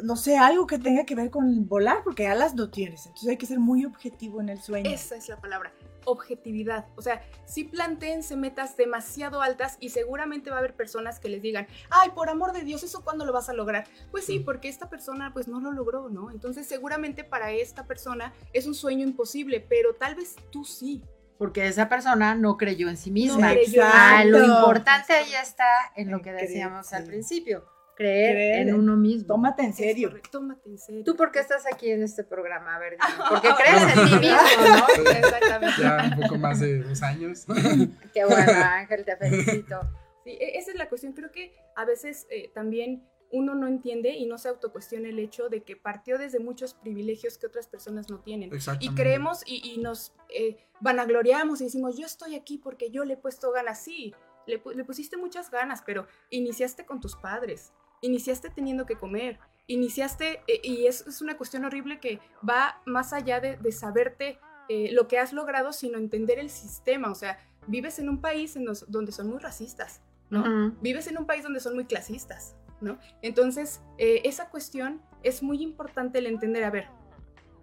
no 0.02 0.16
sé, 0.16 0.36
algo 0.38 0.66
que 0.66 0.78
tenga 0.78 1.04
que 1.04 1.14
ver 1.14 1.30
con 1.30 1.68
volar, 1.68 1.98
porque 2.04 2.26
alas 2.26 2.54
no 2.54 2.70
tienes. 2.70 3.06
Entonces 3.06 3.28
hay 3.28 3.36
que 3.36 3.46
ser 3.46 3.58
muy 3.60 3.84
objetivo 3.84 4.40
en 4.40 4.48
el 4.48 4.60
sueño. 4.60 4.90
Esa 4.90 5.16
es 5.16 5.28
la 5.28 5.36
palabra, 5.36 5.72
objetividad. 6.06 6.86
O 6.96 7.02
sea, 7.02 7.22
si 7.44 7.64
plantéense 7.64 8.36
metas 8.36 8.76
demasiado 8.76 9.42
altas 9.42 9.76
y 9.80 9.90
seguramente 9.90 10.50
va 10.50 10.56
a 10.56 10.58
haber 10.60 10.74
personas 10.74 11.20
que 11.20 11.28
les 11.28 11.42
digan, 11.42 11.66
ay, 11.90 12.10
por 12.10 12.30
amor 12.30 12.52
de 12.52 12.62
Dios, 12.62 12.82
¿eso 12.82 13.04
cuándo 13.04 13.26
lo 13.26 13.32
vas 13.32 13.48
a 13.50 13.52
lograr? 13.52 13.84
Pues 14.10 14.24
sí, 14.24 14.40
porque 14.40 14.68
esta 14.68 14.88
persona 14.88 15.32
pues 15.32 15.48
no 15.48 15.60
lo 15.60 15.72
logró, 15.72 16.08
¿no? 16.08 16.30
Entonces 16.30 16.66
seguramente 16.66 17.24
para 17.24 17.50
esta 17.50 17.84
persona 17.84 18.32
es 18.52 18.66
un 18.66 18.74
sueño 18.74 19.04
imposible, 19.04 19.64
pero 19.68 19.94
tal 19.94 20.14
vez 20.14 20.36
tú 20.50 20.64
sí. 20.64 21.02
Porque 21.38 21.66
esa 21.66 21.88
persona 21.88 22.34
no 22.34 22.56
creyó 22.56 22.88
en 22.88 22.96
sí 22.96 23.10
misma. 23.10 23.50
creyó. 23.50 23.82
Ah, 23.84 24.24
lo 24.24 24.42
importante 24.42 25.12
ahí 25.12 25.34
está 25.34 25.66
en 25.94 26.10
lo 26.10 26.22
que 26.22 26.32
decíamos 26.32 26.92
al 26.94 27.02
sí. 27.02 27.08
principio, 27.08 27.66
creer, 27.96 28.34
Creer 28.34 28.68
en 28.68 28.74
uno 28.74 28.96
mismo. 28.96 29.26
Tómate 29.26 29.62
en 29.64 29.74
serio. 29.74 30.08
correcto, 30.10 30.30
Tómate 30.38 30.68
en 30.68 30.78
serio. 30.78 31.02
¿Tú 31.04 31.16
por 31.16 31.32
qué 31.32 31.40
estás 31.40 31.64
aquí 31.72 31.90
en 31.90 32.02
este 32.02 32.22
programa? 32.22 32.76
A 32.76 32.78
ver, 32.78 32.92
dime. 32.92 33.24
porque 33.30 33.48
crees 33.56 33.82
en 33.82 34.04
ti 34.06 34.14
mismo, 34.26 34.36
¿no? 35.04 35.10
Exactamente. 35.10 35.82
Ya 35.82 36.10
un 36.14 36.22
poco 36.22 36.38
más 36.38 36.60
de 36.60 36.78
dos 36.82 37.02
años. 37.02 37.46
Qué 38.14 38.24
bueno, 38.24 38.52
Ángel, 38.64 39.04
te 39.04 39.16
felicito. 39.16 39.80
Sí, 40.24 40.30
e- 40.30 40.58
esa 40.58 40.70
es 40.70 40.76
la 40.76 40.88
cuestión. 40.88 41.12
Creo 41.14 41.32
que 41.32 41.52
a 41.74 41.84
veces 41.84 42.26
eh, 42.30 42.50
también 42.54 43.08
uno 43.32 43.54
no 43.56 43.66
entiende 43.66 44.10
y 44.10 44.26
no 44.26 44.38
se 44.38 44.48
autocuestiona 44.48 45.08
el 45.08 45.18
hecho 45.18 45.48
de 45.48 45.62
que 45.62 45.74
partió 45.74 46.16
desde 46.16 46.38
muchos 46.38 46.74
privilegios 46.74 47.38
que 47.38 47.46
otras 47.46 47.66
personas 47.66 48.08
no 48.08 48.20
tienen. 48.20 48.50
Y 48.80 48.90
creemos 48.94 49.42
y, 49.46 49.72
y 49.74 49.78
nos 49.78 50.14
eh, 50.28 50.58
vanagloriamos 50.80 51.60
y 51.60 51.64
decimos, 51.64 51.96
yo 51.98 52.06
estoy 52.06 52.36
aquí 52.36 52.58
porque 52.58 52.90
yo 52.90 53.04
le 53.04 53.14
he 53.14 53.16
puesto 53.16 53.50
ganas. 53.50 53.80
Sí, 53.82 54.14
le, 54.46 54.62
le 54.74 54.84
pusiste 54.84 55.16
muchas 55.16 55.50
ganas, 55.50 55.82
pero 55.84 56.06
iniciaste 56.30 56.86
con 56.86 57.00
tus 57.00 57.16
padres, 57.16 57.72
iniciaste 58.02 58.50
teniendo 58.50 58.86
que 58.86 58.96
comer, 58.96 59.38
iniciaste, 59.66 60.42
eh, 60.46 60.60
y 60.62 60.86
es, 60.86 61.06
es 61.06 61.20
una 61.22 61.36
cuestión 61.36 61.64
horrible 61.64 61.98
que 62.00 62.20
va 62.48 62.80
más 62.86 63.12
allá 63.12 63.40
de, 63.40 63.56
de 63.56 63.72
saberte 63.72 64.38
eh, 64.68 64.90
lo 64.92 65.06
que 65.08 65.18
has 65.18 65.32
logrado, 65.32 65.72
sino 65.72 65.98
entender 65.98 66.38
el 66.38 66.50
sistema. 66.50 67.10
O 67.10 67.14
sea, 67.14 67.38
vives 67.66 67.98
en 67.98 68.08
un 68.08 68.20
país 68.20 68.56
en 68.56 68.64
los- 68.64 68.90
donde 68.90 69.12
son 69.12 69.28
muy 69.28 69.38
racistas, 69.38 70.00
¿no? 70.30 70.44
Vives 70.80 71.06
en 71.06 71.18
un 71.18 71.26
país 71.26 71.42
donde 71.42 71.60
son 71.60 71.74
muy 71.74 71.84
clasistas, 71.84 72.56
¿no? 72.80 72.98
Entonces, 73.22 73.80
eh, 73.98 74.22
esa 74.24 74.48
cuestión 74.50 75.00
es 75.22 75.42
muy 75.42 75.62
importante 75.62 76.18
el 76.18 76.26
entender, 76.26 76.64
a 76.64 76.70
ver, 76.70 76.88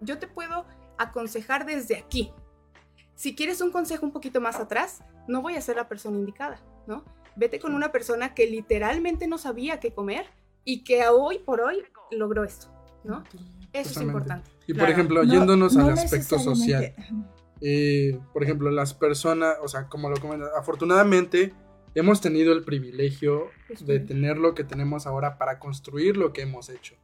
yo 0.00 0.18
te 0.18 0.26
puedo 0.26 0.66
aconsejar 0.98 1.64
desde 1.66 1.96
aquí. 1.96 2.32
Si 3.14 3.34
quieres 3.34 3.60
un 3.60 3.70
consejo 3.70 4.04
un 4.04 4.12
poquito 4.12 4.40
más 4.40 4.56
atrás, 4.56 5.02
no 5.28 5.40
voy 5.40 5.56
a 5.56 5.60
ser 5.60 5.76
la 5.76 5.88
persona 5.88 6.18
indicada, 6.18 6.60
¿no? 6.86 7.04
Vete 7.36 7.58
con 7.58 7.74
una 7.74 7.90
persona 7.92 8.34
que 8.34 8.46
literalmente 8.46 9.26
no 9.26 9.38
sabía 9.38 9.80
qué 9.80 9.92
comer 9.92 10.26
y 10.64 10.84
que 10.84 11.02
a 11.02 11.12
hoy 11.12 11.38
por 11.40 11.60
hoy 11.60 11.82
logró 12.10 12.44
esto, 12.44 12.68
¿no? 13.04 13.24
Eso 13.72 13.90
es 13.90 14.00
importante. 14.02 14.50
Y 14.66 14.72
por 14.72 14.76
Claro. 14.82 14.92
ejemplo, 14.92 15.24
No- 15.24 15.32
yéndonos 15.32 15.74
no 15.74 15.86
al 15.86 15.92
aspecto 15.94 16.38
social. 16.38 16.94
eh, 17.60 18.18
por 18.32 18.42
ejemplo, 18.42 18.70
las 18.70 18.94
personas, 18.94 19.56
o 19.62 19.68
sea, 19.68 19.88
como 19.88 20.10
lo 20.10 20.16
comentas, 20.20 20.50
afortunadamente 20.56 21.54
hemos 21.94 22.20
tenido 22.20 22.52
el 22.52 22.62
privilegio 22.64 23.48
de 23.80 24.00
tener 24.00 24.36
lo 24.38 24.54
que 24.54 24.64
tenemos 24.64 25.06
ahora 25.06 25.38
para 25.38 25.58
construir 25.58 26.16
lo 26.16 26.32
que 26.32 26.42
hemos 26.42 26.68
hecho. 26.68 26.94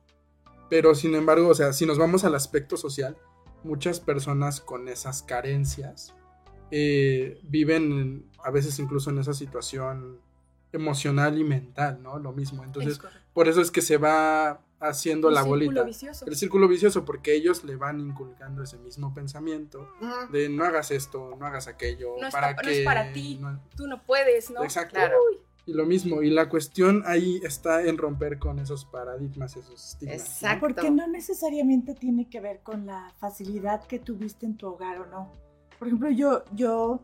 Pero 0.68 0.94
sin 0.94 1.14
embargo, 1.14 1.48
o 1.48 1.54
sea, 1.54 1.72
si 1.72 1.86
nos 1.86 1.98
vamos 1.98 2.24
al 2.24 2.34
aspecto 2.34 2.76
social, 2.76 3.16
muchas 3.64 4.00
personas 4.00 4.60
con 4.60 4.88
esas 4.88 5.22
carencias 5.22 6.14
eh, 6.70 7.40
viven 7.42 7.92
en- 7.92 8.24
a 8.44 8.50
veces 8.50 8.78
incluso 8.78 9.10
en 9.10 9.18
esa 9.18 9.34
situación 9.34 10.18
emocional 10.72 11.38
y 11.38 11.44
mental, 11.44 12.00
¿no? 12.02 12.18
Lo 12.18 12.32
mismo. 12.32 12.62
Entonces, 12.64 12.94
Es 12.94 13.00
por 13.32 13.48
eso 13.48 13.60
es 13.60 13.70
que 13.70 13.82
se 13.82 13.96
va 13.96 14.60
haciendo 14.78 15.30
la 15.30 15.42
círculo 15.42 15.66
bolita. 15.66 15.82
vicioso. 15.84 16.24
El 16.26 16.36
círculo 16.36 16.68
vicioso, 16.68 17.04
porque 17.04 17.34
ellos 17.34 17.64
le 17.64 17.76
van 17.76 18.00
inculcando 18.00 18.62
ese 18.62 18.78
mismo 18.78 19.12
pensamiento 19.12 19.88
de 20.32 20.48
no 20.48 20.64
hagas 20.64 20.90
esto, 20.90 21.36
no 21.38 21.44
hagas 21.46 21.66
aquello, 21.68 22.14
No 22.20 22.28
es 22.28 22.32
para 22.32 22.52
no 22.54 22.62
que 22.62 22.78
es 22.80 22.84
para 22.84 23.12
ti. 23.12 23.36
no- 23.40 23.60
Tú 23.76 23.86
no 23.86 24.02
puedes, 24.02 24.50
¿no? 24.50 24.62
Exacto. 24.62 24.94
Claro. 24.94 25.16
Y 25.66 25.74
lo 25.74 25.84
mismo, 25.84 26.22
y 26.22 26.30
la 26.30 26.48
cuestión 26.48 27.02
ahí 27.04 27.40
está 27.44 27.84
en 27.84 27.98
romper 27.98 28.38
con 28.38 28.58
esos 28.58 28.84
paradigmas, 28.86 29.56
esos 29.56 29.92
estigmas. 29.92 30.16
¿no? 30.18 30.22
Exacto. 30.24 30.60
Porque 30.66 30.90
no 30.90 31.06
necesariamente 31.06 31.94
tiene 31.94 32.28
que 32.30 32.40
ver 32.40 32.60
con 32.62 32.86
la 32.86 33.12
facilidad 33.20 33.84
que 33.86 33.98
tuviste 33.98 34.46
en 34.46 34.56
tu 34.56 34.66
hogar 34.68 35.00
o 35.00 35.06
no. 35.06 35.30
Por 35.80 35.88
ejemplo, 35.88 36.10
yo, 36.10 36.44
yo, 36.52 37.00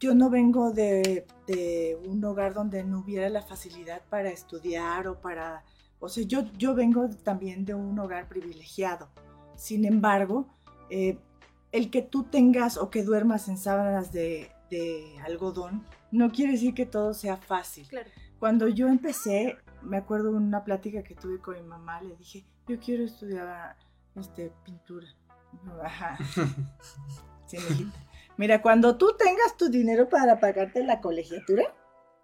yo 0.00 0.14
no 0.14 0.30
vengo 0.30 0.72
de, 0.72 1.26
de 1.46 2.00
un 2.06 2.24
hogar 2.24 2.54
donde 2.54 2.82
no 2.82 3.00
hubiera 3.00 3.28
la 3.28 3.42
facilidad 3.42 4.00
para 4.08 4.30
estudiar 4.30 5.06
o 5.06 5.20
para... 5.20 5.64
O 5.98 6.08
sea, 6.08 6.24
yo, 6.24 6.50
yo 6.56 6.74
vengo 6.74 7.10
también 7.10 7.66
de 7.66 7.74
un 7.74 7.98
hogar 7.98 8.26
privilegiado. 8.26 9.10
Sin 9.54 9.84
embargo, 9.84 10.48
eh, 10.88 11.18
el 11.72 11.90
que 11.90 12.00
tú 12.00 12.22
tengas 12.22 12.78
o 12.78 12.88
que 12.88 13.02
duermas 13.02 13.48
en 13.48 13.58
sábanas 13.58 14.12
de, 14.12 14.50
de 14.70 15.18
algodón 15.26 15.84
no 16.10 16.32
quiere 16.32 16.52
decir 16.52 16.72
que 16.72 16.86
todo 16.86 17.12
sea 17.12 17.36
fácil. 17.36 17.86
Claro. 17.86 18.08
Cuando 18.38 18.66
yo 18.68 18.88
empecé, 18.88 19.58
me 19.82 19.98
acuerdo 19.98 20.30
de 20.30 20.38
una 20.38 20.64
plática 20.64 21.02
que 21.02 21.14
tuve 21.14 21.38
con 21.38 21.54
mi 21.56 21.62
mamá, 21.68 22.00
le 22.00 22.16
dije, 22.16 22.46
yo 22.66 22.80
quiero 22.80 23.04
estudiar 23.04 23.76
este, 24.16 24.50
pintura. 24.64 25.06
Ajá. 25.84 26.16
Mira, 28.36 28.62
cuando 28.62 28.96
tú 28.96 29.16
tengas 29.18 29.56
tu 29.56 29.68
dinero 29.68 30.08
para 30.08 30.40
pagarte 30.40 30.82
la 30.82 31.00
colegiatura, 31.00 31.64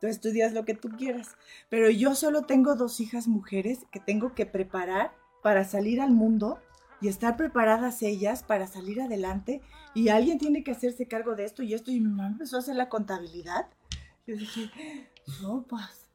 tú 0.00 0.06
estudias 0.06 0.52
lo 0.52 0.64
que 0.64 0.74
tú 0.74 0.88
quieras. 0.90 1.36
Pero 1.68 1.90
yo 1.90 2.14
solo 2.14 2.44
tengo 2.46 2.74
dos 2.74 3.00
hijas 3.00 3.28
mujeres 3.28 3.80
que 3.90 4.00
tengo 4.00 4.34
que 4.34 4.46
preparar 4.46 5.12
para 5.42 5.64
salir 5.64 6.00
al 6.00 6.12
mundo 6.12 6.60
y 7.00 7.08
estar 7.08 7.36
preparadas 7.36 8.02
ellas 8.02 8.42
para 8.42 8.66
salir 8.66 9.00
adelante. 9.00 9.60
Y 9.94 10.08
alguien 10.08 10.38
tiene 10.38 10.64
que 10.64 10.70
hacerse 10.70 11.06
cargo 11.06 11.34
de 11.34 11.44
esto 11.44 11.62
y 11.62 11.74
esto. 11.74 11.90
Y 11.90 12.00
mi 12.00 12.08
mamá 12.08 12.28
empezó 12.28 12.56
a 12.56 12.60
hacer 12.60 12.76
la 12.76 12.88
contabilidad. 12.88 13.68
Yo 14.26 14.36
dije, 14.36 14.70
sopas. 15.24 16.08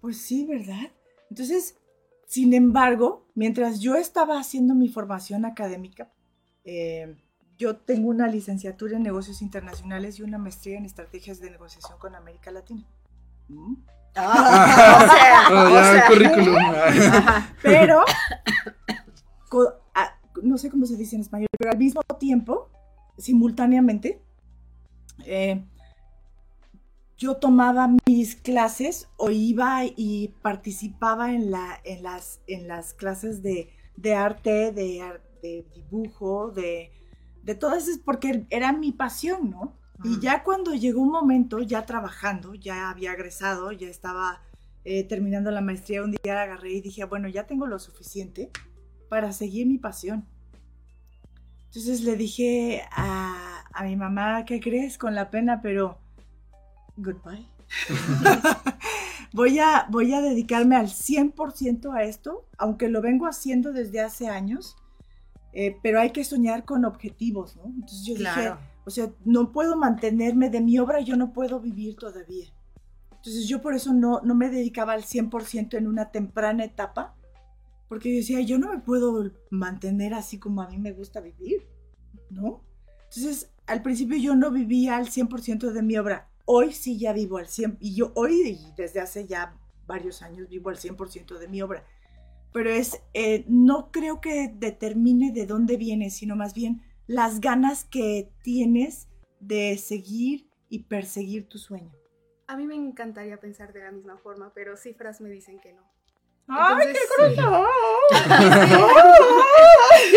Pues 0.00 0.18
sí, 0.18 0.44
¿verdad? 0.44 0.90
Entonces, 1.30 1.78
sin 2.26 2.52
embargo, 2.52 3.24
mientras 3.34 3.80
yo 3.80 3.94
estaba 3.94 4.38
haciendo 4.38 4.74
mi 4.74 4.88
formación 4.88 5.44
académica, 5.44 6.10
eh, 6.64 7.16
yo 7.58 7.76
tengo 7.76 8.08
una 8.08 8.26
licenciatura 8.28 8.96
en 8.96 9.02
negocios 9.02 9.40
internacionales 9.42 10.18
y 10.18 10.22
una 10.22 10.38
maestría 10.38 10.76
en 10.78 10.84
estrategias 10.84 11.40
de 11.40 11.50
negociación 11.50 11.98
con 11.98 12.14
América 12.14 12.50
Latina. 12.50 12.84
¿Mm? 13.48 13.74
Ah, 14.16 14.98
o 15.04 15.12
sea, 15.12 15.46
Ah, 15.48 15.64
o 15.66 15.74
ya, 15.74 15.92
sea, 15.92 16.06
currículum. 16.08 16.56
ajá. 16.56 17.54
Pero, 17.62 18.04
a- 19.94 20.18
no 20.42 20.58
sé 20.58 20.70
cómo 20.70 20.86
se 20.86 20.96
dice 20.96 21.16
en 21.16 21.22
español, 21.22 21.48
pero 21.58 21.70
al 21.72 21.78
mismo 21.78 22.02
tiempo, 22.18 22.70
simultáneamente, 23.18 24.20
eh, 25.24 25.64
yo 27.16 27.36
tomaba 27.36 27.88
mis 28.06 28.34
clases 28.34 29.08
o 29.16 29.30
iba 29.30 29.82
y 29.84 30.34
participaba 30.42 31.32
en, 31.32 31.50
la, 31.52 31.80
en, 31.84 32.02
las, 32.02 32.40
en 32.48 32.66
las 32.66 32.92
clases 32.94 33.42
de, 33.42 33.70
de 33.96 34.14
arte, 34.14 34.72
de, 34.72 35.00
de 35.40 35.64
dibujo, 35.74 36.50
de, 36.50 36.90
de 37.44 37.54
todas 37.54 37.86
esas, 37.86 37.98
porque 37.98 38.46
era 38.50 38.72
mi 38.72 38.92
pasión, 38.92 39.50
¿no? 39.50 39.76
Y 40.02 40.18
ya 40.18 40.42
cuando 40.42 40.74
llegó 40.74 41.00
un 41.00 41.10
momento, 41.10 41.60
ya 41.60 41.86
trabajando, 41.86 42.54
ya 42.54 42.90
había 42.90 43.12
egresado, 43.12 43.70
ya 43.70 43.88
estaba 43.88 44.42
eh, 44.84 45.04
terminando 45.04 45.50
la 45.50 45.60
maestría, 45.60 46.02
un 46.02 46.16
día 46.22 46.42
agarré 46.42 46.72
y 46.72 46.80
dije, 46.80 47.04
bueno, 47.04 47.28
ya 47.28 47.46
tengo 47.46 47.66
lo 47.66 47.78
suficiente 47.78 48.50
para 49.08 49.32
seguir 49.32 49.66
mi 49.66 49.78
pasión. 49.78 50.26
Entonces 51.66 52.02
le 52.02 52.16
dije 52.16 52.82
a, 52.90 53.64
a 53.72 53.84
mi 53.84 53.96
mamá, 53.96 54.44
¿qué 54.44 54.60
crees? 54.60 54.98
Con 54.98 55.14
la 55.14 55.30
pena, 55.30 55.60
pero 55.62 55.98
goodbye. 56.96 57.46
voy, 59.32 59.58
a, 59.58 59.86
voy 59.90 60.12
a 60.12 60.20
dedicarme 60.20 60.76
al 60.76 60.88
100% 60.88 61.94
a 61.94 62.02
esto, 62.02 62.46
aunque 62.58 62.88
lo 62.88 63.00
vengo 63.00 63.26
haciendo 63.26 63.72
desde 63.72 64.00
hace 64.00 64.28
años, 64.28 64.76
eh, 65.54 65.78
pero 65.82 66.00
hay 66.00 66.10
que 66.10 66.24
soñar 66.24 66.64
con 66.64 66.84
objetivos, 66.84 67.56
¿no? 67.56 67.64
Entonces 67.66 68.04
yo 68.04 68.14
dije, 68.14 68.24
Claro. 68.32 68.58
o 68.84 68.90
sea, 68.90 69.10
no 69.24 69.52
puedo 69.52 69.76
mantenerme 69.76 70.50
de 70.50 70.60
mi 70.60 70.78
obra, 70.78 71.00
yo 71.00 71.16
no 71.16 71.32
puedo 71.32 71.60
vivir 71.60 71.96
todavía. 71.96 72.52
Entonces 73.10 73.48
yo 73.48 73.62
por 73.62 73.74
eso 73.74 73.92
no, 73.94 74.20
no 74.22 74.34
me 74.34 74.50
dedicaba 74.50 74.92
al 74.92 75.04
100% 75.04 75.78
en 75.78 75.86
una 75.86 76.10
temprana 76.10 76.64
etapa, 76.64 77.14
porque 77.88 78.10
yo 78.10 78.16
decía, 78.16 78.40
yo 78.40 78.58
no 78.58 78.72
me 78.72 78.80
puedo 78.80 79.30
mantener 79.50 80.12
así 80.12 80.38
como 80.38 80.60
a 80.60 80.68
mí 80.68 80.78
me 80.78 80.92
gusta 80.92 81.20
vivir, 81.20 81.66
¿no? 82.30 82.62
Entonces, 83.04 83.52
al 83.66 83.80
principio 83.82 84.18
yo 84.18 84.34
no 84.34 84.50
vivía 84.50 84.96
al 84.96 85.06
100% 85.08 85.70
de 85.70 85.82
mi 85.82 85.96
obra. 85.96 86.28
Hoy 86.44 86.72
sí 86.72 86.98
ya 86.98 87.12
vivo 87.12 87.38
al 87.38 87.46
100%, 87.46 87.76
y 87.80 87.94
yo 87.94 88.12
hoy 88.16 88.58
desde 88.76 89.00
hace 89.00 89.26
ya 89.26 89.56
varios 89.86 90.20
años 90.22 90.48
vivo 90.48 90.70
al 90.70 90.76
100% 90.78 91.38
de 91.38 91.48
mi 91.48 91.62
obra. 91.62 91.84
Pero 92.54 92.70
es, 92.70 93.02
eh, 93.14 93.44
no 93.48 93.90
creo 93.90 94.20
que 94.20 94.48
determine 94.54 95.32
de 95.32 95.44
dónde 95.44 95.76
viene, 95.76 96.08
sino 96.10 96.36
más 96.36 96.54
bien 96.54 96.82
las 97.08 97.40
ganas 97.40 97.82
que 97.84 98.30
tienes 98.42 99.08
de 99.40 99.76
seguir 99.76 100.48
y 100.68 100.84
perseguir 100.84 101.48
tu 101.48 101.58
sueño. 101.58 101.90
A 102.46 102.56
mí 102.56 102.64
me 102.64 102.76
encantaría 102.76 103.40
pensar 103.40 103.72
de 103.72 103.80
la 103.80 103.90
misma 103.90 104.18
forma, 104.18 104.52
pero 104.54 104.76
cifras 104.76 105.20
me 105.20 105.30
dicen 105.30 105.58
que 105.58 105.72
no. 105.72 105.82
¡Ay, 106.46 106.86
Entonces, 106.86 106.92
qué 106.92 107.00
sí. 107.34 107.34
grueso! 107.34 107.66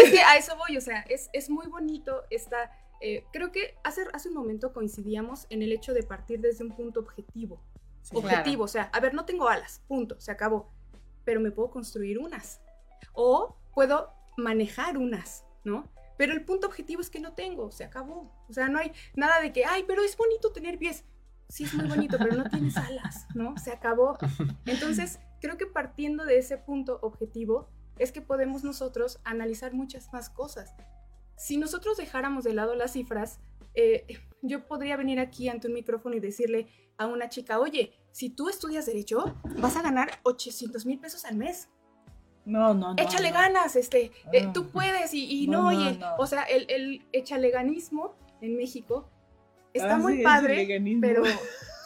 es 0.03 0.11
que 0.11 0.19
a 0.19 0.35
eso 0.38 0.55
voy, 0.57 0.77
o 0.77 0.81
sea, 0.81 1.01
es, 1.09 1.31
es 1.33 1.49
muy 1.49 1.65
bonito 1.65 2.21
esta... 2.29 2.69
eh, 3.01 3.25
creo 3.33 3.51
que 3.51 3.79
hace, 3.83 4.03
hace 4.13 4.29
un 4.29 4.35
momento 4.35 4.73
coincidíamos 4.73 5.47
en 5.49 5.63
el 5.63 5.71
hecho 5.71 5.91
de 5.95 6.03
partir 6.03 6.39
desde 6.39 6.63
un 6.63 6.75
punto 6.75 6.99
objetivo. 6.99 7.63
objetivo, 8.13 8.65
o 8.65 8.67
sea, 8.67 8.91
a 8.93 8.99
ver, 8.99 9.15
no 9.15 9.25
tengo 9.25 9.49
alas, 9.49 9.81
punto, 9.88 10.19
se 10.19 10.31
acabó. 10.31 10.76
Pero 11.28 11.41
me 11.41 11.51
puedo 11.51 11.69
construir 11.69 12.19
unas. 12.19 12.61
O 13.11 13.57
puedo 13.75 14.13
manejar 14.38 14.97
unas, 14.97 15.43
¿no? 15.65 15.91
Pero 16.17 16.32
el 16.32 16.45
punto 16.45 16.67
objetivo 16.67 17.01
es 17.01 17.09
que 17.09 17.19
no 17.19 17.34
tengo, 17.34 17.69
se 17.69 17.84
acabó. 17.84 18.32
O 18.47 18.53
sea, 18.53 18.69
no 18.69 18.80
hay 18.80 18.93
nada 19.13 19.41
de 19.41 19.51
que, 19.51 19.65
ay, 19.65 19.84
pero 19.86 20.03
es 20.03 20.15
bonito 20.15 20.53
tener 20.53 20.80
pies. 20.80 21.03
Sí, 21.49 21.65
es 21.65 21.73
muy 21.73 21.86
bonito, 21.86 22.17
pero 22.17 22.34
no 22.38 22.45
tienes 22.49 22.78
alas, 22.78 23.28
¿no? 23.36 23.57
Se 23.57 23.71
acabó. 23.71 24.17
Entonces, 24.65 25.19
creo 25.41 25.57
que 25.57 25.65
partiendo 25.65 26.23
de 26.23 26.38
ese 26.38 26.57
punto 26.57 26.97
objetivo 27.01 27.67
es 27.99 28.13
que 28.13 28.21
podemos 28.21 28.63
nosotros 28.63 29.19
analizar 29.25 29.73
muchas 29.73 30.13
más 30.13 30.30
cosas. 30.30 30.75
Si 31.36 31.57
nosotros 31.57 31.97
dejáramos 31.97 32.45
de 32.45 32.53
lado 32.53 32.73
las 32.73 32.93
cifras, 32.93 33.41
eh, 33.75 34.07
yo 34.41 34.65
podría 34.65 34.95
venir 34.95 35.19
aquí 35.19 35.49
ante 35.49 35.67
un 35.67 35.73
micrófono 35.73 36.15
y 36.15 36.21
decirle 36.21 36.67
a 36.97 37.05
una 37.05 37.29
chica, 37.29 37.59
oye, 37.59 37.93
si 38.11 38.29
tú 38.29 38.49
estudias 38.49 38.85
derecho, 38.85 39.35
vas 39.59 39.75
a 39.77 39.81
ganar 39.81 40.19
800 40.23 40.85
mil 40.85 40.99
pesos 40.99 41.25
al 41.25 41.35
mes. 41.35 41.69
No, 42.45 42.73
no, 42.73 42.93
no. 42.93 43.01
échale 43.03 43.29
no. 43.31 43.35
ganas, 43.35 43.75
este, 43.75 44.11
eh, 44.31 44.45
Ah. 44.47 44.51
tú 44.53 44.69
puedes 44.69 45.13
y, 45.13 45.43
y 45.43 45.47
No, 45.47 45.67
oye, 45.67 45.97
no. 45.97 46.15
o 46.17 46.25
sea, 46.25 46.43
el, 46.43 46.65
el 46.69 47.05
échaleganismo 47.11 48.15
en 48.41 48.55
México 48.55 49.09
está 49.73 49.95
Ah, 49.95 49.97
muy 49.99 50.17
sí, 50.17 50.23
padre, 50.23 50.65
pero 51.01 51.23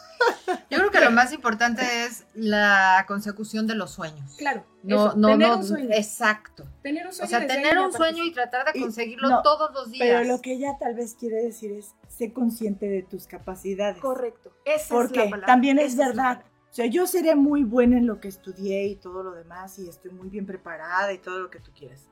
Yo 0.70 0.78
creo 0.78 0.90
que 0.90 1.00
lo 1.00 1.10
más 1.10 1.32
importante 1.32 1.82
es 2.04 2.24
la 2.34 3.04
consecución 3.08 3.66
de 3.66 3.74
los 3.74 3.90
sueños. 3.90 4.34
claro, 4.38 4.64
No, 4.82 5.08
eso, 5.08 5.16
no, 5.16 5.28
tener 5.28 5.48
no, 5.48 5.56
un 5.58 5.64
sueño, 5.64 5.88
exacto. 5.92 6.64
tener 6.82 7.06
un 7.06 7.12
sueño 7.12 7.26
O 7.26 7.28
sea, 7.28 7.46
tener 7.46 7.78
un 7.78 7.92
sueño 7.92 8.24
y 8.24 8.32
tratar 8.32 8.64
de 8.72 8.78
Y- 8.78 8.82
conseguirlo 8.82 9.28
no, 9.28 9.42
todos 9.42 9.72
los 9.74 9.90
días. 9.90 10.06
Pero 10.08 10.24
lo 10.24 10.40
que 10.40 10.52
ella 10.54 10.76
tal 10.80 10.94
vez 10.94 11.14
quiere 11.14 11.36
decir 11.42 11.72
es, 11.72 11.94
sé 12.08 12.32
consciente 12.32 12.88
de 12.88 13.02
tus 13.02 13.26
capacidades. 13.26 14.00
Correcto, 14.00 14.52
esa 14.64 14.74
es 14.84 14.90
la 14.90 14.96
Porque 14.96 15.20
palabra. 15.24 15.46
también 15.46 15.78
es 15.78 15.94
esa 15.94 16.08
verdad. 16.08 16.42
O 16.70 16.74
sea, 16.74 16.86
yo 16.86 17.06
seré 17.06 17.34
muy 17.34 17.64
buena 17.64 17.98
en 17.98 18.06
lo 18.06 18.18
que 18.18 18.28
estudié 18.28 18.86
y 18.86 18.96
todo 18.96 19.22
lo 19.22 19.32
demás 19.32 19.78
y 19.78 19.88
estoy 19.88 20.10
muy 20.10 20.30
bien 20.30 20.46
preparada 20.46 21.12
y 21.12 21.18
todo 21.18 21.38
lo 21.40 21.50
que 21.50 21.60
tú 21.60 21.70
quieras. 21.76 22.08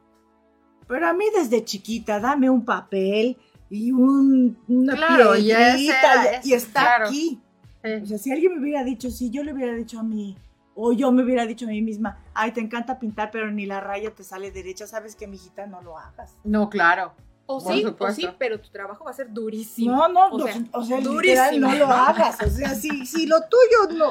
Pero 0.86 1.06
a 1.08 1.12
mí 1.14 1.24
desde 1.34 1.64
chiquita, 1.64 2.20
dame 2.20 2.50
un 2.50 2.64
papel 2.64 3.38
y 3.70 3.92
un, 3.92 4.58
una 4.68 4.96
Claro, 4.96 5.32
piedrita 5.34 6.40
y, 6.42 6.52
está 6.52 6.80
claro. 6.82 7.06
aquí. 7.06 7.40
Sí. 7.82 7.92
O 8.02 8.06
sea, 8.06 8.18
si 8.18 8.32
alguien 8.32 8.54
me 8.54 8.60
hubiera 8.60 8.84
dicho, 8.84 9.10
si 9.10 9.30
yo 9.30 9.42
le 9.42 9.52
hubiera 9.52 9.74
dicho 9.74 9.98
a 9.98 10.02
mí, 10.02 10.36
o 10.74 10.92
yo 10.92 11.12
me 11.12 11.22
hubiera 11.22 11.46
dicho 11.46 11.66
a 11.66 11.68
mí 11.68 11.82
misma, 11.82 12.18
ay, 12.34 12.52
te 12.52 12.60
encanta 12.60 12.98
pintar, 12.98 13.30
pero 13.30 13.50
ni 13.50 13.66
la 13.66 13.80
raya 13.80 14.14
te 14.14 14.24
sale 14.24 14.50
derecha, 14.50 14.86
sabes 14.86 15.16
que, 15.16 15.26
mijita, 15.26 15.66
no 15.66 15.82
lo 15.82 15.98
hagas. 15.98 16.36
No, 16.44 16.70
claro. 16.70 17.12
O 17.46 17.62
Por 17.62 17.72
sí, 17.72 17.84
o 17.84 17.88
supuesto. 17.88 18.20
sí, 18.20 18.28
pero 18.38 18.60
tu 18.60 18.70
trabajo 18.70 19.04
va 19.04 19.10
a 19.10 19.14
ser 19.14 19.32
durísimo. 19.32 19.90
No, 19.96 20.08
no, 20.08 20.28
O 20.28 20.46
sea, 20.46 20.62
o 20.72 20.82
sea, 20.84 21.00
durísimo. 21.00 21.20
literal, 21.20 21.60
no 21.60 21.74
lo 21.74 21.86
hagas. 21.86 22.40
O 22.42 22.48
sea, 22.48 22.74
si, 22.74 23.06
si 23.06 23.26
lo 23.26 23.40
tuyo 23.40 23.98
no. 23.98 24.10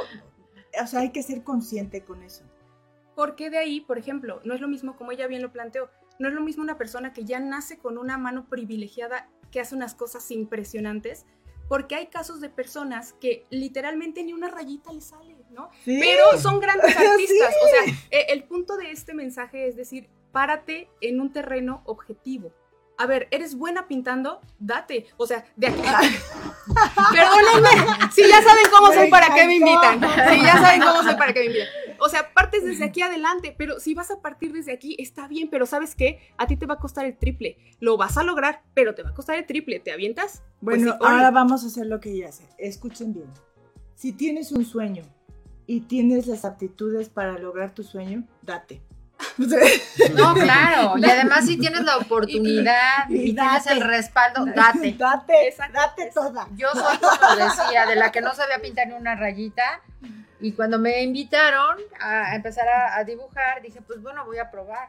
O 0.84 0.88
sea, 0.88 1.00
hay 1.00 1.12
que 1.12 1.24
ser 1.24 1.44
consciente 1.44 2.04
con 2.04 2.22
eso. 2.22 2.44
Porque 3.16 3.50
de 3.50 3.58
ahí, 3.58 3.82
por 3.82 3.98
ejemplo, 3.98 4.42
no 4.44 4.54
es 4.54 4.62
lo 4.62 4.68
mismo 4.68 4.96
como 4.96 5.12
ella 5.12 5.28
bien 5.28 5.42
lo 5.42 5.52
planteó, 5.52 5.90
no 6.20 6.28
es 6.28 6.34
lo 6.34 6.42
mismo 6.42 6.64
una 6.64 6.78
persona 6.78 7.14
que 7.14 7.24
ya 7.24 7.40
nace 7.40 7.78
con 7.78 7.98
una 7.98 8.18
mano 8.18 8.46
privilegiada 8.50 9.28
que 9.52 9.60
hace 9.62 9.74
unas 9.76 9.96
cosas 9.96 10.30
impresionantes, 10.32 11.26
porque 11.70 11.96
hay 11.96 12.08
casos 12.08 12.42
de 12.42 12.50
personas 12.50 13.14
que 13.22 13.46
literalmente 13.52 14.24
ni 14.24 14.34
una 14.34 14.50
rayita 14.50 14.92
le 14.92 15.00
sale, 15.02 15.38
¿no? 15.52 15.70
Sí. 15.86 15.98
Pero 16.02 16.38
son 16.38 16.60
grandes 16.60 16.94
Sí. 16.98 17.06
artistas. 17.06 17.54
O 17.64 17.68
sea, 17.70 17.94
eh, 18.12 18.26
el 18.30 18.44
punto 18.44 18.76
de 18.76 18.92
este 18.92 19.14
mensaje 19.14 19.68
es 19.68 19.78
decir, 19.78 20.10
párate 20.34 20.90
en 21.00 21.22
un 21.22 21.32
terreno 21.32 21.84
objetivo. 21.86 22.52
A 22.98 23.06
ver, 23.06 23.30
¿eres 23.32 23.56
buena 23.56 23.88
pintando? 23.88 24.42
Date. 24.60 25.06
O 25.16 25.26
sea, 25.26 25.46
de 25.56 25.68
aquí. 25.68 25.82
Perdónenme. 27.12 27.70
Si 28.12 28.28
ya 28.28 28.42
saben 28.42 28.66
cómo 28.70 28.92
soy, 28.92 29.10
¿para 29.10 29.34
qué 29.34 29.46
me 29.46 29.56
invitan? 29.56 30.02
Si 30.02 30.44
ya 30.44 30.54
saben 30.62 30.82
cómo 30.82 31.04
soy, 31.04 31.16
¿para 31.16 31.32
qué 31.34 31.40
me 31.40 31.46
invitan? 31.46 31.70
O 32.02 32.10
sea, 32.10 32.34
partes 32.34 32.64
desde 32.64 32.86
aquí 32.86 33.02
adelante, 33.02 33.56
pero 33.58 33.80
si 33.80 33.94
vas 33.94 34.12
a 34.12 34.22
partir 34.22 34.54
desde 34.54 34.72
aquí, 34.72 34.96
está 35.00 35.28
bien, 35.28 35.50
pero 35.50 35.66
¿sabes 35.66 35.96
qué? 35.96 36.20
A 36.38 36.48
ti 36.48 36.56
te 36.58 36.66
va 36.66 36.76
a 36.76 36.80
costar 36.80 37.06
el 37.06 37.18
triple. 37.18 37.58
Lo 37.80 37.98
vas 37.98 38.18
a 38.18 38.24
lograr, 38.24 38.64
pero 38.74 38.96
te 38.96 39.04
va 39.04 39.10
a 39.10 39.14
costar 39.14 39.38
el 39.38 39.46
triple. 39.46 39.80
¿Te 39.80 39.92
avientas? 39.92 40.44
Pues 40.64 40.78
Bueno, 40.78 40.94
sí, 40.94 40.98
ahora 41.02 41.32
vamos 41.32 41.64
a 41.64 41.68
hacer 41.68 41.88
lo 41.88 42.00
que 42.00 42.12
ella 42.12 42.30
hace. 42.30 42.44
Escuchen 42.58 43.14
bien. 43.14 43.28
Si 43.96 44.14
tienes 44.14 44.52
un 44.52 44.66
sueño 44.66 45.04
y 45.68 45.82
tienes 45.82 46.28
las 46.28 46.46
aptitudes 46.46 47.10
para 47.10 47.38
lograr 47.38 47.74
tu 47.74 47.84
sueño, 47.84 48.26
date. 48.42 48.82
No, 50.16 50.34
claro. 50.34 50.98
Y 50.98 51.06
además 51.10 51.46
si 51.46 51.58
tienes 51.58 51.82
la 51.84 51.98
oportunidad 51.98 53.10
Y- 53.10 53.14
y 53.16 53.18
y, 53.30 53.36
tienes 53.36 53.64
date. 53.66 53.74
el 53.74 53.82
respaldo, 53.82 54.46
date. 54.56 54.94
Date, 54.98 55.56
date 55.74 56.12
toda. 56.14 56.48
Yo 56.56 56.70
soy, 56.74 56.98
como 56.98 57.36
decía, 57.36 57.86
de 57.86 57.96
la 57.96 58.12
que 58.12 58.22
no 58.22 58.34
sabía 58.34 58.60
pintar 58.60 58.88
ni 58.88 58.94
una 58.94 59.16
rayita. 59.16 59.82
Y 60.42 60.54
cuando 60.54 60.80
me 60.80 61.02
invitaron 61.04 61.78
a 62.00 62.34
empezar 62.36 62.68
a, 62.68 62.96
a 62.98 63.04
dibujar, 63.04 63.62
dije, 63.62 63.82
pues 63.82 64.02
bueno, 64.02 64.26
voy 64.26 64.38
a 64.40 64.50
probar. 64.50 64.88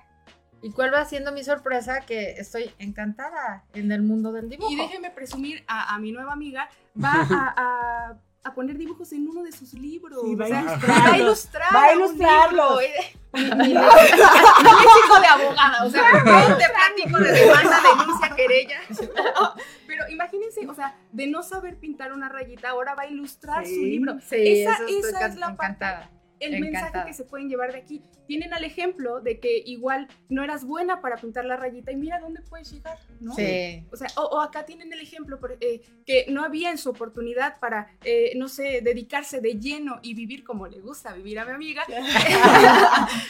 ¿Y 0.62 0.70
cuál 0.72 0.92
va 0.92 1.04
siendo 1.06 1.32
mi 1.32 1.42
sorpresa? 1.42 2.00
Que 2.02 2.32
estoy 2.32 2.70
encantada 2.78 3.64
en 3.74 3.90
el 3.92 4.02
mundo 4.02 4.30
del 4.30 4.48
dibujo. 4.48 4.70
Y 4.70 4.76
déjeme 4.76 5.10
presumir 5.10 5.64
a, 5.66 5.94
a 5.94 5.98
mi 5.98 6.12
nueva 6.12 6.32
amiga, 6.34 6.68
va 7.02 7.12
a, 7.30 7.54
a- 7.56 8.14
a 8.42 8.54
poner 8.54 8.78
dibujos 8.78 9.12
en 9.12 9.28
uno 9.28 9.42
de 9.42 9.52
sus 9.52 9.74
libros. 9.74 10.20
Sí, 10.24 10.34
va 10.34 10.46
a 10.46 10.48
O 10.48 10.50
sea, 10.50 10.62
ilustrarlos. 10.62 11.04
va 11.06 11.12
a 11.12 11.18
ilustrar. 11.18 11.74
Va 11.74 11.84
a 11.84 11.90
un 11.92 11.98
ilustrarlos. 11.98 12.80
libro. 12.80 12.90
Y- 13.32 13.38
y- 13.40 13.72
y- 13.72 13.76
es 13.76 15.04
hijo 15.04 15.20
de 15.20 15.26
abogada, 15.26 15.84
o 15.84 15.90
sea, 15.90 16.12
no 16.12 16.56
te 16.56 16.64
platico 16.68 17.18
de 17.18 17.32
demanda, 17.32 17.80
denuncia, 17.96 18.34
querella. 18.36 18.80
Pero 19.86 20.08
imagínense, 20.08 20.66
o 20.68 20.74
sea, 20.74 20.96
de 21.12 21.26
no 21.26 21.42
saber 21.42 21.78
pintar 21.78 22.12
una 22.12 22.28
rayita, 22.28 22.70
ahora 22.70 22.94
va 22.94 23.02
a 23.02 23.06
ilustrar 23.06 23.64
su 23.66 23.72
libro. 23.82 24.14
Sí, 24.20 24.62
esa 24.62 24.78
esa 24.88 25.26
es 25.26 25.36
la 25.36 25.54
parte 25.54 25.66
encantada. 25.74 26.10
El 26.40 26.54
Encantada. 26.54 26.84
mensaje 26.86 27.06
que 27.08 27.14
se 27.14 27.24
pueden 27.24 27.48
llevar 27.48 27.72
de 27.72 27.78
aquí. 27.78 28.02
Tienen 28.26 28.52
al 28.52 28.64
ejemplo 28.64 29.20
de 29.20 29.38
que 29.40 29.62
igual 29.66 30.08
no 30.28 30.42
eras 30.42 30.64
buena 30.64 31.00
para 31.00 31.16
pintar 31.16 31.44
la 31.44 31.56
rayita 31.56 31.92
y 31.92 31.96
mira 31.96 32.18
dónde 32.18 32.40
puedes 32.42 32.72
llegar, 32.72 32.98
¿no? 33.20 33.34
Sí. 33.34 33.84
O 33.92 33.96
sea, 33.96 34.08
o, 34.16 34.22
o 34.22 34.40
acá 34.40 34.64
tienen 34.66 34.92
el 34.92 35.00
ejemplo 35.00 35.38
por- 35.38 35.56
eh, 35.60 35.82
que 36.06 36.26
no 36.30 36.42
había 36.44 36.70
en 36.70 36.78
su 36.78 36.90
oportunidad 36.90 37.58
para, 37.60 37.88
eh, 38.04 38.32
no 38.36 38.48
sé, 38.48 38.80
dedicarse 38.82 39.40
de 39.40 39.54
lleno 39.60 39.98
y 40.02 40.14
vivir 40.14 40.42
como 40.44 40.66
le 40.66 40.80
gusta 40.80 41.12
vivir 41.12 41.38
a 41.38 41.44
mi 41.44 41.52
amiga. 41.52 41.84
de, 41.88 41.94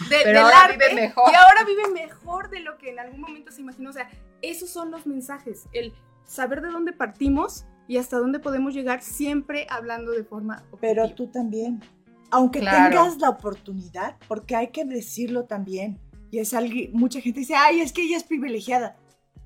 Pero 0.09 0.27
del 0.27 0.37
ahora 0.39 0.65
arte, 0.65 0.79
vive 0.89 1.01
mejor. 1.03 1.31
Y 1.33 1.35
ahora 1.35 1.65
vive 1.65 1.89
mejor 1.93 2.51
de 2.51 2.61
lo 2.61 2.79
que 2.79 2.91
en 2.91 2.99
algún 2.99 3.21
momento 3.21 3.51
se 3.51 3.61
imaginó. 3.61 3.91
O 3.91 3.93
sea, 3.93 4.09
esos 4.43 4.71
son 4.71 4.91
los 4.91 5.07
mensajes. 5.07 5.67
El 5.73 5.93
saber 6.25 6.61
de 6.63 6.69
dónde 6.69 6.93
partimos 6.93 7.65
y 7.89 7.97
hasta 7.97 8.19
dónde 8.19 8.39
podemos 8.39 8.73
llegar 8.73 9.03
siempre 9.03 9.67
hablando 9.69 10.13
de 10.13 10.23
forma 10.23 10.63
Pero 10.81 11.13
tú 11.15 11.27
también. 11.27 11.81
Aunque 12.31 12.61
Claro. 12.61 12.91
tengas 12.97 13.19
la 13.19 13.31
oportunidad, 13.31 14.17
porque 14.29 14.57
hay 14.57 14.69
que 14.69 14.85
decirlo 14.85 15.45
también. 15.45 15.99
Y 16.31 16.39
es 16.39 16.55
algo, 16.55 16.75
mucha 16.93 17.21
gente 17.21 17.41
dice, 17.41 17.55
ay, 17.57 17.81
es 17.81 17.93
que 17.93 18.03
ella 18.03 18.17
es 18.17 18.25
privilegiada. 18.25 18.97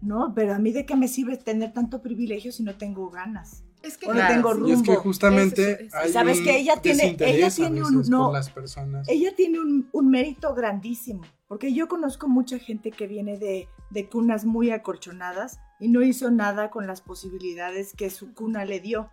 No, 0.02 0.32
pero 0.34 0.54
a 0.54 0.58
mí 0.58 0.70
de 0.70 0.84
qué 0.84 0.96
me 0.96 1.08
sirve 1.08 1.38
tener 1.38 1.72
tanto 1.72 2.02
privilegio 2.02 2.52
si 2.52 2.62
no 2.62 2.76
tengo 2.76 3.08
ganas. 3.08 3.64
Es 3.82 3.96
que 3.96 4.06
o 4.06 4.14
no 4.14 4.26
tengo 4.26 4.52
rumbo. 4.52 4.68
Y 4.68 4.72
es 4.72 4.82
que 4.82 4.94
justamente 4.96 5.88
hay 5.92 6.10
Sabes 6.12 6.38
un 6.38 6.44
que 6.44 6.56
ella 6.58 6.76
tiene- 6.80 7.16
ella 7.20 7.46
a 7.46 7.50
tiene 7.50 7.82
un- 7.82 8.02
no. 8.10 8.24
por 8.26 8.32
las 8.34 8.50
personas. 8.50 9.08
Ella 9.08 9.34
tiene 9.34 9.60
un, 9.60 9.88
un 9.92 10.08
mérito 10.10 10.54
grandísimo, 10.54 11.22
porque 11.48 11.72
yo 11.72 11.88
conozco 11.88 12.28
mucha 12.28 12.58
gente 12.58 12.90
que 12.90 13.06
viene 13.06 13.38
de, 13.38 13.68
de 13.90 14.08
cunas 14.08 14.44
muy 14.44 14.70
acolchonadas 14.70 15.58
y 15.80 15.88
no 15.88 16.02
hizo 16.02 16.30
nada 16.30 16.70
con 16.70 16.86
las 16.86 17.00
posibilidades 17.02 17.94
que 17.94 18.10
su 18.10 18.34
cuna 18.34 18.64
le 18.66 18.80
dio. 18.80 19.10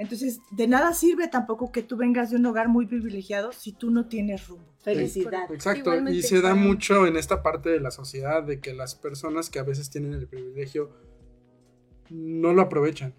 Entonces, 0.00 0.40
de 0.50 0.66
nada 0.66 0.94
sirve 0.94 1.28
tampoco 1.28 1.70
que 1.70 1.82
tú 1.82 1.94
vengas 1.94 2.30
de 2.30 2.36
un 2.36 2.46
hogar 2.46 2.70
muy 2.70 2.86
privilegiado 2.86 3.52
si 3.52 3.72
tú 3.72 3.90
no 3.90 4.06
tienes 4.06 4.48
rumbo. 4.48 4.64
Felicidad. 4.78 5.52
Exacto, 5.52 5.90
y 5.90 5.98
Igualmente, 5.98 6.22
se 6.22 6.40
da 6.40 6.54
mucho 6.54 7.06
en 7.06 7.18
esta 7.18 7.42
parte 7.42 7.68
de 7.68 7.80
la 7.80 7.90
sociedad 7.90 8.42
de 8.42 8.60
que 8.60 8.72
las 8.72 8.94
personas 8.94 9.50
que 9.50 9.58
a 9.58 9.62
veces 9.62 9.90
tienen 9.90 10.14
el 10.14 10.26
privilegio 10.26 10.90
no 12.08 12.54
lo 12.54 12.62
aprovechan. 12.62 13.14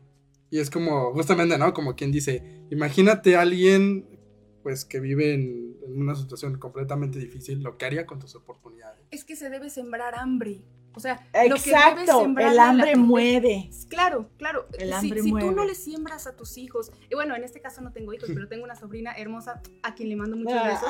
Y 0.50 0.58
es 0.58 0.72
como, 0.72 1.14
justamente, 1.14 1.56
¿no? 1.60 1.72
Como 1.72 1.96
quien 1.96 2.12
dice, 2.12 2.66
imagínate 2.72 3.36
a 3.36 3.42
alguien 3.42 4.20
pues 4.64 4.84
que 4.84 5.00
vive 5.00 5.36
en, 5.36 5.78
en 5.86 6.02
una 6.02 6.16
situación 6.16 6.58
completamente 6.58 7.20
difícil, 7.20 7.62
lo 7.62 7.78
que 7.78 7.86
haría 7.86 8.08
con 8.08 8.18
tus 8.18 8.34
oportunidades. 8.34 9.06
Es 9.12 9.24
que 9.24 9.36
se 9.36 9.52
debe 9.52 9.70
sembrar 9.70 10.16
hambre. 10.16 10.64
O 10.94 11.00
sea, 11.00 11.16
lo 11.16 11.22
que 11.32 11.44
debe 11.44 11.56
Exacto, 11.56 12.22
sembrar 12.22 12.52
el 12.52 12.60
hambre 12.60 12.96
mueve. 12.98 13.70
Claro, 13.88 14.30
claro. 14.38 14.68
El 14.78 14.90
Si- 14.90 14.94
hambre 14.94 15.22
si, 15.22 15.30
tú 15.30 15.38
mueve. 15.38 15.56
no 15.56 15.64
le 15.66 15.76
siembras 15.76 16.28
a 16.28 16.36
tus 16.36 16.58
hijos, 16.58 16.92
y 17.10 17.16
bueno, 17.16 17.36
en 17.36 17.44
este 17.44 17.62
caso 17.62 17.82
no 17.82 17.92
tengo 17.94 18.14
hijos, 18.14 18.30
pero 18.34 18.48
tengo 18.48 18.64
una 18.66 18.76
sobrina 18.76 19.14
hermosa 19.18 19.62
a 19.84 19.96
quien 19.96 20.10
le 20.10 20.16
mando 20.18 20.36
muchos 20.38 20.54
Ah. 20.54 20.68
besos. 20.68 20.90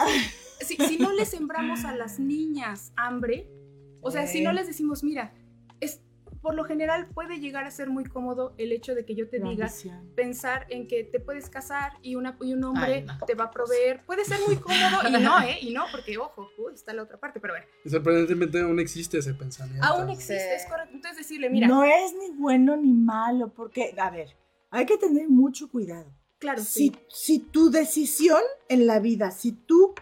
Si, 0.62 0.76
si 0.78 0.98
no 0.98 1.12
le 1.12 1.26
sembramos 1.26 1.86
a 1.86 1.96
las 1.96 2.20
niñas 2.20 2.94
hambre, 2.96 3.48
o 4.02 4.10
sea, 4.12 4.26
si 4.28 4.42
no 4.42 4.52
les 4.54 4.68
decimos, 4.68 5.04
mira, 5.04 5.34
por 6.42 6.56
lo 6.56 6.64
general 6.64 7.08
puede 7.14 7.40
llegar 7.40 7.66
a 7.66 7.72
ser 7.72 7.90
muy 7.90 8.04
cómodo 8.04 8.54
el 8.58 8.72
hecho 8.72 8.96
de 8.96 9.06
que 9.06 9.14
yo 9.16 9.30
te 9.30 9.40
La 9.40 9.50
diga 9.50 9.66
ambición. 9.68 10.12
pensar 10.16 10.66
en 10.70 10.88
que 10.88 11.04
te 11.04 11.20
puedes 11.20 11.50
casar 11.50 11.94
y, 12.02 12.16
una, 12.16 12.38
y 12.42 12.54
un 12.54 12.64
hombre 12.64 12.94
Ay, 12.94 13.04
no. 13.04 13.18
te 13.28 13.36
va 13.36 13.46
a 13.46 13.52
proveer. 13.52 14.04
Puede 14.06 14.26
ser 14.26 14.40
muy 14.48 14.56
cómodo 14.58 15.08
y 15.08 15.12
no, 15.22 15.40
¿eh? 15.42 15.58
Y 15.62 15.72
no, 15.74 15.86
porque 15.92 16.18
ojo, 16.18 16.50
uy, 16.58 16.74
está 16.74 16.94
la 16.94 17.04
otra 17.04 17.20
parte, 17.20 17.40
pero 17.40 17.54
bueno, 17.54 17.66
sorprendentemente 17.86 18.60
aún 18.62 18.80
existe 18.80 19.20
ese 19.20 19.34
pensamiento. 19.34 19.86
aún 19.86 20.10
existe, 20.10 20.56
es 20.56 20.66
correcto. 20.66 20.96
Entonces 20.96 21.18
decirle, 21.20 21.50
mira, 21.50 21.68
No 21.68 21.84
es 21.84 22.14
ni 22.14 22.32
bueno 22.38 22.76
ni 22.76 22.92
malo, 22.94 23.50
porque, 23.54 23.94
a 23.98 24.10
ver, 24.10 24.36
hay 24.72 24.86
que 24.86 24.98
tener 24.98 25.30
mucho 25.30 25.70
cuidado. 25.70 26.12
claro, 26.40 26.62
Si, 26.64 26.90
sí. 26.90 26.96
si 27.10 27.40
tu 27.40 27.70
decisión 27.70 28.42
en 28.68 28.88
la 28.88 29.00
vida, 29.00 29.30
si 29.32 29.52
tú, 29.52 29.94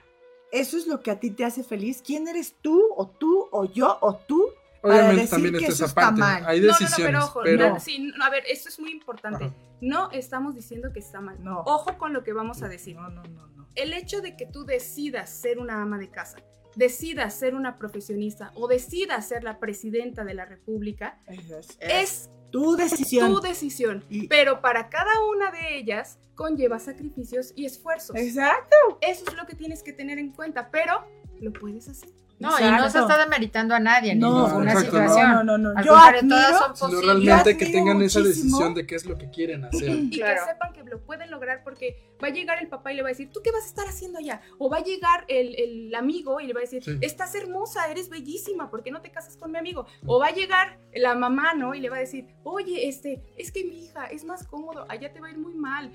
eso 0.52 0.78
es 0.78 0.88
lo 0.88 1.02
que 1.02 1.12
a 1.12 1.20
ti 1.20 1.32
te 1.32 1.44
hace 1.44 1.64
feliz, 1.64 2.02
¿quién 2.06 2.28
eres 2.28 2.56
tú 2.62 2.82
o 2.96 3.08
tú 3.08 3.48
o 3.52 3.66
yo 3.66 3.98
o 4.02 4.16
tú? 4.16 4.46
Para 4.82 4.94
Obviamente 4.96 5.22
decir 5.22 5.30
también 5.32 5.54
que 5.54 5.60
está 5.60 5.74
eso 5.74 5.86
esa 5.86 5.86
está 5.86 6.02
parte. 6.02 6.20
mal. 6.20 6.44
Hay 6.46 6.60
No, 6.62 6.68
no, 6.68 6.80
no, 6.80 6.96
pero 6.98 7.20
ojo, 7.24 7.40
pero 7.44 7.70
no, 7.70 7.80
sí, 7.80 8.12
no, 8.18 8.24
a 8.26 8.30
ver, 8.30 8.44
esto 8.50 8.70
es 8.70 8.80
muy 8.80 8.92
importante. 8.92 9.46
Ajá. 9.46 9.54
No 9.82 10.12
estamos 10.12 10.56
diciendo 10.56 10.92
que 10.94 11.00
está 11.00 11.22
mal. 11.22 11.42
No. 11.44 11.62
Ojo 11.62 11.98
con 11.98 12.14
lo 12.14 12.24
que 12.24 12.34
vamos 12.34 12.62
a 12.64 12.68
decir. 12.68 12.96
No, 12.96 13.10
no, 13.10 13.24
no, 13.24 13.48
no. 13.48 13.68
El 13.76 13.94
hecho 13.94 14.22
de 14.22 14.36
que 14.36 14.46
tú 14.46 14.66
decidas 14.66 15.30
ser 15.30 15.60
una 15.60 15.82
ama 15.82 15.98
de 15.98 16.10
casa, 16.10 16.38
decidas 16.76 17.34
ser 17.34 17.56
una 17.56 17.78
profesionista 17.78 18.52
o 18.56 18.68
decidas 18.68 19.28
ser 19.28 19.44
la 19.44 19.60
presidenta 19.60 20.24
de 20.24 20.34
la 20.34 20.46
República, 20.46 21.20
es. 21.28 21.78
es 21.80 22.30
Tu 22.52 22.76
decisión. 22.76 23.32
tu 23.34 23.42
decisión. 23.42 24.04
Y- 24.10 24.28
Pero 24.28 24.60
para 24.62 24.90
cada 24.90 25.12
una 25.30 25.52
de 25.52 25.78
ellas 25.78 26.18
conlleva 26.36 26.80
sacrificios 26.80 27.54
y 27.56 27.66
esfuerzos. 27.66 28.16
Exacto. 28.16 28.76
Eso 29.02 29.24
es 29.28 29.36
lo 29.36 29.46
que 29.46 29.56
tienes 29.56 29.84
que 29.84 29.94
tener 29.94 30.18
en 30.20 30.32
cuenta, 30.32 30.72
pero 30.72 31.06
lo 31.40 31.54
puedes 31.54 31.88
hacer. 31.90 32.10
No, 32.40 32.50
y 32.50 32.52
no 32.52 32.58
se 32.60 32.86
Exacto. 32.88 33.00
está 33.02 33.18
demeritando 33.18 33.76
a 33.76 33.80
nadie 33.80 34.14
en 34.14 34.20
No, 34.20 34.48
ninguna 34.48 34.72
exacto, 34.72 34.98
no. 34.98 35.04
situación. 35.10 35.32
No, 35.32 35.44
no, 35.44 35.58
no. 35.58 35.70
Al 35.78 35.84
Yo 35.84 35.92
contrario, 35.92 36.20
admiro, 36.22 36.38
todas 36.38 36.80
son 36.80 36.92
realmente 37.04 37.58
que 37.58 37.66
tengan 37.66 38.02
esa 38.02 38.20
muchísimo- 38.20 38.28
decisión 38.28 38.74
de 38.76 38.88
qué 38.88 38.96
es 38.96 39.06
lo 39.06 39.18
que 39.18 39.30
quieren 39.30 39.66
hacer. 39.66 39.90
Y 39.90 40.10
Claro. 40.12 40.42
que 40.46 40.52
sepan 40.52 40.74
que 40.74 40.84
lo 40.84 41.02
pueden 41.02 41.30
lograr 41.32 41.64
porque 41.66 42.16
va 42.24 42.28
a 42.30 42.32
llegar 42.32 42.58
el 42.62 42.70
papá 42.70 42.94
y 42.94 42.96
le 42.96 43.02
va 43.02 43.10
a 43.10 43.12
decir, 43.12 43.30
¿tú 43.32 43.42
qué 43.44 43.52
vas 43.52 43.64
a 43.64 43.68
estar 43.68 43.88
haciendo 43.88 44.20
allá? 44.20 44.42
O 44.58 44.70
va 44.70 44.78
a 44.78 44.84
llegar 44.84 45.26
el, 45.28 45.54
el 45.56 45.96
amigo 45.96 46.40
y 46.40 46.48
le 46.48 46.54
va 46.54 46.62
a 46.62 46.64
decir, 46.64 46.82
Sí. 46.84 46.98
estás 47.02 47.36
hermosa, 47.36 47.92
eres 47.92 48.10
bellísima, 48.10 48.70
¿por 48.72 48.84
qué 48.84 48.92
no 48.92 49.02
te 49.02 49.12
casas 49.12 49.36
con 49.36 49.52
mi 49.52 49.58
amigo? 49.58 49.86
O 50.06 50.20
va 50.20 50.28
a 50.28 50.32
llegar 50.34 50.80
la 50.96 51.16
mamá, 51.16 51.54
¿no? 51.56 51.76
Y 51.76 51.82
le 51.82 51.90
va 51.90 51.98
a 51.98 52.00
decir, 52.00 52.26
oye, 52.44 52.88
este, 52.88 53.22
es 53.38 53.52
que 53.52 53.66
mi 53.66 53.84
hija 53.84 54.06
es 54.06 54.24
más 54.24 54.48
cómodo, 54.48 54.86
allá 54.88 55.12
te 55.12 55.20
va 55.20 55.28
a 55.28 55.32
ir 55.32 55.38
muy 55.38 55.56
mal. 55.56 55.92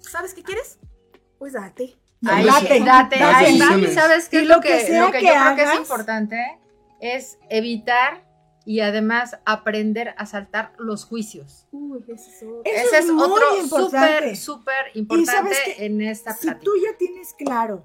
¿Sabes 0.00 0.32
qué 0.32 0.42
quieres? 0.42 0.78
Pues 1.38 1.52
date. 1.52 1.94
Ahí, 2.26 2.44
Date, 2.46 2.80
date, 2.80 3.18
date. 3.18 3.94
¿Sabes 3.94 4.28
qué 4.28 4.38
Y 4.38 4.42
es 4.42 4.48
lo 4.48 4.60
que 4.60 4.70
lo 4.98 5.10
que 5.12 5.18
que 5.18 5.26
yo 5.26 5.32
creo 5.32 5.56
que 5.56 5.62
es 5.62 5.74
importante? 5.76 6.58
Es 7.00 7.38
evitar 7.48 8.26
y 8.64 8.80
además 8.80 9.38
aprender 9.46 10.14
a 10.18 10.26
saltar 10.26 10.72
los 10.78 11.04
juicios. 11.04 11.66
Uy, 11.70 12.04
eso 12.08 12.28
es 12.30 12.42
otro. 12.42 12.62
Eso 12.64 12.86
Ese 12.88 12.98
es 12.98 13.04
es 13.06 13.12
muy 13.12 13.22
otro 13.24 13.66
súper, 13.68 14.36
súper 14.36 14.74
importante 14.94 15.84
en 15.86 16.00
esta 16.02 16.34
si 16.34 16.42
plática. 16.42 16.64
tú 16.64 16.72
ya 16.84 16.96
tienes 16.98 17.34
claro 17.34 17.84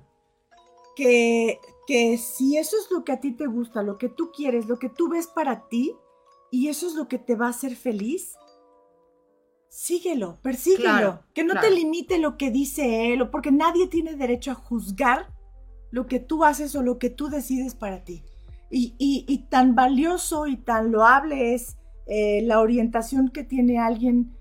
que, 0.95 1.59
que 1.87 2.17
si 2.17 2.57
eso 2.57 2.75
es 2.77 2.91
lo 2.91 3.03
que 3.03 3.11
a 3.11 3.19
ti 3.19 3.31
te 3.31 3.45
gusta, 3.45 3.81
lo 3.83 3.97
que 3.97 4.09
tú 4.09 4.31
quieres, 4.35 4.65
lo 4.65 4.77
que 4.79 4.89
tú 4.89 5.09
ves 5.09 5.27
para 5.27 5.67
ti, 5.69 5.95
y 6.51 6.69
eso 6.69 6.87
es 6.87 6.95
lo 6.95 7.07
que 7.07 7.17
te 7.17 7.35
va 7.35 7.47
a 7.47 7.49
hacer 7.51 7.75
feliz, 7.75 8.35
síguelo, 9.75 10.37
persíguelo. 10.41 10.83
Claro, 10.83 11.19
que 11.33 11.43
no 11.43 11.53
claro. 11.53 11.67
te 11.67 11.73
limite 11.73 12.19
lo 12.19 12.37
que 12.37 12.51
dice 12.51 13.11
él, 13.11 13.23
o 13.23 13.31
porque 13.31 13.51
nadie 13.51 13.87
tiene 13.87 14.15
derecho 14.15 14.51
a 14.51 14.55
juzgar 14.55 15.33
lo 15.89 16.05
que 16.05 16.19
tú 16.19 16.43
haces 16.45 16.75
o 16.75 16.83
lo 16.83 16.99
que 16.99 17.09
tú 17.09 17.27
decides 17.29 17.73
para 17.73 18.03
ti. 18.03 18.23
Y, 18.69 18.93
y- 18.99 19.25
y 19.27 19.39
tan 19.49 19.73
valioso 19.75 20.45
y 20.47 20.57
tan 20.57 20.91
loable 20.91 21.53
es 21.55 21.77
eh, 22.05 22.41
la 22.43 22.59
orientación 22.59 23.29
que 23.29 23.43
tiene 23.43 23.79
alguien, 23.79 24.35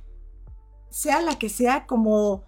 sea 0.90 1.22
la 1.22 1.38
que 1.38 1.48
sea, 1.48 1.86
como 1.86 2.44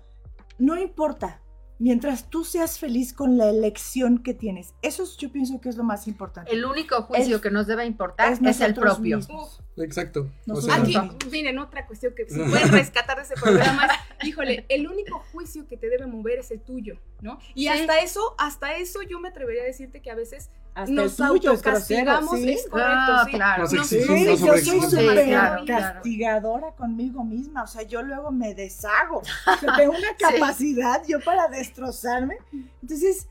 no 0.58 0.78
importa, 0.78 1.40
mientras 1.78 2.30
tú 2.30 2.44
seas 2.44 2.78
feliz 2.78 3.12
con 3.12 3.36
la 3.36 3.48
elección 3.50 4.22
que 4.22 4.32
tienes. 4.34 4.74
Eso 4.82 5.02
es- 5.02 5.16
yo 5.16 5.30
pienso 5.32 5.60
que 5.60 5.68
es 5.68 5.76
lo 5.76 5.84
más 5.84 6.06
importante. 6.06 6.52
El 6.52 6.64
único 6.64 7.02
juicio 7.02 7.36
Es- 7.36 7.42
que 7.42 7.50
nos 7.50 7.66
debe 7.66 7.84
importar 7.84 8.32
es 8.32 8.40
es, 8.42 8.60
el 8.60 8.74
propio. 8.74 9.16
mismos. 9.18 9.60
Exacto. 9.76 10.20
O 10.20 10.30
Nosotros 10.46 10.88
sea, 10.88 11.02
Aquí, 11.02 11.26
miren, 11.30 11.58
otra 11.58 11.86
cuestión 11.86 12.14
que 12.14 12.28
se 12.28 12.36
pueden 12.68 12.72
rescatar 12.72 13.16
de 13.16 13.22
ese 13.24 13.34
programa 13.34 13.86
es, 14.20 14.28
híjole, 14.28 14.64
el 14.68 14.86
único 14.86 15.18
juicio 15.32 15.66
que 15.66 15.76
te 15.76 15.88
debe 15.88 16.06
mover 16.06 16.38
es 16.38 16.50
el 16.52 16.60
tuyo, 16.60 16.98
¿no? 17.20 17.38
Y 17.54 17.62
Sí. 17.62 17.68
hasta 17.68 17.98
eso, 18.00 18.34
hasta 18.38 18.76
eso 18.76 19.00
yo 19.02 19.18
me 19.20 19.28
atrevería 19.28 19.62
a 19.62 19.66
decirte 19.66 20.00
que 20.00 20.10
a 20.10 20.14
veces 20.14 20.50
Hasta 20.74 20.92
nos 20.92 21.20
el 21.20 21.26
tuyo 21.28 21.52
es 21.52 21.62
grosero, 21.62 22.10
autocastigamos, 22.12 22.40
¿sí? 22.40 22.50
es 22.50 22.66
correcto, 22.68 22.92
Ah, 22.96 23.22
sí. 23.24 23.30
claro. 23.32 23.62
Nos 23.62 23.86
Sí, 23.88 23.98
yo 24.26 24.36
soy 24.36 24.60
súper 24.60 25.18
Sí, 25.24 25.28
claro, 25.30 25.64
castigadora 25.66 26.72
conmigo 26.72 27.24
misma, 27.24 27.62
o 27.62 27.66
sea, 27.66 27.82
yo 27.82 28.02
luego 28.02 28.32
me 28.32 28.54
deshago, 28.54 29.18
O 29.18 29.24
sea, 29.60 29.76
tengo 29.76 29.92
una 29.92 30.16
capacidad 30.18 31.02
yo 31.06 31.20
para 31.20 31.48
destrozarme. 31.48 32.36
Entonces, 32.82 33.28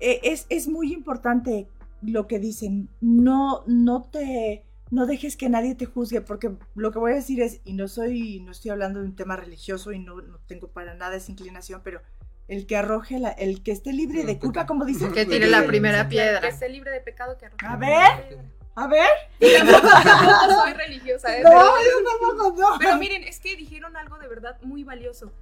eh, 0.00 0.20
es, 0.22 0.46
es 0.48 0.68
muy 0.68 0.92
importante 0.92 1.68
lo 2.02 2.26
que 2.26 2.38
dicen, 2.38 2.88
no, 3.00 3.62
no 3.66 4.02
te, 4.02 4.64
no 4.90 5.06
dejes 5.06 5.36
que 5.36 5.48
nadie 5.48 5.74
te 5.74 5.86
juzgue, 5.86 6.20
porque 6.20 6.52
lo 6.74 6.92
que 6.92 6.98
voy 6.98 7.12
a 7.12 7.16
decir 7.16 7.40
es, 7.42 7.60
y 7.64 7.72
no 7.74 7.88
soy, 7.88 8.40
no 8.40 8.52
estoy 8.52 8.70
hablando 8.70 9.00
de 9.00 9.06
un 9.06 9.16
tema 9.16 9.36
religioso 9.36 9.92
y 9.92 9.98
no, 9.98 10.20
no 10.22 10.38
tengo 10.46 10.68
para 10.68 10.94
nada 10.94 11.16
esa 11.16 11.30
inclinación, 11.32 11.80
pero 11.84 12.00
el 12.48 12.66
que 12.66 12.76
arroje, 12.76 13.18
la, 13.18 13.30
el 13.30 13.62
que 13.62 13.72
esté 13.72 13.92
libre 13.92 14.24
de 14.24 14.38
culpa, 14.38 14.66
como 14.66 14.84
dicen, 14.84 15.12
Que 15.12 15.26
tire 15.26 15.48
la 15.48 15.64
primera 15.66 16.04
Que 16.04 16.08
piedra. 16.10 16.46
esté 16.48 16.68
libre 16.68 16.90
de 16.90 17.00
pecado 17.00 17.36
que 17.38 17.46
arroje 17.46 17.66
A 17.66 17.76
ver. 17.76 18.38
a 18.76 18.86
ver, 18.86 19.08
tampoco 19.40 20.62
soy 20.62 20.72
religiosa, 20.74 21.36
¿eh? 21.36 21.42
no, 21.42 21.50
pero, 21.50 21.64
yo 21.84 22.18
tampoco, 22.28 22.54
no. 22.60 22.78
pero 22.78 22.96
miren, 22.96 23.24
es 23.24 23.40
que 23.40 23.56
dijeron 23.56 23.96
algo 23.96 24.18
de 24.18 24.28
verdad 24.28 24.58
muy 24.62 24.84
valioso. 24.84 25.32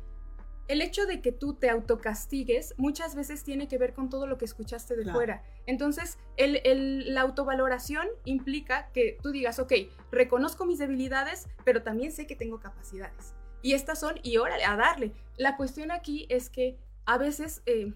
El 0.67 0.81
hecho 0.81 1.05
de 1.05 1.21
que 1.21 1.31
tú 1.31 1.53
te 1.55 1.69
autocastigues 1.69 2.73
muchas 2.79 3.15
veces 3.15 3.45
tiene 3.45 3.69
que 3.69 3.77
ver 3.77 3.93
con 3.93 4.09
todo 4.09 4.27
lo 4.27 4.39
que 4.39 4.47
escuchaste 4.47 4.97
de 4.97 5.03
Claro. 5.03 5.19
fuera. 5.19 5.43
Entonces, 5.67 6.17
el- 6.39 6.63
el- 6.65 7.13
la 7.13 7.21
autovaloración 7.21 8.07
implica 8.25 8.89
que 8.95 9.19
tú 9.23 9.31
digas, 9.31 9.59
ok, 9.59 9.73
reconozco 10.11 10.65
mis 10.65 10.79
debilidades, 10.79 11.49
pero 11.65 11.83
también 11.83 12.13
sé 12.13 12.27
que 12.27 12.35
tengo 12.35 12.61
capacidades. 12.61 13.35
Y 13.61 13.75
estas 13.75 14.01
son, 14.01 14.19
y 14.23 14.39
órale, 14.39 14.65
a 14.65 14.75
darle. 14.77 15.13
La 15.37 15.57
cuestión 15.59 15.91
aquí 15.91 16.27
es 16.31 16.49
que 16.49 16.79
a 17.07 17.19
veces 17.19 17.63
eh, 17.67 17.93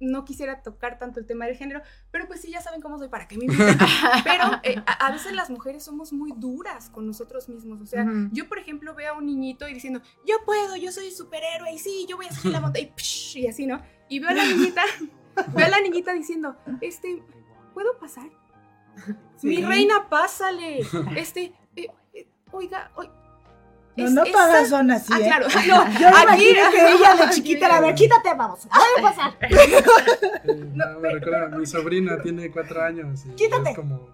no 0.00 0.24
quisiera 0.24 0.62
tocar 0.62 0.98
tanto 0.98 1.20
el 1.20 1.26
tema 1.26 1.46
del 1.46 1.56
género, 1.56 1.82
pero 2.10 2.26
pues 2.26 2.40
sí, 2.40 2.50
ya 2.50 2.60
saben 2.60 2.80
cómo 2.80 2.98
soy, 2.98 3.08
para 3.08 3.26
qué 3.26 3.36
me 3.36 3.46
invitan. 3.46 3.78
Pero 4.24 4.44
eh, 4.62 4.82
a, 4.86 5.06
a 5.06 5.12
veces 5.12 5.32
las 5.32 5.50
mujeres 5.50 5.82
somos 5.82 6.12
muy 6.12 6.32
duras 6.36 6.90
con 6.90 7.06
nosotros 7.06 7.48
mismos. 7.48 7.80
O 7.80 7.86
sea, 7.86 8.06
yo, 8.32 8.48
por 8.48 8.58
ejemplo, 8.58 8.94
veo 8.94 9.14
a 9.14 9.18
un 9.18 9.26
niñito 9.26 9.68
y 9.68 9.74
diciendo, 9.74 10.00
yo 10.26 10.36
puedo, 10.44 10.76
yo 10.76 10.92
soy 10.92 11.10
superhéroe, 11.10 11.72
y 11.72 11.78
sí, 11.78 12.06
yo 12.08 12.16
voy 12.16 12.26
a 12.26 12.32
subir 12.32 12.52
la 12.52 12.60
montaña, 12.60 12.86
y, 12.86 12.92
psh, 12.96 13.36
y 13.38 13.48
así, 13.48 13.66
¿no? 13.66 13.82
Y 14.08 14.20
veo 14.20 14.30
a 14.30 14.34
la 14.34 14.44
niñita, 14.44 14.82
veo 15.54 15.66
a 15.66 15.70
la 15.70 15.80
niñita 15.80 16.12
diciendo, 16.12 16.56
este, 16.80 17.22
¿puedo 17.74 17.98
pasar? 17.98 18.28
Mi 19.42 19.62
reina, 19.62 20.08
pásale. 20.08 20.80
Este, 21.16 21.52
eh, 21.76 21.88
eh, 22.12 22.28
oiga, 22.50 22.90
oiga. 22.96 23.17
No, 24.04 24.10
no 24.24 24.24
todas 24.30 24.68
son 24.68 24.90
así, 24.90 25.12
Ah, 25.12 25.18
¿eh? 25.20 25.24
claro. 25.24 25.46
No, 25.66 25.98
Yo 25.98 26.08
aquí- 26.08 26.22
imagino 26.22 26.70
que 26.70 26.92
ella 26.92 27.14
de 27.26 27.30
chiquita 27.34 27.66
era, 27.66 27.76
a 27.76 27.80
ver, 27.80 27.94
quítate, 27.96 28.34
vamos, 28.34 28.66
voy 28.68 28.80
a 28.98 29.02
pasar. 29.02 29.32
eh, 29.40 30.64
no, 30.74 31.00
me 31.00 31.08
recuerda, 31.10 31.48
mi 31.56 31.66
sobrina 31.66 32.20
tiene 32.22 32.50
cuatro 32.50 32.82
años 32.82 33.24
y 33.26 33.30
Quítate. 33.30 33.70
es 33.70 33.76
como... 33.76 34.08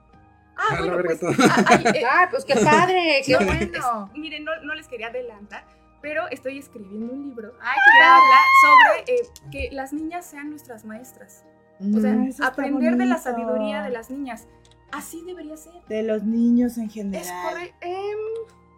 Ah, 0.56 0.62
a 0.76 0.80
la 0.80 0.94
bueno, 0.94 1.02
pues, 1.04 1.20
ah, 1.50 1.64
ay, 1.66 1.84
eh, 1.96 2.02
Ah, 2.08 2.28
pues 2.30 2.44
qué 2.44 2.54
padre, 2.54 3.22
qué 3.26 3.32
no, 3.32 3.38
bueno. 3.44 3.52
es- 4.12 4.16
miren, 4.18 4.44
no, 4.44 4.52
no 4.62 4.74
les 4.74 4.86
quería 4.86 5.08
adelantar, 5.08 5.64
pero 6.00 6.28
estoy 6.30 6.58
escribiendo 6.58 7.12
un 7.12 7.24
libro 7.24 7.54
Ay, 7.60 7.76
que 7.98 8.04
habla 8.04 8.38
sobre 8.62 9.14
eh, 9.16 9.28
que 9.50 9.68
las 9.74 9.92
niñas 9.92 10.24
sean 10.26 10.50
nuestras 10.50 10.84
maestras. 10.84 11.44
O 11.80 12.00
sea, 12.00 12.12
Mm, 12.12 12.30
aprender 12.42 12.92
de 12.92 13.04
la 13.06 13.16
bonito. 13.16 13.18
sabiduradía 13.22 13.82
de 13.82 13.90
las 13.90 14.08
niñas. 14.10 14.46
Así 14.92 15.24
debería 15.26 15.56
ser. 15.56 15.72
De 15.88 16.04
los 16.04 16.22
niños 16.22 16.78
en 16.78 16.84
Es 16.84 16.92
general. 16.94 17.48
correcto. 17.52 17.76
Em, 17.80 18.18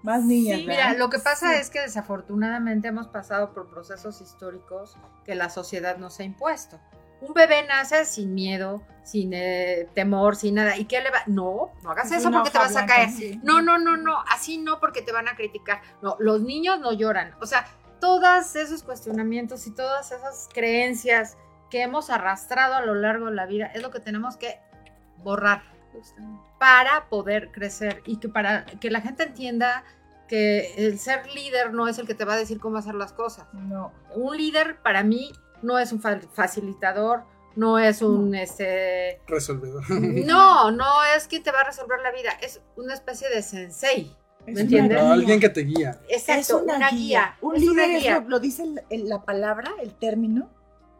Más 0.06 0.24
niñas, 0.24 0.60
Sí, 0.60 0.66
¿verdad? 0.66 0.86
Mira, 0.90 0.98
lo 0.98 1.10
que 1.10 1.18
pasa 1.18 1.52
Sí. 1.52 1.58
es 1.60 1.68
que 1.68 1.80
desafortunadamente 1.80 2.88
hemos 2.88 3.08
pasado 3.08 3.52
por 3.52 3.68
procesos 3.68 4.20
históricos 4.20 4.96
que 5.24 5.34
la 5.34 5.50
sociedad 5.50 5.98
nos 5.98 6.20
ha 6.20 6.22
impuesto. 6.24 6.80
Un 7.20 7.34
bebé 7.34 7.66
nace 7.66 8.04
sin 8.04 8.32
miedo, 8.34 8.82
sin 9.02 9.32
eh, 9.34 9.88
temor, 9.94 10.36
sin 10.36 10.54
nada. 10.54 10.76
¿Y 10.76 10.84
qué 10.84 11.00
le 11.00 11.10
va? 11.10 11.18
No, 11.26 11.72
no 11.82 11.90
hagas 11.90 12.10
Es 12.12 12.18
eso 12.18 12.30
porque 12.30 12.50
te 12.50 12.58
vas 12.58 12.76
a 12.76 12.86
caer. 12.86 13.10
sí. 13.10 13.40
No, 13.42 13.60
no, 13.62 13.78
no, 13.78 13.96
no, 13.96 14.22
así 14.30 14.58
no 14.58 14.78
porque 14.80 15.02
te 15.02 15.12
van 15.12 15.26
a 15.26 15.34
criticar. 15.34 15.80
No, 16.02 16.16
los 16.20 16.40
niños 16.42 16.78
no 16.78 16.92
lloran. 16.92 17.34
O 17.40 17.46
sea, 17.46 17.66
todos 18.00 18.54
esos 18.54 18.82
cuestionamientos 18.82 19.66
y 19.66 19.74
todas 19.74 20.12
esas 20.12 20.48
creencias 20.54 21.36
que 21.70 21.82
hemos 21.82 22.10
arrastrado 22.10 22.74
a 22.74 22.82
lo 22.82 22.94
largo 22.94 23.26
de 23.26 23.34
la 23.34 23.46
vida 23.46 23.66
es 23.74 23.82
lo 23.82 23.90
que 23.90 23.98
tenemos 23.98 24.36
que 24.36 24.60
borrar 25.24 25.62
para 26.58 27.08
poder 27.08 27.50
crecer 27.52 28.02
y 28.06 28.18
que 28.18 28.28
para 28.28 28.66
que 28.66 28.90
la 28.90 29.00
gente 29.00 29.22
entienda 29.22 29.82
que 30.26 30.74
el 30.76 30.98
ser 30.98 31.26
líder 31.34 31.72
no 31.72 31.88
es 31.88 31.98
el 31.98 32.06
que 32.06 32.14
te 32.14 32.24
va 32.24 32.34
a 32.34 32.36
decir 32.36 32.58
cómo 32.60 32.78
hacer 32.78 32.94
las 32.94 33.12
cosas. 33.12 33.46
No. 33.52 33.92
Un 34.14 34.36
líder 34.36 34.80
para 34.82 35.02
mí 35.02 35.32
no 35.62 35.78
es 35.78 35.92
un 35.92 36.00
fa- 36.00 36.20
facilitador, 36.34 37.24
no 37.54 37.78
es 37.78 38.02
un 38.02 38.34
este 38.34 39.20
Resolvedor. 39.26 39.82
no, 39.90 40.70
no 40.70 40.84
es 41.16 41.26
quien 41.26 41.42
te 41.42 41.50
va 41.52 41.60
a 41.60 41.64
resolver 41.64 42.00
la 42.02 42.10
vida, 42.12 42.30
es 42.42 42.60
una 42.76 42.94
especie 42.94 43.28
de 43.28 43.42
sensei. 43.42 44.14
Es 44.46 44.54
¿Me 44.54 44.60
entiendes? 44.60 45.02
No, 45.02 45.12
alguien 45.12 45.40
que 45.40 45.48
te 45.48 45.62
guía. 45.62 45.98
Exacto, 46.08 46.40
es 46.40 46.50
una, 46.76 46.90
guía. 46.90 47.36
Un 47.40 47.56
es 47.56 47.62
líder 47.62 47.72
una 47.72 47.96
es 47.96 48.02
guía. 48.02 48.20
lo, 48.20 48.28
lo 48.28 48.38
dice 48.40 48.62
el- 48.62 48.82
el- 48.90 49.08
la 49.08 49.24
palabra, 49.24 49.72
el 49.82 49.94
término, 49.94 50.48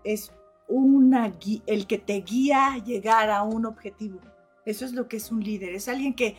es 0.03 0.33
una 0.69 1.29
gui- 1.29 1.63
el 1.67 1.87
que 1.87 1.99
te 1.99 2.15
guía 2.23 2.73
a 2.73 2.79
llegar 2.79 3.31
a 3.31 3.43
un 3.45 3.67
objetivo. 3.67 4.19
Eso 4.65 4.85
es 4.85 4.93
lo 4.95 5.07
que 5.07 5.19
es 5.19 5.31
un 5.31 5.45
líder. 5.45 5.75
Es 5.77 5.87
alguien 5.89 6.15
que 6.15 6.37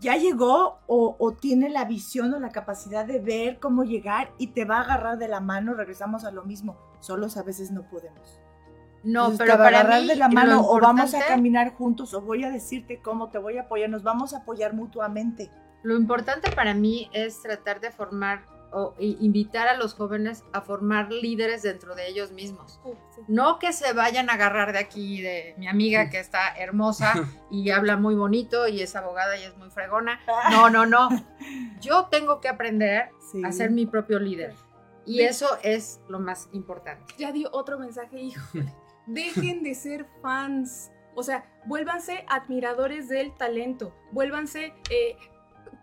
ya 0.00 0.16
llegó 0.16 0.80
o, 0.86 1.16
o 1.18 1.32
tiene 1.32 1.70
la 1.70 1.84
visión 1.84 2.32
o 2.34 2.40
la 2.40 2.50
capacidad 2.50 3.04
de 3.06 3.20
ver 3.20 3.58
cómo 3.58 3.84
llegar 3.84 4.32
y 4.38 4.48
te 4.48 4.64
va 4.64 4.78
a 4.78 4.82
agarrar 4.82 5.18
de 5.18 5.28
la 5.28 5.40
mano. 5.40 5.74
Regresamos 5.74 6.24
a 6.24 6.30
lo 6.30 6.44
mismo. 6.44 6.76
Solos 7.00 7.36
a 7.36 7.42
veces 7.42 7.70
no 7.70 7.82
podemos. 7.88 8.40
No, 9.04 9.30
Entonces, 9.30 9.38
pero 9.38 9.52
te 9.52 9.58
va 9.58 9.64
a 9.64 9.66
para 9.66 9.80
agarrar 9.80 10.02
mí 10.02 10.08
de 10.08 10.16
la 10.16 10.28
mano 10.28 10.60
o 10.68 10.80
vamos 10.80 11.14
a 11.14 11.26
caminar 11.26 11.74
juntos 11.74 12.12
o 12.14 12.20
voy 12.20 12.44
a 12.44 12.50
decirte 12.50 13.00
cómo 13.00 13.30
te 13.30 13.38
voy 13.38 13.56
a 13.56 13.62
apoyar. 13.62 13.88
Nos 13.88 14.02
vamos 14.02 14.34
a 14.34 14.38
apoyar 14.38 14.74
mutuamente. 14.74 15.50
Lo 15.82 15.96
importante 15.96 16.50
para 16.50 16.74
mí 16.74 17.08
es 17.12 17.40
tratar 17.40 17.80
de 17.80 17.90
formar 17.90 18.44
o 18.72 18.94
invitar 18.98 19.66
a 19.68 19.76
los 19.76 19.94
jóvenes 19.94 20.44
a 20.52 20.60
formar 20.60 21.10
líderes 21.10 21.62
dentro 21.62 21.94
de 21.94 22.08
ellos 22.08 22.32
mismos. 22.32 22.80
Sí. 22.84 23.22
No 23.28 23.58
que 23.58 23.72
se 23.72 23.92
vayan 23.92 24.28
a 24.30 24.34
agarrar 24.34 24.72
de 24.72 24.78
aquí 24.78 25.22
de 25.22 25.54
mi 25.58 25.68
amiga 25.68 26.10
que 26.10 26.18
está 26.20 26.54
hermosa 26.56 27.12
y 27.50 27.70
habla 27.70 27.96
muy 27.96 28.14
bonito 28.14 28.68
y 28.68 28.80
es 28.82 28.94
abogada 28.96 29.36
y 29.38 29.42
es 29.44 29.56
muy 29.56 29.70
fregona. 29.70 30.20
No, 30.50 30.68
no, 30.70 30.86
no. 30.86 31.08
Yo 31.80 32.06
tengo 32.10 32.40
que 32.40 32.48
aprender 32.48 33.10
Sí. 33.30 33.42
a 33.44 33.52
ser 33.52 33.70
mi 33.70 33.84
propio 33.86 34.18
líder. 34.18 34.54
Y 35.04 35.16
Sí. 35.18 35.22
eso 35.22 35.46
es 35.62 36.00
lo 36.08 36.18
más 36.18 36.48
importante. 36.52 37.14
Ya 37.18 37.30
dio 37.32 37.48
otro 37.52 37.78
mensaje, 37.78 38.20
híjole. 38.20 38.72
Dejen 39.06 39.62
de 39.62 39.74
ser 39.74 40.06
fans. 40.22 40.90
O 41.14 41.22
sea, 41.22 41.44
vuélvanse 41.66 42.24
admiradores 42.28 43.08
del 43.08 43.34
talento. 43.34 43.94
Vuélvanse, 44.12 44.72
eh, 44.90 45.16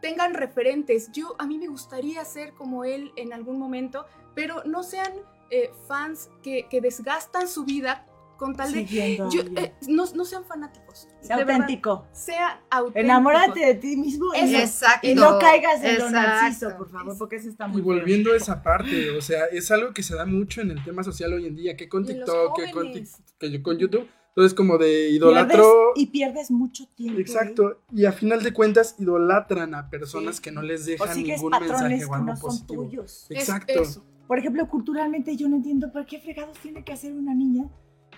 tengan 0.01 0.33
referentes. 0.33 1.11
Yo, 1.11 1.35
a 1.39 1.45
mí 1.45 1.57
me 1.57 1.67
gustaría 1.67 2.23
ser 2.25 2.53
como 2.53 2.83
él 2.83 3.11
en 3.15 3.33
algún 3.33 3.59
momento, 3.59 4.05
pero 4.33 4.63
no 4.65 4.83
sean 4.83 5.11
eh, 5.49 5.71
fans 5.87 6.29
que, 6.43 6.67
que 6.69 6.81
desgastan 6.81 7.47
su 7.47 7.65
vida 7.65 8.05
con 8.37 8.55
tal 8.55 8.71
de... 8.71 9.17
Yo, 9.31 9.41
eh, 9.55 9.73
no, 9.87 10.05
no 10.13 10.25
sean 10.25 10.45
fanáticos. 10.45 11.07
Verdad. 11.21 11.39
auténtico. 11.39 12.07
Sean 12.11 12.59
auténticos. 12.69 13.03
Enamórate 13.03 13.59
de 13.65 13.75
ti 13.75 13.95
mismo 13.95 14.33
y, 14.33 14.55
Exacto. 14.55 15.07
y 15.07 15.15
no 15.15 15.39
caigas 15.39 15.83
en 15.83 15.97
lo 15.97 16.05
Exacto. 16.05 16.11
narciso, 16.11 16.77
por 16.77 16.89
favor, 16.89 17.17
porque 17.17 17.37
eso 17.37 17.49
está 17.49 17.67
muy 17.67 17.81
Y 17.81 17.83
volviendo 17.83 18.33
a 18.33 18.37
esa 18.37 18.61
parte, 18.61 19.11
o 19.11 19.21
sea, 19.21 19.45
es 19.45 19.71
algo 19.71 19.93
que 19.93 20.03
se 20.03 20.15
da 20.15 20.25
mucho 20.25 20.61
en 20.61 20.71
el 20.71 20.83
tema 20.83 21.03
social 21.03 21.33
hoy 21.33 21.47
en 21.47 21.55
día, 21.55 21.75
que 21.75 21.87
con 21.89 22.05
TikTok, 22.05 22.57
que 22.57 22.71
con, 22.71 22.93
que 23.39 23.61
con 23.61 23.77
YouTube, 23.77 24.07
entonces 24.35 24.53
como 24.53 24.77
de 24.77 24.85
feo. 24.85 24.95
Pierdes- 24.95 25.13
idolatro. 25.15 25.91
y 25.95 26.05
pierdes 26.07 26.51
mucho 26.51 26.85
tiempo. 26.95 27.17
¿eh? 27.19 27.21
Exacto, 27.21 27.81
y 27.93 28.05
a 28.05 28.11
final 28.11 28.43
de 28.43 28.51
cuentas 28.53 28.95
idolatran 28.99 29.73
a 29.75 29.89
personas 29.89 30.37
Sí. 30.37 30.41
que 30.41 30.51
no 30.51 30.61
les 30.61 30.83
O 30.83 30.85
dejan 30.87 31.13
sigues 31.15 31.37
ningún 31.41 31.51
mensaje 31.59 31.97
que 31.99 32.05
o 32.05 32.13
algo 32.13 32.25
no 32.27 32.35
son 32.35 32.41
positivo. 32.49 32.83
tuyos. 32.83 33.27
Es 33.29 33.39
Exacto. 33.39 33.81
eso. 33.81 34.05
Por 34.27 34.39
ejemplo, 34.39 34.67
culturalmente 34.67 35.35
yo 35.37 35.47
no 35.47 35.55
entiendo 35.55 35.91
por 35.91 36.05
qué 36.05 36.19
fregados 36.19 36.57
tiene 36.59 36.83
que 36.83 36.91
hacer 36.93 37.13
una 37.13 37.33
niña 37.33 37.69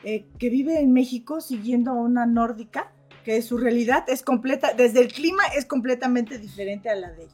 eh, 0.04 0.26
que 0.40 0.50
vive 0.50 0.80
en 0.80 0.94
México 0.94 1.42
siguiendo 1.42 1.92
a 1.92 1.96
una 1.96 2.26
nórdica, 2.28 2.92
que 3.26 3.42
su 3.42 3.58
realidad 3.58 4.06
es 4.08 4.22
completa, 4.24 4.74
desde 4.78 5.02
el 5.02 5.12
clima 5.12 5.44
es 5.58 5.66
completamente 5.66 6.38
diferente 6.40 6.88
a 6.90 6.96
la 6.96 7.12
de 7.12 7.24
ella. 7.24 7.34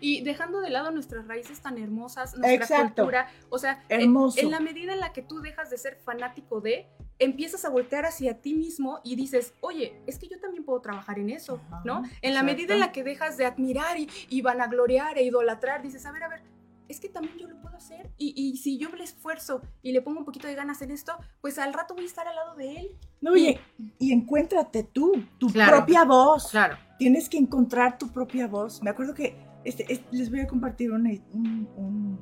Y 0.00 0.22
dejando 0.22 0.60
de 0.60 0.70
lado 0.70 0.90
nuestras 0.90 1.26
raíces 1.28 1.60
tan 1.60 1.76
hermosas, 1.78 2.34
nuestra 2.36 2.54
Exacto. 2.54 3.02
cultura, 3.02 3.28
o 3.50 3.58
sea, 3.58 3.84
en- 3.88 4.00
Hermoso. 4.02 4.40
En, 4.40 4.50
la 4.50 4.60
medida 4.60 4.92
en 4.94 5.00
la 5.00 5.12
que 5.12 5.22
tú 5.22 5.40
dejas 5.40 5.70
de 5.70 5.76
ser 5.78 5.96
fanático 5.96 6.60
de, 6.60 6.86
empiezas 7.18 7.64
a 7.64 7.68
voltear 7.68 8.06
hacia 8.06 8.40
ti 8.40 8.54
mismo 8.54 9.00
y 9.04 9.14
dices, 9.16 9.52
oye, 9.60 10.00
es 10.06 10.18
que 10.18 10.28
yo 10.28 10.40
también 10.40 10.64
puedo 10.64 10.80
trabajar 10.80 11.18
en 11.18 11.28
eso, 11.30 11.60
Ajá, 11.66 11.82
¿no? 11.84 12.02
En 12.22 12.34
la 12.34 12.42
medida 12.42 12.72
en 12.74 12.80
la 12.80 12.92
que 12.92 13.02
dejas 13.04 13.36
de 13.36 13.44
admirar 13.44 13.98
y, 13.98 14.08
y 14.30 14.40
vanagloriar 14.40 15.18
e 15.18 15.24
idolatrar, 15.24 15.82
dices, 15.82 16.06
a 16.06 16.12
ver, 16.12 16.22
a 16.22 16.28
ver, 16.28 16.40
es 16.88 16.98
que 16.98 17.08
también 17.08 17.36
yo 17.38 17.46
lo 17.46 17.60
puedo 17.60 17.76
hacer 17.76 18.10
y, 18.18 18.32
y 18.36 18.56
si 18.56 18.76
yo 18.78 18.88
le 18.88 19.04
esfuerzo 19.04 19.60
y 19.82 19.92
le 19.92 20.02
pongo 20.02 20.18
un 20.20 20.24
poquito 20.24 20.48
de 20.48 20.54
ganas 20.56 20.82
en 20.82 20.90
esto, 20.90 21.12
pues 21.40 21.58
al 21.58 21.72
rato 21.72 21.94
voy 21.94 22.02
a 22.04 22.06
estar 22.06 22.26
al 22.26 22.34
lado 22.34 22.56
de 22.56 22.76
él. 22.76 22.88
No, 23.20 23.32
oye, 23.32 23.60
y 23.98 24.12
encuéntrate 24.12 24.82
tú, 24.82 25.12
tu 25.38 25.48
Claro. 25.52 25.76
propia 25.76 26.04
voz. 26.04 26.50
Claro. 26.50 26.76
Tienes 26.98 27.28
que 27.28 27.36
encontrar 27.38 27.96
tu 27.98 28.10
propia 28.10 28.48
voz. 28.48 28.82
Me 28.82 28.90
acuerdo 28.90 29.14
que 29.14 29.36
este, 29.64 29.90
es- 29.92 30.02
les 30.10 30.30
voy 30.30 30.40
a 30.40 30.46
compartir 30.46 30.92
una- 30.92 31.10
un, 31.32 31.68
un- 31.76 32.20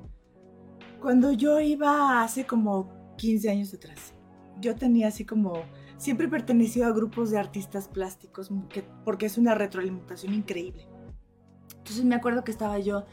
Cuando 1.01 1.33
yo 1.33 1.61
iba 1.61 2.23
hace 2.23 2.47
como 2.47 2.93
15 3.17 3.51
años 3.51 3.73
atrás, 3.75 4.15
yo 4.61 4.75
tenía 4.75 5.09
así 5.09 5.25
como... 5.25 5.63
Siempre 5.97 6.27
he 6.27 6.31
pertenecido 6.31 6.87
a 6.87 6.93
grupos 6.93 7.31
de 7.31 7.39
artistas 7.39 7.89
plásticos 7.89 8.51
que- 8.69 8.85
porque 9.05 9.27
es 9.27 9.39
una 9.39 9.55
retroalimentación 9.55 10.35
increíble. 10.35 10.87
Entonces 11.77 12.05
me 12.05 12.15
acuerdo 12.15 12.45
que 12.45 12.53
estaba 12.53 12.79
yo 12.79 13.05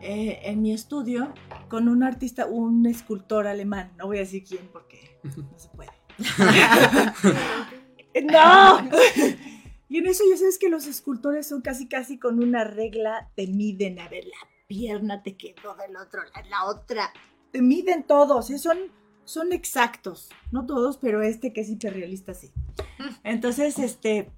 eh, 0.00 0.40
en 0.44 0.62
mi 0.62 0.72
estudio 0.72 1.32
con 1.68 1.88
un 1.88 2.02
artista, 2.02 2.46
un 2.46 2.86
escultor 2.86 3.46
alemán. 3.46 3.92
No 3.98 4.06
voy 4.06 4.16
a 4.16 4.20
decir 4.20 4.42
quién 4.44 4.68
porque 4.72 5.18
no 5.22 5.58
se 5.58 5.68
puede. 5.68 5.90
¡No! 8.30 8.88
Y 9.92 9.98
en 9.98 10.06
eso 10.06 10.24
ya 10.26 10.38
sabes 10.38 10.58
que 10.58 10.70
los 10.70 10.86
escultores 10.86 11.46
son 11.46 11.60
casi 11.60 11.86
casi 11.86 12.18
con 12.18 12.42
una 12.42 12.64
regla, 12.64 13.30
te 13.36 13.46
miden, 13.46 13.98
a 13.98 14.08
ver, 14.08 14.24
la 14.24 14.48
pierna 14.66 15.22
te 15.22 15.36
quedó 15.36 15.74
del 15.74 15.98
otro 15.98 16.22
lado, 16.22 16.48
la 16.48 16.64
otra. 16.64 17.12
Te 17.50 17.60
miden 17.60 18.06
todos, 18.06 18.48
¿eh? 18.48 18.58
son, 18.58 18.78
son 19.26 19.52
exactos. 19.52 20.30
No 20.50 20.64
todos, 20.64 20.96
pero 20.96 21.20
este 21.20 21.52
que 21.52 21.60
es 21.60 21.68
hiperrealista 21.68 22.32
sí. 22.32 22.50
Entonces, 23.22 23.78
este, 23.78 24.32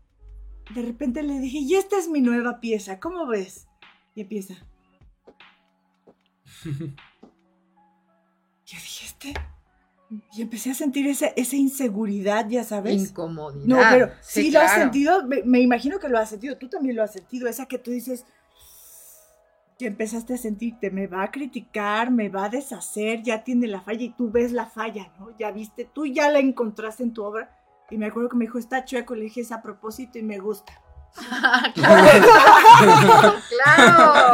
de 0.75 0.83
repente 0.83 1.23
le 1.23 1.39
dije, 1.39 1.59
y 1.59 1.77
esta 1.77 1.99
es 1.99 2.09
mi 2.09 2.21
nueva 2.21 2.59
pieza, 2.59 2.99
¿cómo 2.99 3.29
ves? 3.29 3.69
Y 4.17 4.23
empieza. 4.23 4.55
Yo 6.65 6.73
dije, 8.67 9.07
este. 9.07 9.35
Y 10.33 10.43
empecé 10.43 10.71
a 10.71 10.75
sentir 10.75 11.07
esa, 11.07 11.27
esa 11.29 11.57
inseguridad, 11.57 12.49
ya 12.49 12.63
sabes. 12.63 13.11
Incomodidad. 13.11 13.67
No, 13.67 13.79
pero 13.91 14.11
sí, 14.21 14.51
lo 14.51 14.61
has 14.61 14.73
claro. 14.73 14.83
sentido, 14.83 15.27
me, 15.27 15.43
me 15.45 15.61
imagino 15.61 15.99
que 15.99 16.09
lo 16.09 16.19
has 16.19 16.31
sentido, 16.31 16.57
tú 16.57 16.69
también 16.69 16.97
lo 16.97 17.03
has 17.03 17.13
sentido, 17.13 17.49
esa 17.49 17.67
que 17.67 17.79
tú 17.79 17.91
dices, 17.91 18.25
que 19.79 19.87
empezaste 19.87 20.35
a 20.35 20.39
sentirte, 20.39 20.91
me 20.91 21.07
va 21.07 21.25
a 21.25 21.31
criticar, 21.31 22.11
me 22.11 22.29
va 22.29 22.45
a 22.45 22.49
deshacer, 22.49 23.23
ya 23.23 23.43
tiene 23.43 23.67
la 23.67 23.81
falla 23.81 24.05
y 24.05 24.11
tú 24.11 24.31
ves 24.31 24.53
la 24.53 24.67
falla, 24.67 25.13
¿no? 25.19 25.37
Ya 25.39 25.51
viste, 25.51 25.89
tú 25.93 26.07
ya 26.07 26.31
la 26.31 26.39
encontraste 26.39 27.03
en 27.03 27.13
tu 27.13 27.25
obra. 27.25 27.51
Y 27.91 27.99
me 27.99 28.07
acuerdo 28.07 28.29
que 28.29 28.37
me 28.37 28.45
dijo, 28.45 28.59
está 28.59 28.85
chueco, 28.85 29.15
le 29.15 29.25
dije, 29.25 29.41
es 29.41 29.53
a 29.53 29.63
propósito 29.63 30.19
y 30.19 30.23
me 30.23 30.39
gusta. 30.39 30.81
claro, 31.75 32.01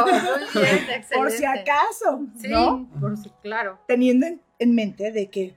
muy 0.06 0.62
bien, 0.62 0.76
excelente. 0.76 1.16
Por 1.16 1.30
si 1.30 1.44
acaso, 1.44 2.20
Sí, 2.38 2.48
¿no? 2.48 2.88
por 3.00 3.16
si, 3.16 3.30
claro. 3.42 3.78
Teniendo 3.86 4.26
en, 4.26 4.40
en 4.58 4.74
mente 4.74 5.12
de 5.12 5.30
que 5.30 5.56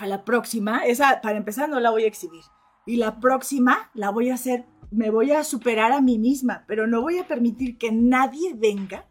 a 0.00 0.06
la 0.06 0.24
próxima, 0.24 0.84
esa 0.86 1.20
para 1.20 1.36
empezar 1.36 1.68
no 1.68 1.78
la 1.78 1.90
voy 1.90 2.04
a 2.04 2.08
exhibir. 2.08 2.42
Y 2.86 2.96
la 2.96 3.20
próxima 3.20 3.90
la 3.94 4.10
voy 4.10 4.30
a 4.30 4.34
hacer, 4.34 4.64
me 4.90 5.10
voy 5.10 5.32
a 5.32 5.44
superar 5.44 5.92
a 5.92 6.00
mí 6.00 6.18
misma, 6.18 6.64
pero 6.66 6.86
no 6.86 7.02
voy 7.02 7.18
a 7.18 7.28
permitir 7.28 7.76
que 7.76 7.92
nadie 7.92 8.54
venga 8.54 9.06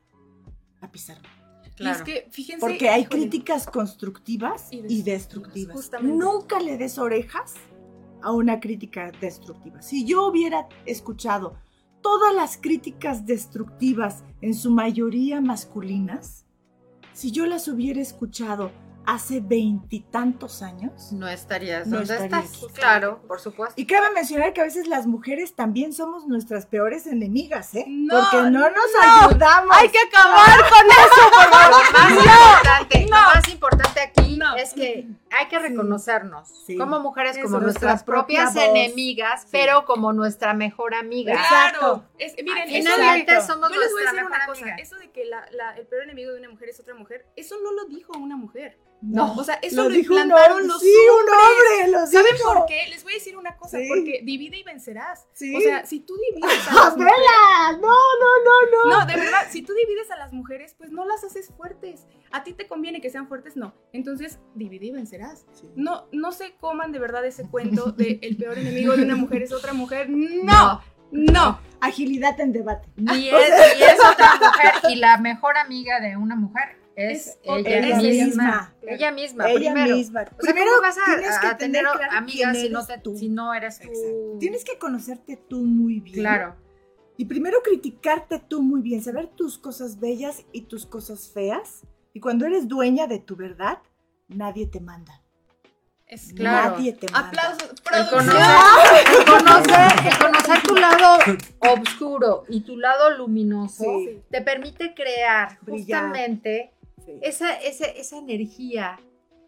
a 0.81 0.91
pisarme. 0.91 1.27
Claro. 1.75 1.97
Y 1.97 1.99
es 1.99 2.03
que, 2.03 2.29
fíjense. 2.31 2.59
Porque 2.59 2.89
hay 2.89 3.01
híjole, 3.03 3.19
críticas 3.21 3.67
constructivas 3.67 4.67
Y 4.71 4.77
y 4.77 4.79
destructivas, 4.79 5.05
destructivas. 5.05 5.75
justamente. 5.75 6.17
Nunca 6.17 6.59
le 6.59 6.77
des 6.77 6.97
orejas 6.97 7.53
a 8.21 8.31
una 8.31 8.59
crítica 8.59 9.11
destructiva. 9.21 9.81
Si 9.81 10.05
yo 10.05 10.27
hubiera 10.27 10.67
escuchado 10.85 11.55
todas 12.01 12.33
las 12.33 12.57
críticas 12.57 13.25
destructivas, 13.25 14.23
en 14.41 14.55
su 14.55 14.71
mayoría 14.71 15.39
masculinas, 15.39 16.45
si 17.13 17.31
yo 17.31 17.45
las 17.45 17.67
hubiera 17.67 18.01
escuchado 18.01 18.71
hace 19.11 19.39
veintitantos 19.41 20.61
años, 20.61 21.11
No 21.13 21.27
estarías 21.27 21.87
No 21.87 21.97
donde 21.97 22.15
estás. 22.15 22.45
aquí. 22.45 22.65
Claro, 22.75 23.21
por 23.27 23.39
supuesto. 23.39 23.73
y 23.75 23.85
cabe 23.87 24.11
mencionar 24.13 24.53
que 24.53 24.61
a 24.61 24.65
veces 24.65 24.87
las 24.87 25.07
mujeres 25.07 25.55
también 25.55 25.93
somos 25.93 26.27
nuestras 26.27 26.67
peores 26.67 27.07
enemigas, 27.07 27.73
¿eh? 27.73 27.85
No, 27.87 28.19
Porque 28.19 28.37
no 28.51 28.59
nos 28.59 28.71
no. 28.71 29.27
ayudamos. 29.29 29.75
Hay 29.77 29.89
que 29.89 29.97
acabar 29.99 30.59
con 30.69 30.87
Lo 30.87 30.93
más 31.91 32.11
importante, 32.11 33.01
lo 33.05 33.09
más 33.09 33.47
importante 33.49 33.99
aquí 34.01 34.37
No. 34.37 34.55
es 34.57 34.73
que 34.73 35.07
hay 35.31 35.47
que 35.47 35.57
reconocernos 35.59 36.47
Sí. 36.67 36.77
como 36.77 36.99
mujeres, 36.99 37.35
Eso, 37.35 37.45
como 37.47 37.59
nuestra 37.61 37.89
nuestras 37.89 38.03
propia 38.03 38.45
propias 38.45 38.53
voz. 38.53 38.63
enemigas, 38.75 39.41
Sí. 39.41 39.47
pero 39.51 39.85
como 39.85 40.13
nuestra 40.13 40.53
mejor 40.53 40.93
amiga. 40.93 41.33
Exacto. 41.33 41.79
Claro. 41.79 42.03
Es, 42.19 42.35
miren, 42.43 42.69
eso 42.69 42.91
Finalmente 42.91 43.41
somos 43.41 43.71
yo 43.73 43.79
les 43.79 43.91
voy 43.91 44.01
a 44.01 44.03
nuestra 44.03 44.11
decir 44.11 44.15
mejor 44.23 44.31
una 44.37 44.45
cosa. 44.45 44.61
amiga. 44.61 44.75
Eso 44.77 44.95
de 44.97 45.09
que 45.11 45.25
la- 45.25 45.49
la- 45.51 45.75
el 45.77 45.87
peor 45.87 46.03
enemigo 46.03 46.31
de 46.31 46.39
una 46.39 46.49
mujer 46.49 46.69
es 46.69 46.79
otra 46.79 46.93
mujer, 46.93 47.25
eso 47.35 47.55
no 47.63 47.71
lo 47.73 47.85
dijo 47.85 48.11
una 48.17 48.37
mujer. 48.37 48.77
No, 49.01 49.33
O 49.35 49.43
sea, 49.45 49.55
eso 49.61 49.83
lo, 49.83 49.87
un 49.87 49.95
implantaron 49.95 50.67
los 50.67 50.81
Sí, 50.81 50.87
un 50.91 51.29
hombre, 51.29 51.91
lo 51.91 52.05
¿Saben 52.05 52.33
dijo. 52.35 52.53
por 52.53 52.65
qué? 52.65 52.87
Les 52.89 53.03
voy 53.03 53.13
a 53.13 53.15
decir 53.15 53.37
una 53.37 53.55
cosa, 53.55 53.77
Sí. 53.77 53.85
porque 53.87 54.21
divide 54.23 54.57
y 54.57 54.63
vencerás. 54.63 55.25
Sí. 55.33 55.55
O 55.55 55.61
sea, 55.61 55.85
si 55.85 56.01
tú 56.01 56.15
divides 56.31 56.67
a 56.67 56.73
las 56.73 56.97
mujeres. 56.97 57.15
No, 57.79 57.87
no, 57.87 57.89
no, 58.43 58.89
no. 58.89 58.99
no, 58.99 59.05
de 59.05 59.15
verdad, 59.15 59.47
si 59.49 59.61
tú 59.61 59.73
divides 59.73 60.11
a 60.11 60.17
las 60.17 60.33
mujeres, 60.33 60.75
pues 60.77 60.91
no 60.91 61.05
las 61.05 61.23
haces 61.23 61.47
fuertes. 61.55 62.07
A 62.31 62.43
ti 62.43 62.51
te 62.53 62.67
conviene 62.67 62.99
que 62.99 63.09
sean 63.09 63.27
fuertes, 63.27 63.55
no. 63.55 63.73
Entonces, 63.93 64.39
divide 64.55 64.87
y 64.87 64.91
vencerás. 64.91 65.45
No, 65.75 66.07
no 66.11 66.31
se 66.33 66.55
coman 66.57 66.91
de 66.91 66.99
verdad 66.99 67.25
ese 67.25 67.47
cuento 67.47 67.91
de 67.93 68.19
el 68.21 68.35
peor 68.37 68.57
enemigo 68.57 68.97
de 68.97 69.03
una 69.03 69.15
mujer 69.15 69.43
es 69.43 69.53
otra 69.53 69.73
mujer. 69.73 70.07
No, 70.43 70.81
no. 71.11 71.59
agilidad 71.81 72.39
en 72.41 72.51
debate. 72.51 72.87
Es, 72.97 73.05
ni 73.07 73.29
es 73.29 73.97
otra 74.11 74.35
mujer. 74.35 74.73
Y 74.91 74.95
la 74.97 75.17
mejor 75.17 75.57
amiga 75.57 75.99
de 76.01 76.17
una 76.17 76.35
mujer 76.35 76.77
es, 76.95 77.27
Es 77.27 77.39
ella, 77.43 77.77
ella 77.79 77.95
misma. 77.97 78.13
misma. 78.25 78.73
Ella 78.95 79.11
misma, 79.11 79.49
Ella 79.49 79.71
primero. 79.73 79.95
misma. 79.95 80.21
O 80.21 80.25
sea, 80.25 80.53
Primero 80.53 80.71
¿cómo 80.71 80.81
vas 80.81 80.97
a, 80.97 81.05
tienes 81.05 81.39
que 81.39 81.47
a 81.47 81.57
tener 81.57 81.83
tener 81.83 81.97
claro 81.97 82.17
amigas 82.17 82.57
si 82.57 82.69
no, 82.69 82.79
eres 82.79 82.87
te- 82.87 82.97
tú. 82.99 83.17
si 83.17 83.29
no 83.29 83.53
eres 83.53 83.79
tú? 83.79 83.87
Exacto. 83.87 84.37
Tienes 84.39 84.63
que 84.63 84.77
conocerte 84.77 85.37
tú 85.37 85.61
muy 85.61 85.99
bien. 85.99 86.19
Claro. 86.19 86.55
Y 87.17 87.25
primero 87.25 87.57
criticarte 87.63 88.39
tú 88.39 88.61
muy 88.61 88.81
bien, 88.81 89.03
saber 89.03 89.27
tus 89.27 89.57
cosas 89.57 89.99
bellas 89.99 90.45
y 90.53 90.61
tus 90.61 90.85
cosas 90.85 91.29
feas. 91.33 91.81
Y 92.13 92.19
cuando 92.21 92.45
eres 92.45 92.67
dueña 92.67 93.07
de 93.07 93.19
tu 93.19 93.35
verdad, 93.35 93.79
nadie 94.29 94.67
te 94.67 94.79
manda. 94.79 95.21
Es 96.07 96.33
Claro. 96.33 96.71
Nadie 96.77 96.93
te 96.93 97.07
manda. 97.11 97.27
Aplausos. 97.27 97.69
El 97.69 97.75
Producción. 97.83 98.25
conocer, 98.25 99.05
el 99.19 99.25
conocer, 99.25 100.07
el 100.11 100.17
conocer 100.17 100.61
tu 100.63 100.75
lado 100.75 101.17
oscuro 101.59 102.43
y 102.49 102.61
tu 102.61 102.77
lado 102.77 103.11
luminoso 103.17 103.83
Sí. 103.83 104.21
te 104.31 104.41
permite 104.41 104.93
crear 104.95 105.59
Brillar. 105.61 105.77
justamente 106.05 106.71
Sí. 107.13 107.19
esa, 107.21 107.53
esa, 107.55 107.85
esa 107.85 108.17
energía 108.17 108.99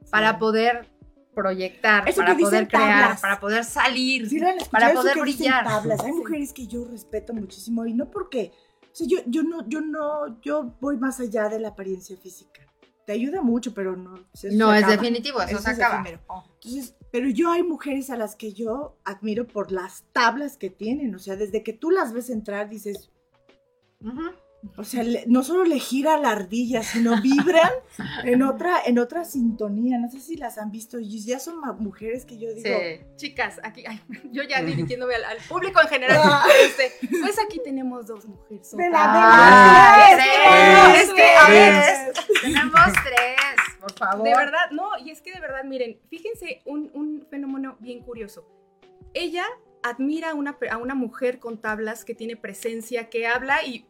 para 0.10 0.38
poder 0.40 0.88
proyectar, 1.34 2.08
Eso 2.10 2.22
para 2.22 2.36
poder 2.38 2.68
crear, 2.68 3.02
tablas. 3.04 3.22
para 3.22 3.40
poder 3.40 3.64
salir, 3.64 4.28
Sí, 4.30 4.40
para 4.70 4.94
poder 4.94 5.20
brillar. 5.20 5.64
tablas. 5.66 6.00
Hay 6.02 6.12
Sí. 6.12 6.18
mujeres 6.18 6.54
que 6.54 6.68
yo 6.68 6.86
respeto 6.86 7.34
muchísimo 7.34 7.86
y 7.86 7.94
no 7.94 8.10
porque, 8.10 8.52
o 8.84 8.96
sea, 8.96 9.08
yo, 9.08 9.20
yo 9.28 9.44
no, 9.44 9.68
yo 9.70 9.80
no, 9.82 10.42
yo 10.42 10.76
voy 10.82 10.98
más 10.98 11.20
allá 11.20 11.48
de 11.50 11.60
la 11.60 11.70
apariencia 11.70 12.18
física. 12.18 12.62
Te 13.06 13.14
ayuda 13.14 13.42
mucho, 13.42 13.74
pero 13.74 13.96
no. 13.96 14.16
No, 14.52 14.74
es 14.74 14.88
definitivo, 14.88 15.42
eso, 15.42 15.52
Eso 15.56 15.62
se 15.64 15.72
es 15.72 15.80
acaba. 15.80 16.04
Entonces, 16.08 16.96
pero 17.12 17.28
yo 17.30 17.50
hay 17.52 17.64
mujeres 17.64 18.10
a 18.10 18.18
las 18.18 18.36
que 18.36 18.54
yo 18.54 18.98
admiro 19.04 19.48
por 19.48 19.72
las 19.72 20.04
tablas 20.12 20.56
que 20.58 20.70
tienen. 20.70 21.16
O 21.16 21.20
sea, 21.20 21.36
desde 21.36 21.64
que 21.64 21.74
tú 21.74 21.90
las 21.92 22.14
ves 22.14 22.30
entrar, 22.30 22.70
dices, 22.70 23.10
Ujú. 24.02 24.32
O 24.78 24.84
sea, 24.84 25.04
le- 25.04 25.24
no 25.28 25.44
solo 25.44 25.64
le 25.64 25.80
gira 25.80 26.18
la 26.18 26.32
ardilla, 26.32 26.84
sino 26.84 27.20
vibran 27.22 27.72
en 28.24 28.42
otra, 28.44 28.82
en 28.86 29.00
otra 29.00 29.26
sintonía. 29.26 29.98
No 29.98 30.10
sé 30.10 30.20
si 30.20 30.38
las 30.38 30.58
han 30.58 30.72
visto. 30.72 31.00
Y 31.00 31.24
ya 31.24 31.40
son 31.40 31.56
mujeres 31.80 32.26
que 32.26 32.38
yo 32.38 32.54
digo. 32.54 32.70
Sí. 32.80 33.02
Chicas, 33.16 33.60
aquí, 33.64 33.84
ay, 33.88 34.02
yo 34.32 34.44
ya 34.44 34.62
dirigiéndome 34.62 35.16
al, 35.16 35.24
al 35.26 35.38
público 35.50 35.82
en 35.82 35.88
general. 35.88 36.20
Ah. 36.24 36.46
este, 36.66 36.92
pues 37.22 37.38
aquí 37.40 37.60
tenemos 37.64 38.08
dos 38.08 38.26
mujeres. 38.26 38.72
De 38.76 38.90
la 38.90 39.00
Ah, 39.04 40.08
verdad. 40.12 40.94
tres, 40.94 41.10
Tres, 41.12 42.14
tres, 42.14 42.42
tenemos 42.42 42.94
tres, 43.04 43.36
por 43.80 43.94
favor. 43.94 44.24
De 44.24 44.36
verdad, 44.36 44.72
no, 44.72 44.90
y 45.04 45.10
es 45.12 45.22
que 45.22 45.32
de 45.34 45.40
verdad, 45.40 45.64
miren, 45.64 46.00
fíjense 46.10 46.62
un, 46.66 46.90
un 46.94 47.26
fenómeno 47.30 47.78
bien 47.80 48.02
curioso. 48.02 48.48
Ella 49.14 49.46
admira 49.84 50.32
a 50.32 50.34
una, 50.36 50.58
a 50.70 50.78
una 50.78 50.94
mujer 50.96 51.40
con 51.40 51.60
tablas 51.60 52.06
que 52.06 52.14
tiene 52.14 52.36
presencia, 52.38 53.10
que 53.10 53.26
habla 53.28 53.64
y 53.66 53.86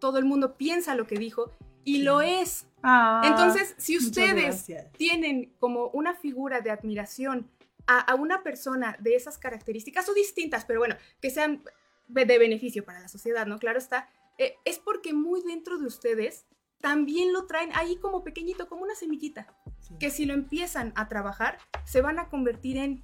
todo 0.00 0.18
el 0.18 0.24
mundo 0.24 0.56
piensa 0.56 0.94
lo 0.94 1.06
que 1.06 1.16
dijo 1.16 1.52
y 1.84 2.02
lo 2.02 2.20
es. 2.20 2.66
Ah, 2.82 3.22
Entonces, 3.24 3.74
si 3.78 3.96
ustedes 3.96 4.66
tienen 4.96 5.52
como 5.58 5.88
una 5.88 6.14
figura 6.14 6.60
de 6.60 6.70
admiración 6.70 7.50
a, 7.86 8.00
a 8.00 8.14
una 8.14 8.42
persona 8.42 8.96
de 9.00 9.14
esas 9.14 9.38
características 9.38 10.08
o 10.08 10.14
distintas, 10.14 10.64
pero 10.64 10.80
bueno, 10.80 10.96
que 11.20 11.30
sean 11.30 11.62
de 12.08 12.24
de 12.24 12.38
beneficio 12.38 12.84
para 12.84 13.00
la 13.00 13.08
sociedad, 13.08 13.46
¿no? 13.46 13.58
Claro 13.58 13.78
está, 13.78 14.08
eh, 14.38 14.54
es 14.64 14.78
porque 14.78 15.12
muy 15.12 15.42
dentro 15.42 15.78
de 15.78 15.86
ustedes 15.86 16.46
también 16.80 17.32
lo 17.32 17.46
traen 17.46 17.70
ahí 17.74 17.96
como 17.96 18.22
pequeñito, 18.22 18.68
como 18.68 18.82
una 18.82 18.94
semillita, 18.94 19.46
Sí. 19.80 19.94
que 19.98 20.10
si 20.10 20.24
lo 20.26 20.34
empiezan 20.34 20.92
a 20.96 21.08
trabajar, 21.08 21.58
se 21.84 22.00
van 22.02 22.18
a 22.18 22.28
convertir 22.28 22.76
en... 22.76 23.02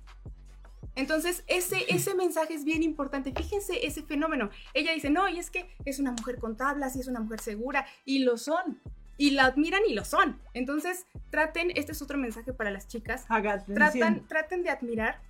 Entonces, 0.97 1.45
ese, 1.47 1.85
ese 1.89 2.14
mensaje 2.16 2.55
es 2.55 2.64
bien 2.64 2.83
importante. 2.83 3.33
Fíjense 3.33 3.87
ese 3.87 4.03
fenómeno. 4.03 4.51
Ella 4.74 4.93
dice, 4.93 5.11
no, 5.11 5.28
y 5.28 5.39
es 5.39 5.51
que 5.51 5.68
es 5.85 5.99
una 5.99 6.12
mujer 6.12 6.39
con 6.39 6.57
tablas 6.57 6.97
y 6.97 7.01
es 7.01 7.09
una 7.09 7.20
mujer 7.20 7.41
segura, 7.41 7.87
y 8.05 8.20
lo 8.20 8.37
son. 8.39 8.80
Y 9.18 9.30
la 9.33 9.45
admiran 9.47 9.83
y 9.89 9.95
lo 9.95 10.05
son. 10.05 10.41
Entonces, 10.55 11.07
traten, 11.30 11.70
este 11.74 11.93
es 11.93 12.03
otro 12.03 12.18
mensaje 12.18 12.53
para 12.53 12.70
las 12.70 12.89
chicas, 12.89 13.26
tratan, 13.74 14.26
traten 14.26 14.62
de 14.62 14.70
admirar 14.70 15.20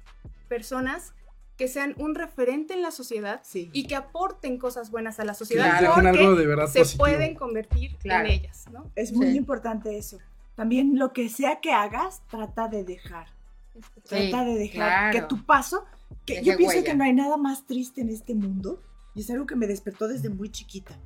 personas 0.48 1.14
que 1.56 1.68
sean 1.68 1.94
un 1.98 2.14
referente 2.14 2.74
en 2.74 2.82
la 2.82 2.90
sociedad 2.90 3.40
Sí. 3.44 3.70
y 3.72 3.86
que 3.86 3.94
aporten 3.94 4.58
cosas 4.58 4.90
buenas 4.90 5.20
a 5.20 5.24
la 5.24 5.34
sociedad 5.34 5.64
dejen 5.80 6.06
algo 6.06 6.24
porque 6.24 6.40
de 6.40 6.46
verdad 6.46 6.66
se 6.66 6.78
positivo. 6.80 7.04
pueden 7.04 7.34
convertir 7.34 7.96
Claro. 7.98 8.26
en 8.26 8.32
ellas, 8.32 8.64
¿no? 8.72 8.90
Es 8.96 9.12
muy 9.12 9.30
Sí. 9.32 9.36
importante 9.36 9.96
eso. 9.98 10.18
También 10.56 10.98
lo 10.98 11.12
que 11.12 11.28
sea 11.28 11.60
que 11.60 11.72
hagas, 11.72 12.22
trata 12.28 12.68
de 12.68 12.84
dejar. 12.84 13.26
Sí, 13.74 14.30
Trata 14.30 14.44
de 14.44 14.54
dejar 14.54 14.74
claro. 14.74 15.12
que 15.12 15.22
tu 15.22 15.44
paso, 15.44 15.84
que 16.26 16.34
Deje 16.34 16.46
yo 16.46 16.56
pienso 16.56 16.76
huella. 16.76 16.90
que 16.90 16.96
no 16.96 17.04
hay 17.04 17.12
nada 17.12 17.36
más 17.36 17.66
triste 17.66 18.00
en 18.00 18.10
este 18.10 18.34
mundo, 18.34 18.82
y 19.14 19.20
es 19.20 19.30
algo 19.30 19.46
que 19.46 19.56
me 19.56 19.66
despertó 19.66 20.08
desde 20.08 20.28
muy 20.28 20.50
chiquita. 20.50 20.98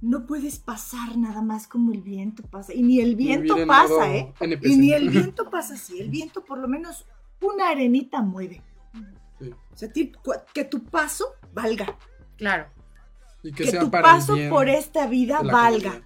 No 0.00 0.26
puedes 0.26 0.58
pasar 0.58 1.16
nada 1.16 1.42
más 1.42 1.68
como 1.68 1.92
el 1.92 2.02
viento 2.02 2.42
pasa, 2.42 2.74
y 2.74 2.82
ni 2.82 3.00
el 3.00 3.14
viento 3.14 3.54
Vivir 3.54 3.68
pasa, 3.68 4.14
¿eh? 4.14 4.32
NPC. 4.40 4.66
Y 4.66 4.76
ni 4.76 4.92
el 4.92 5.10
viento 5.10 5.48
pasa 5.50 5.74
así, 5.74 6.00
el 6.00 6.10
viento 6.10 6.44
por 6.44 6.58
lo 6.58 6.68
menos 6.68 7.06
una 7.40 7.70
arenita 7.70 8.20
mueve. 8.20 8.62
Sí. 9.38 9.50
O 9.72 9.76
sea, 9.76 9.90
que 10.52 10.64
tu 10.64 10.84
paso 10.84 11.34
valga, 11.52 11.96
Claro. 12.36 12.66
Y 13.42 13.52
que, 13.52 13.64
que, 13.64 13.70
sea 13.70 13.80
tu 13.80 13.90
para 13.90 14.02
paso 14.02 14.34
bien 14.34 14.50
por 14.50 14.68
esta 14.68 15.06
vida 15.06 15.42
valga. 15.42 16.02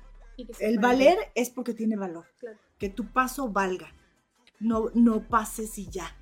El 0.59 0.79
valer 0.79 1.19
es 1.35 1.51
porque 1.51 1.73
tiene 1.75 1.97
valor. 1.97 2.27
Claro. 2.39 2.59
Que 2.79 2.91
tu 2.91 3.07
paso 3.07 3.51
valga. 3.51 3.93
No, 4.61 4.91
no 4.95 5.21
pases 5.23 5.79
y 5.79 5.89
ya. 5.91 6.15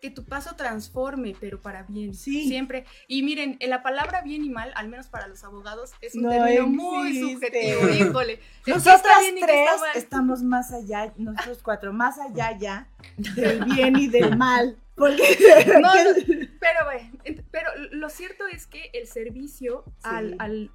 que 0.00 0.10
tu 0.10 0.24
paso 0.24 0.56
transforme, 0.56 1.36
pero 1.38 1.62
para 1.62 1.84
bien. 1.84 2.12
Sí. 2.12 2.48
Siempre. 2.48 2.84
Y 3.06 3.22
miren, 3.22 3.56
en 3.60 3.70
la 3.70 3.84
palabra 3.84 4.20
bien 4.22 4.44
y 4.44 4.50
mal, 4.50 4.72
al 4.74 4.88
menos 4.88 5.06
para 5.06 5.28
los 5.28 5.44
abogados, 5.44 5.92
es 6.00 6.16
un 6.16 6.22
No 6.22 6.30
término 6.30 6.66
muy 6.66 7.20
subjetivo. 7.20 7.88
Híjole. 7.88 8.40
Nosotras 8.66 9.18
tres 9.40 9.70
estamos 9.94 10.42
más 10.42 10.72
allá, 10.72 11.12
nosotros 11.16 11.60
cuatro, 11.62 11.92
más 11.92 12.18
allá 12.18 12.58
ya 12.58 12.88
del 13.16 13.64
bien 13.64 13.94
y 13.96 14.08
del 14.08 14.36
mal. 14.36 14.76
Porque 14.96 15.22
No, 15.80 15.94
no, 15.94 16.10
pero, 16.60 16.84
bueno, 16.84 17.10
ent- 17.24 17.44
pero 17.52 17.70
lo 17.92 18.10
cierto 18.10 18.48
es 18.48 18.66
que 18.66 18.90
el 18.94 19.06
servicio 19.06 19.84
al, 20.02 20.30
Sí. 20.30 20.36
al 20.40 20.70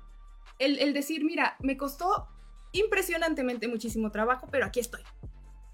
el, 0.59 0.79
el 0.79 0.93
decir, 0.93 1.25
mira, 1.25 1.57
me 1.59 1.75
costó 1.75 2.29
impresionantemente 2.71 3.67
muchísimo 3.67 4.09
trabajo, 4.09 4.47
pero 4.51 4.65
aquí 4.65 4.79
estoy. 4.79 5.01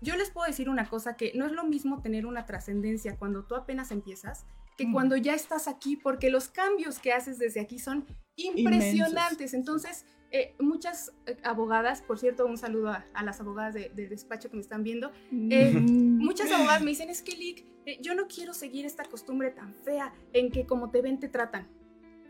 Yo 0.03 0.15
les 0.15 0.29
puedo 0.29 0.45
decir 0.47 0.69
una 0.69 0.87
cosa 0.89 1.15
que 1.15 1.31
no 1.35 1.45
es 1.45 1.51
lo 1.53 1.63
mismo 1.63 2.01
tener 2.01 2.25
una 2.25 2.45
trascendencia 2.45 3.17
cuando 3.17 3.43
tú 3.45 3.55
apenas 3.55 3.91
empiezas 3.91 4.45
que 4.77 4.85
Mm. 4.87 4.91
cuando 4.93 5.17
ya 5.17 5.33
estás 5.35 5.67
aquí, 5.67 5.95
porque 5.95 6.29
los 6.29 6.47
cambios 6.49 6.99
que 6.99 7.13
haces 7.13 7.37
desde 7.39 7.59
aquí 7.61 7.77
son 7.79 8.05
impresionantes. 8.35 9.53
Entonces, 9.53 10.05
eh, 10.31 10.55
muchas 10.59 11.11
eh, 11.27 11.37
abogadas, 11.43 12.01
por 12.01 12.17
cierto, 12.17 12.45
un 12.47 12.57
saludo 12.57 12.89
a, 12.89 13.05
a 13.13 13.23
las 13.23 13.39
abogadas 13.39 13.73
de- 13.75 13.89
del 13.89 14.09
despacho 14.09 14.49
que 14.49 14.55
me 14.55 14.61
están 14.61 14.83
viendo, 14.83 15.11
eh, 15.31 15.71
Mm. 15.73 16.17
Muchas 16.23 16.51
abogadas 16.51 16.81
me 16.81 16.89
dicen, 16.91 17.09
es 17.09 17.21
que 17.21 17.35
Lick, 17.35 17.65
eh, 17.85 17.99
yo 18.01 18.15
no 18.15 18.27
quiero 18.27 18.53
seguir 18.53 18.85
esta 18.85 19.03
costumbre 19.05 19.51
tan 19.51 19.75
fea 19.75 20.11
en 20.33 20.49
que 20.51 20.65
como 20.65 20.89
te 20.89 21.01
ven 21.01 21.19
te 21.19 21.27
tratan, 21.29 21.67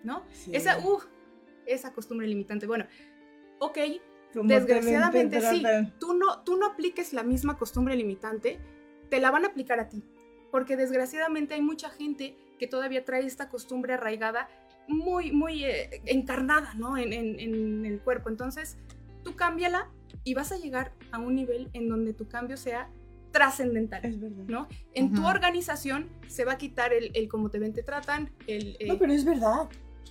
¿no? 0.04 0.24
Sí. 0.34 0.52
Esa, 0.54 0.80
uh, 0.80 1.00
esa 1.66 1.94
costumbre 1.94 2.28
limitante. 2.28 2.68
Bueno, 2.68 2.86
ok, 3.60 3.78
Desgraciadamente 4.60 5.38
sí, 5.40 5.62
tú 6.00 6.14
no, 6.14 6.42
tú 6.44 6.58
no 6.58 6.66
apliques 6.68 7.14
la 7.14 7.24
misma 7.24 7.58
costumbre 7.58 7.96
limitante, 7.96 8.60
te 9.10 9.20
la 9.20 9.30
van 9.32 9.46
a 9.46 9.50
aplicar 9.50 9.80
a 9.80 9.90
ti, 9.90 10.04
porque 10.52 10.76
desgraciadamente 10.76 11.54
hay 11.54 11.62
mucha 11.62 11.90
gente 11.90 12.36
que 12.60 12.68
todavía 12.68 13.06
trae 13.06 13.26
esta 13.26 13.50
costumbre 13.50 13.94
arraigada 13.94 14.48
muy, 14.88 15.32
muy 15.32 15.64
eh, 15.66 16.02
encarnada, 16.06 16.74
¿no? 16.76 16.98
En, 16.98 17.14
en- 17.14 17.40
en 17.40 17.86
el 17.86 18.00
cuerpo. 18.02 18.30
Entonces, 18.30 18.78
tú 19.24 19.36
cámbiala 19.36 19.90
y 20.24 20.34
vas 20.34 20.52
a 20.52 20.58
llegar 20.58 20.94
a 21.12 21.20
un 21.20 21.36
nivel 21.36 21.70
en 21.74 21.88
donde 21.90 22.14
tu 22.14 22.28
cambio 22.28 22.58
sea 22.58 22.90
trascendental. 23.32 24.06
Es 24.06 24.20
verdad. 24.20 24.44
¿no? 24.48 24.68
En 24.94 25.14
tu 25.14 25.26
organización 25.26 26.10
se 26.28 26.46
va 26.46 26.54
a 26.54 26.58
quitar 26.58 26.94
el, 26.94 27.12
el 27.16 27.28
cómo 27.28 27.50
te 27.50 27.60
ven, 27.60 27.74
te 27.74 27.82
tratan, 27.84 28.30
el... 28.48 28.78
eh, 28.80 28.88
No, 28.88 28.98
pero 28.98 29.12
es 29.14 29.26
verdad. 29.26 29.68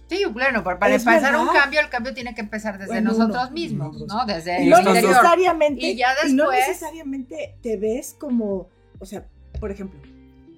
Sí, 0.09 0.25
bueno, 0.31 0.63
para, 0.63 0.79
para 0.79 0.95
empezar 0.95 1.35
un 1.37 1.49
cambio, 1.49 1.81
el 1.81 1.89
cambio 1.89 2.13
tiene 2.13 2.35
que 2.35 2.43
empezar 2.43 2.77
desde 2.79 2.93
Bueno, 2.93 3.13
nosotros 3.13 3.45
uno. 3.45 3.51
mismos, 3.53 3.93
Nosotros. 3.95 4.27
¿no? 4.27 4.27
Desde 4.35 4.61
Y 4.61 4.65
el 4.65 4.71
no 4.71 4.79
interior. 4.81 5.11
necesariamente, 5.11 5.87
Y 5.87 5.97
ya 5.97 6.09
y 6.29 6.33
no 6.35 6.51
después- 6.51 6.69
necesariamente 6.69 7.57
te 7.63 7.77
ves 7.79 8.15
como, 8.19 8.69
o 8.99 9.07
sea, 9.07 9.27
por 9.59 9.71
ejemplo, 9.71 9.99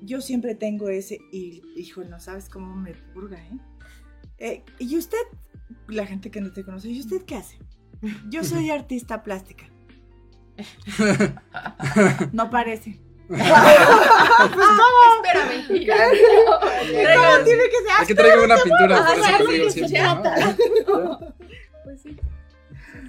yo 0.02 0.20
siempre 0.20 0.54
tengo 0.56 0.88
ese, 0.88 1.18
y 1.30 1.62
hijo, 1.76 2.02
no 2.04 2.18
sabes 2.18 2.48
cómo 2.48 2.74
me 2.74 2.94
purga, 2.94 3.38
¿eh? 3.38 3.58
Eh, 4.38 4.64
Y 4.80 4.96
usted, 4.98 5.18
la 5.86 6.04
gente 6.06 6.30
que 6.32 6.40
no 6.40 6.52
te 6.52 6.64
conoce, 6.64 6.88
¿y 6.88 6.98
usted 6.98 7.22
qué 7.24 7.36
hace? 7.36 7.56
Yo 8.28 8.42
soy 8.42 8.70
artista 8.70 9.22
plástica. 9.22 9.66
No 12.32 12.50
parece. 12.50 13.00
Espérame. 13.30 13.44
No, 17.14 17.44
tiene 17.44 17.62
que 17.64 17.78
ser 17.82 17.92
Aquí 18.00 18.14
traigo 18.14 18.44
una 18.44 18.56
pintura, 18.56 19.04
por 19.06 19.18
eso 19.18 19.44
te 19.46 19.52
digo 19.52 19.64
que 19.66 19.88
siempre, 19.88 20.30
¿no? 20.86 21.20
Pues 21.84 22.02
sí. 22.02 22.16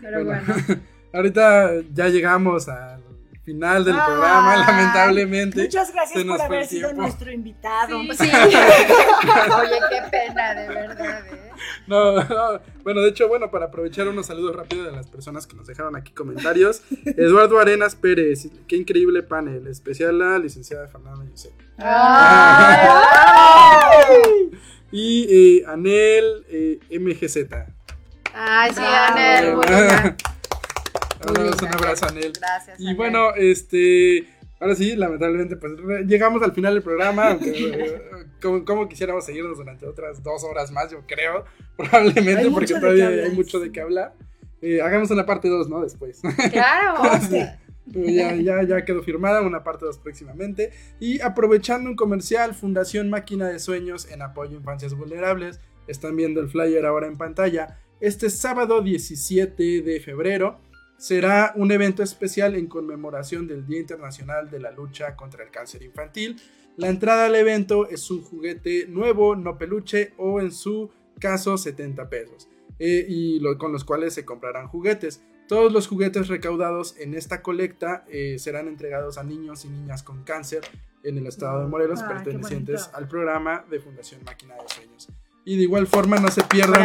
Pero 0.02 0.26
Bueno, 0.26 0.42
bueno. 0.46 0.82
Ahorita 1.14 1.72
ya 1.94 2.08
llegamos 2.10 2.68
al 2.68 3.02
final 3.46 3.86
del 3.86 3.96
Ay, 3.96 4.02
programa, 4.06 4.58
lamentablemente. 4.58 5.62
Muchas 5.64 5.94
gracias 5.94 6.20
se 6.20 6.26
nos 6.26 6.38
por 6.38 6.46
haber 6.48 6.66
sido 6.66 6.88
tiempo. 6.90 7.02
nuestro 7.04 7.32
invitado. 7.32 8.02
Sí. 8.02 8.10
Sí. 8.18 8.32
Oye, 9.60 9.80
qué 9.90 10.02
pena, 10.12 10.54
de 10.56 10.68
verdad, 10.68 11.28
¿eh? 11.28 11.52
No, 11.88 12.16
no, 12.24 12.60
bueno, 12.84 13.02
de 13.02 13.10
hecho, 13.10 13.28
bueno, 13.28 13.50
para 13.52 13.68
aprovechar 13.68 14.08
unos 14.08 14.26
saludos 14.26 14.56
rápidos 14.56 14.88
de 14.88 14.92
las 14.92 15.08
personas 15.08 15.46
que 15.48 15.56
nos 15.56 15.68
dejaron 15.68 15.96
aquí 15.96 16.12
comentarios. 16.12 16.82
Eduardo 17.06 17.60
Arenas 17.60 17.96
Pérez, 17.96 18.50
qué 18.68 18.76
increíble 18.76 19.24
panel, 19.24 19.68
especial 19.68 20.18
la 20.18 20.38
licenciada 20.40 20.88
Fernanda 20.88 21.24
Yusef. 21.30 21.54
Y 24.92 25.28
eh, 25.30 25.66
Anel 25.68 26.46
eh, 26.50 26.80
MGZ. 27.00 27.38
Ay, 28.34 28.72
sí, 28.74 28.82
Anel, 28.84 30.16
Muy 31.26 31.48
Un 31.48 31.74
abrazo, 31.74 32.08
Anel. 32.08 32.34
Gracias. 32.40 32.80
Y 32.80 32.86
Anel. 32.86 32.98
bueno, 32.98 33.36
este. 33.36 34.28
Ahora 34.60 34.76
sí, 34.76 34.96
lamentablemente, 34.96 35.58
pues 35.58 35.74
llegamos 36.08 36.42
al 36.42 36.54
final 36.54 36.74
del 36.74 36.84
programa. 36.84 37.32
aunque, 37.32 37.52
eh, 37.52 38.02
como, 38.42 38.64
como 38.64 38.88
quisiéramos 38.88 39.26
seguirnos 39.26 39.58
durante 39.58 39.86
otras 39.86 40.24
dos 40.24 40.44
horas 40.44 40.72
más, 40.72 40.92
yo 40.92 41.02
creo. 41.06 41.46
Probablemente, 41.78 42.50
porque 42.50 42.74
todavía 42.74 43.10
hay 43.10 43.32
mucho 43.32 43.60
de 43.60 43.68
sí. 43.68 43.72
qué 43.72 43.82
hablar. 43.82 44.14
Eh, 44.62 44.82
hagamos 44.82 45.12
una 45.12 45.26
parte 45.26 45.50
2, 45.50 45.70
¿no? 45.70 45.82
Después. 45.82 46.22
Claro. 46.52 47.02
Pero 47.94 48.10
ya, 48.10 48.34
ya, 48.36 48.64
ya 48.64 48.84
quedó 48.84 49.04
firmada 49.04 49.42
una 49.42 49.64
parte 49.64 49.86
2 49.86 50.00
próximamente. 50.00 50.72
Y 51.00 51.22
aprovechando 51.22 51.90
un 51.90 51.96
comercial, 51.96 52.56
Fundación 52.56 53.10
Máquina 53.10 53.48
de 53.48 53.60
Sueños 53.60 54.10
en 54.10 54.24
apoyo 54.24 54.54
a 54.54 54.60
infancias 54.60 54.96
vulnerables. 54.96 55.60
Están 55.88 56.16
viendo 56.16 56.42
el 56.42 56.50
flyer 56.50 56.84
ahora 56.86 57.06
en 57.06 57.18
pantalla. 57.18 57.80
Este 58.00 58.30
sábado 58.30 58.82
17 58.82 59.82
de 59.82 60.00
febrero 60.00 60.58
será 60.98 61.54
un 61.56 61.72
evento 61.72 62.04
especial 62.04 62.56
en 62.56 62.68
conmemoración 62.68 63.48
del 63.48 63.66
Día 63.66 63.80
Internacional 63.80 64.50
de 64.50 64.60
la 64.60 64.72
Lucha 64.72 65.16
contra 65.16 65.44
el 65.44 65.52
Cáncer 65.52 65.84
Infantil. 65.84 66.40
La 66.78 66.90
entrada 66.90 67.26
al 67.26 67.36
evento 67.36 67.88
es 67.90 68.10
un 68.12 68.22
juguete 68.22 68.86
nuevo, 68.88 69.36
no 69.36 69.58
peluche, 69.58 70.14
o 70.18 70.40
en 70.42 70.52
su 70.52 70.90
caso 71.20 71.58
70 71.58 72.10
pesos, 72.10 72.48
eh, 72.80 73.06
y 73.08 73.40
lo- 73.40 73.58
con 73.58 73.72
los 73.72 73.84
cuales 73.86 74.14
se 74.14 74.26
comprarán 74.26 74.68
juguetes. 74.68 75.22
Todos 75.48 75.72
los 75.72 75.88
juguetes 75.88 76.28
recaudados 76.28 76.96
en 76.98 77.14
esta 77.14 77.42
colecta 77.42 78.04
eh, 78.10 78.38
serán 78.40 78.68
entregados 78.68 79.18
a 79.18 79.24
niños 79.24 79.64
y 79.64 79.70
niñas 79.70 80.02
con 80.04 80.24
cáncer 80.24 80.62
en 81.04 81.18
el 81.20 81.28
estado 81.28 81.62
de 81.62 81.68
Morelos 81.68 82.02
Ah, 82.02 82.08
pertenecientes 82.08 82.90
al 82.94 83.08
programa 83.08 83.64
de 83.70 83.80
Fundación 83.80 84.22
Máquina 84.26 84.56
de 84.56 84.68
Sueños. 84.74 85.08
Y 85.46 85.58
de 85.58 85.64
igual 85.64 85.86
forma 85.86 86.18
no 86.18 86.30
se 86.32 86.42
pierdan 86.44 86.84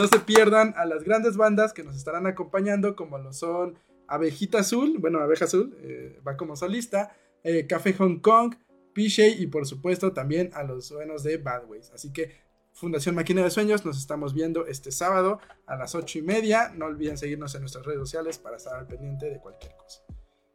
no 0.00 0.08
se 0.08 0.18
pierdan 0.20 0.72
a 0.76 0.86
las 0.86 1.04
grandes 1.04 1.36
bandas 1.36 1.74
que 1.74 1.84
nos 1.84 1.94
estarán 1.94 2.26
acompañando, 2.26 2.96
como 2.96 3.18
lo 3.18 3.34
son 3.34 3.78
Abejita 4.08 4.60
Azul, 4.60 4.96
bueno, 4.98 5.20
Abeja 5.20 5.44
Azul, 5.44 5.76
eh, 5.82 6.18
va 6.26 6.38
como 6.38 6.56
solista, 6.56 7.14
eh, 7.44 7.66
Café 7.66 7.92
Hong 7.94 8.18
Kong, 8.20 8.54
PJ 8.94 9.28
y 9.38 9.46
por 9.46 9.66
supuesto 9.66 10.12
también 10.12 10.50
a 10.54 10.62
los 10.62 10.90
buenos 10.90 11.22
de 11.22 11.36
Bad 11.36 11.66
Ways. 11.68 11.90
Así 11.90 12.12
que 12.12 12.34
Fundación 12.72 13.14
Máquina 13.14 13.42
de 13.42 13.50
Sueños, 13.50 13.84
nos 13.84 13.98
estamos 13.98 14.32
viendo 14.32 14.66
este 14.66 14.90
sábado 14.90 15.38
a 15.66 15.76
las 15.76 15.94
ocho 15.94 16.18
y 16.18 16.22
media. 16.22 16.72
No 16.74 16.86
olviden 16.86 17.18
seguirnos 17.18 17.54
en 17.54 17.60
nuestras 17.60 17.84
redes 17.84 18.00
sociales 18.00 18.38
para 18.38 18.56
estar 18.56 18.78
al 18.78 18.86
pendiente 18.86 19.26
de 19.26 19.38
cualquier 19.38 19.74
cosa. 19.76 20.00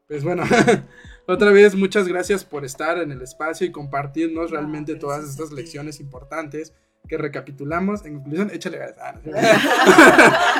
Pues 0.08 0.24
bueno, 0.24 0.44
otra 1.28 1.52
vez 1.52 1.76
muchas 1.76 2.08
gracias 2.08 2.44
por 2.44 2.66
estar 2.66 2.98
en 2.98 3.12
el 3.12 3.22
espacio 3.22 3.68
y 3.68 3.72
compartirnos 3.72 4.50
No, 4.50 4.58
realmente 4.58 4.94
gracias 4.94 5.02
todas 5.02 5.30
estas 5.30 5.52
lecciones 5.52 6.00
importantes 6.00 6.74
que 7.08 7.18
recapitulamos. 7.18 8.06
En 8.06 8.16
conclusión, 8.16 8.52
échale 8.54 8.78
ganas. 8.78 8.98
Ah, 9.00 9.20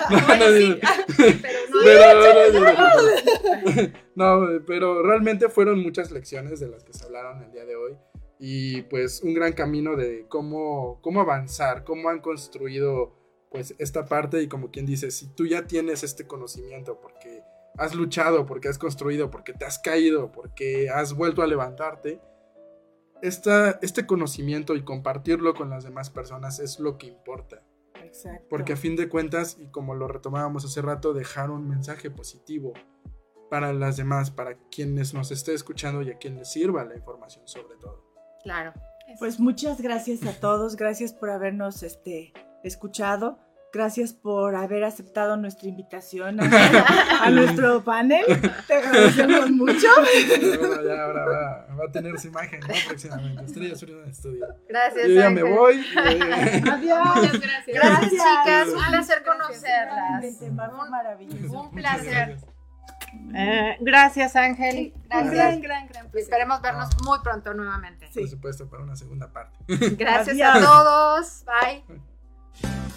no, 0.10 0.18
no, 0.18 0.38
no, 0.38 0.50
no, 0.50 0.76
Pero 1.84 2.14
no, 2.14 2.22
pero, 2.22 2.52
no, 2.52 2.60
no, 2.60 2.74
no, 2.74 3.82
no. 3.82 4.06
No, 4.16 4.66
pero 4.66 5.04
realmente 5.04 5.50
fueron 5.50 5.82
muchas 5.82 6.12
lecciones 6.12 6.60
de 6.60 6.70
las 6.70 6.84
que 6.84 6.94
se 6.94 7.06
hablaron 7.06 7.44
el 7.44 7.52
día 7.52 7.66
de 7.66 7.76
hoy 7.76 7.98
y 8.40 8.82
pues 8.84 9.22
un 9.22 9.34
gran 9.34 9.54
camino 9.54 9.96
de 9.96 10.26
cómo, 10.28 11.00
cómo 11.02 11.22
avanzar, 11.22 11.84
cómo 11.84 12.10
han 12.10 12.20
construido 12.20 13.14
pues 13.50 13.76
esta 13.78 14.06
parte 14.06 14.42
y 14.42 14.48
como 14.48 14.72
quien 14.72 14.86
dice, 14.86 15.12
si 15.12 15.28
tú 15.34 15.46
ya 15.46 15.66
tienes 15.66 16.04
este 16.04 16.28
conocimiento 16.28 17.00
porque 17.00 17.42
has 17.78 17.96
luchado, 17.96 18.46
porque 18.46 18.68
has 18.68 18.78
construido, 18.78 19.30
porque 19.32 19.54
te 19.54 19.66
has 19.66 19.80
caído, 19.80 20.32
porque 20.32 20.90
has 20.90 21.14
vuelto 21.14 21.42
a 21.42 21.48
levantarte, 21.48 22.20
esta, 23.28 23.80
este 23.82 24.06
conocimiento 24.06 24.76
y 24.76 24.84
compartirlo 24.84 25.54
con 25.54 25.70
las 25.70 25.84
demás 25.84 26.10
personas 26.10 26.60
es 26.60 26.80
lo 26.80 26.98
que 26.98 27.08
importa. 27.08 27.64
Exacto. 28.04 28.46
Porque 28.50 28.74
a 28.74 28.78
fin 28.78 28.96
de 28.96 29.10
cuentas, 29.10 29.58
y 29.60 29.68
como 29.68 29.96
lo 29.96 30.08
retomábamos 30.08 30.66
hace 30.66 30.82
rato, 30.82 31.14
dejar 31.14 31.52
un 31.52 31.68
mensaje 31.68 32.12
positivo 32.12 32.74
para 33.50 33.74
las 33.74 33.98
demás, 33.98 34.32
para 34.32 34.58
quienes 34.70 35.14
nos 35.14 35.32
esté 35.32 35.54
escuchando 35.54 36.02
y 36.02 36.12
a 36.12 36.18
quien 36.18 36.36
les 36.36 36.52
sirva 36.52 36.86
la 36.86 36.96
información 36.96 37.48
sobre 37.48 37.78
todo. 37.78 38.04
Claro. 38.44 38.74
Pues 39.20 39.40
muchas 39.40 39.82
gracias 39.82 40.26
a 40.26 40.40
todos, 40.40 40.76
gracias 40.76 41.14
por 41.14 41.30
habernos 41.30 41.84
este, 41.84 42.34
escuchado, 42.64 43.38
gracias 43.76 44.14
por 44.14 44.56
haber 44.56 44.86
aceptado 44.86 45.36
nuestra 45.36 45.68
invitación 45.68 46.40
a, 46.40 47.24
a 47.26 47.30
nuestro 47.30 47.84
panel, 47.84 48.24
te 48.68 48.74
agradecemos 48.74 49.52
mucho. 49.52 49.88
Ya 50.86 51.04
ahora 51.04 51.26
va, 51.26 51.76
va 51.76 51.86
a 51.88 51.92
tener 51.92 52.18
su 52.20 52.28
imagen 52.28 52.62
¿no? 52.62 52.74
próximamente. 52.88 53.44
Estrella 53.44 53.76
Sur 53.76 53.90
en 53.90 54.04
el 54.04 54.10
estudio. 54.10 54.48
Gracias. 54.70 55.08
Yo 55.08 55.14
ya 55.14 55.30
me 55.30 55.42
Ángel. 55.42 55.54
voy. 55.56 55.76
eh, 56.06 56.62
Adiós. 56.72 57.16
muchas 57.16 57.40
gracias. 57.42 57.76
Gracias, 57.76 58.12
chicas. 58.12 58.68
Un 58.70 58.86
placer 58.92 59.24
conocerlas. 59.24 60.38
Fue 60.38 60.90
maravilloso. 60.90 61.62
Un 61.62 61.72
placer. 61.72 62.12
gracias. 62.12 62.46
Eh, 63.34 63.78
gracias, 63.82 64.36
Ángel. 64.36 64.94
Gran, 65.10 65.28
Gracias. 65.32 65.62
gran, 65.62 65.88
gran. 65.88 66.10
Y 66.14 66.20
Esperemos 66.20 66.62
vernos 66.62 66.90
muy 67.04 67.20
pronto 67.20 67.54
nuevamente. 67.54 68.10
Por 68.14 68.28
supuesto, 68.28 68.70
para 68.70 68.84
una 68.84 68.96
segunda 68.96 69.32
parte. 69.32 69.58
Gracias 69.68 70.36
Adiós. 70.38 70.56
a 70.56 70.60
todos. 70.62 71.44
Bye. 71.46 72.85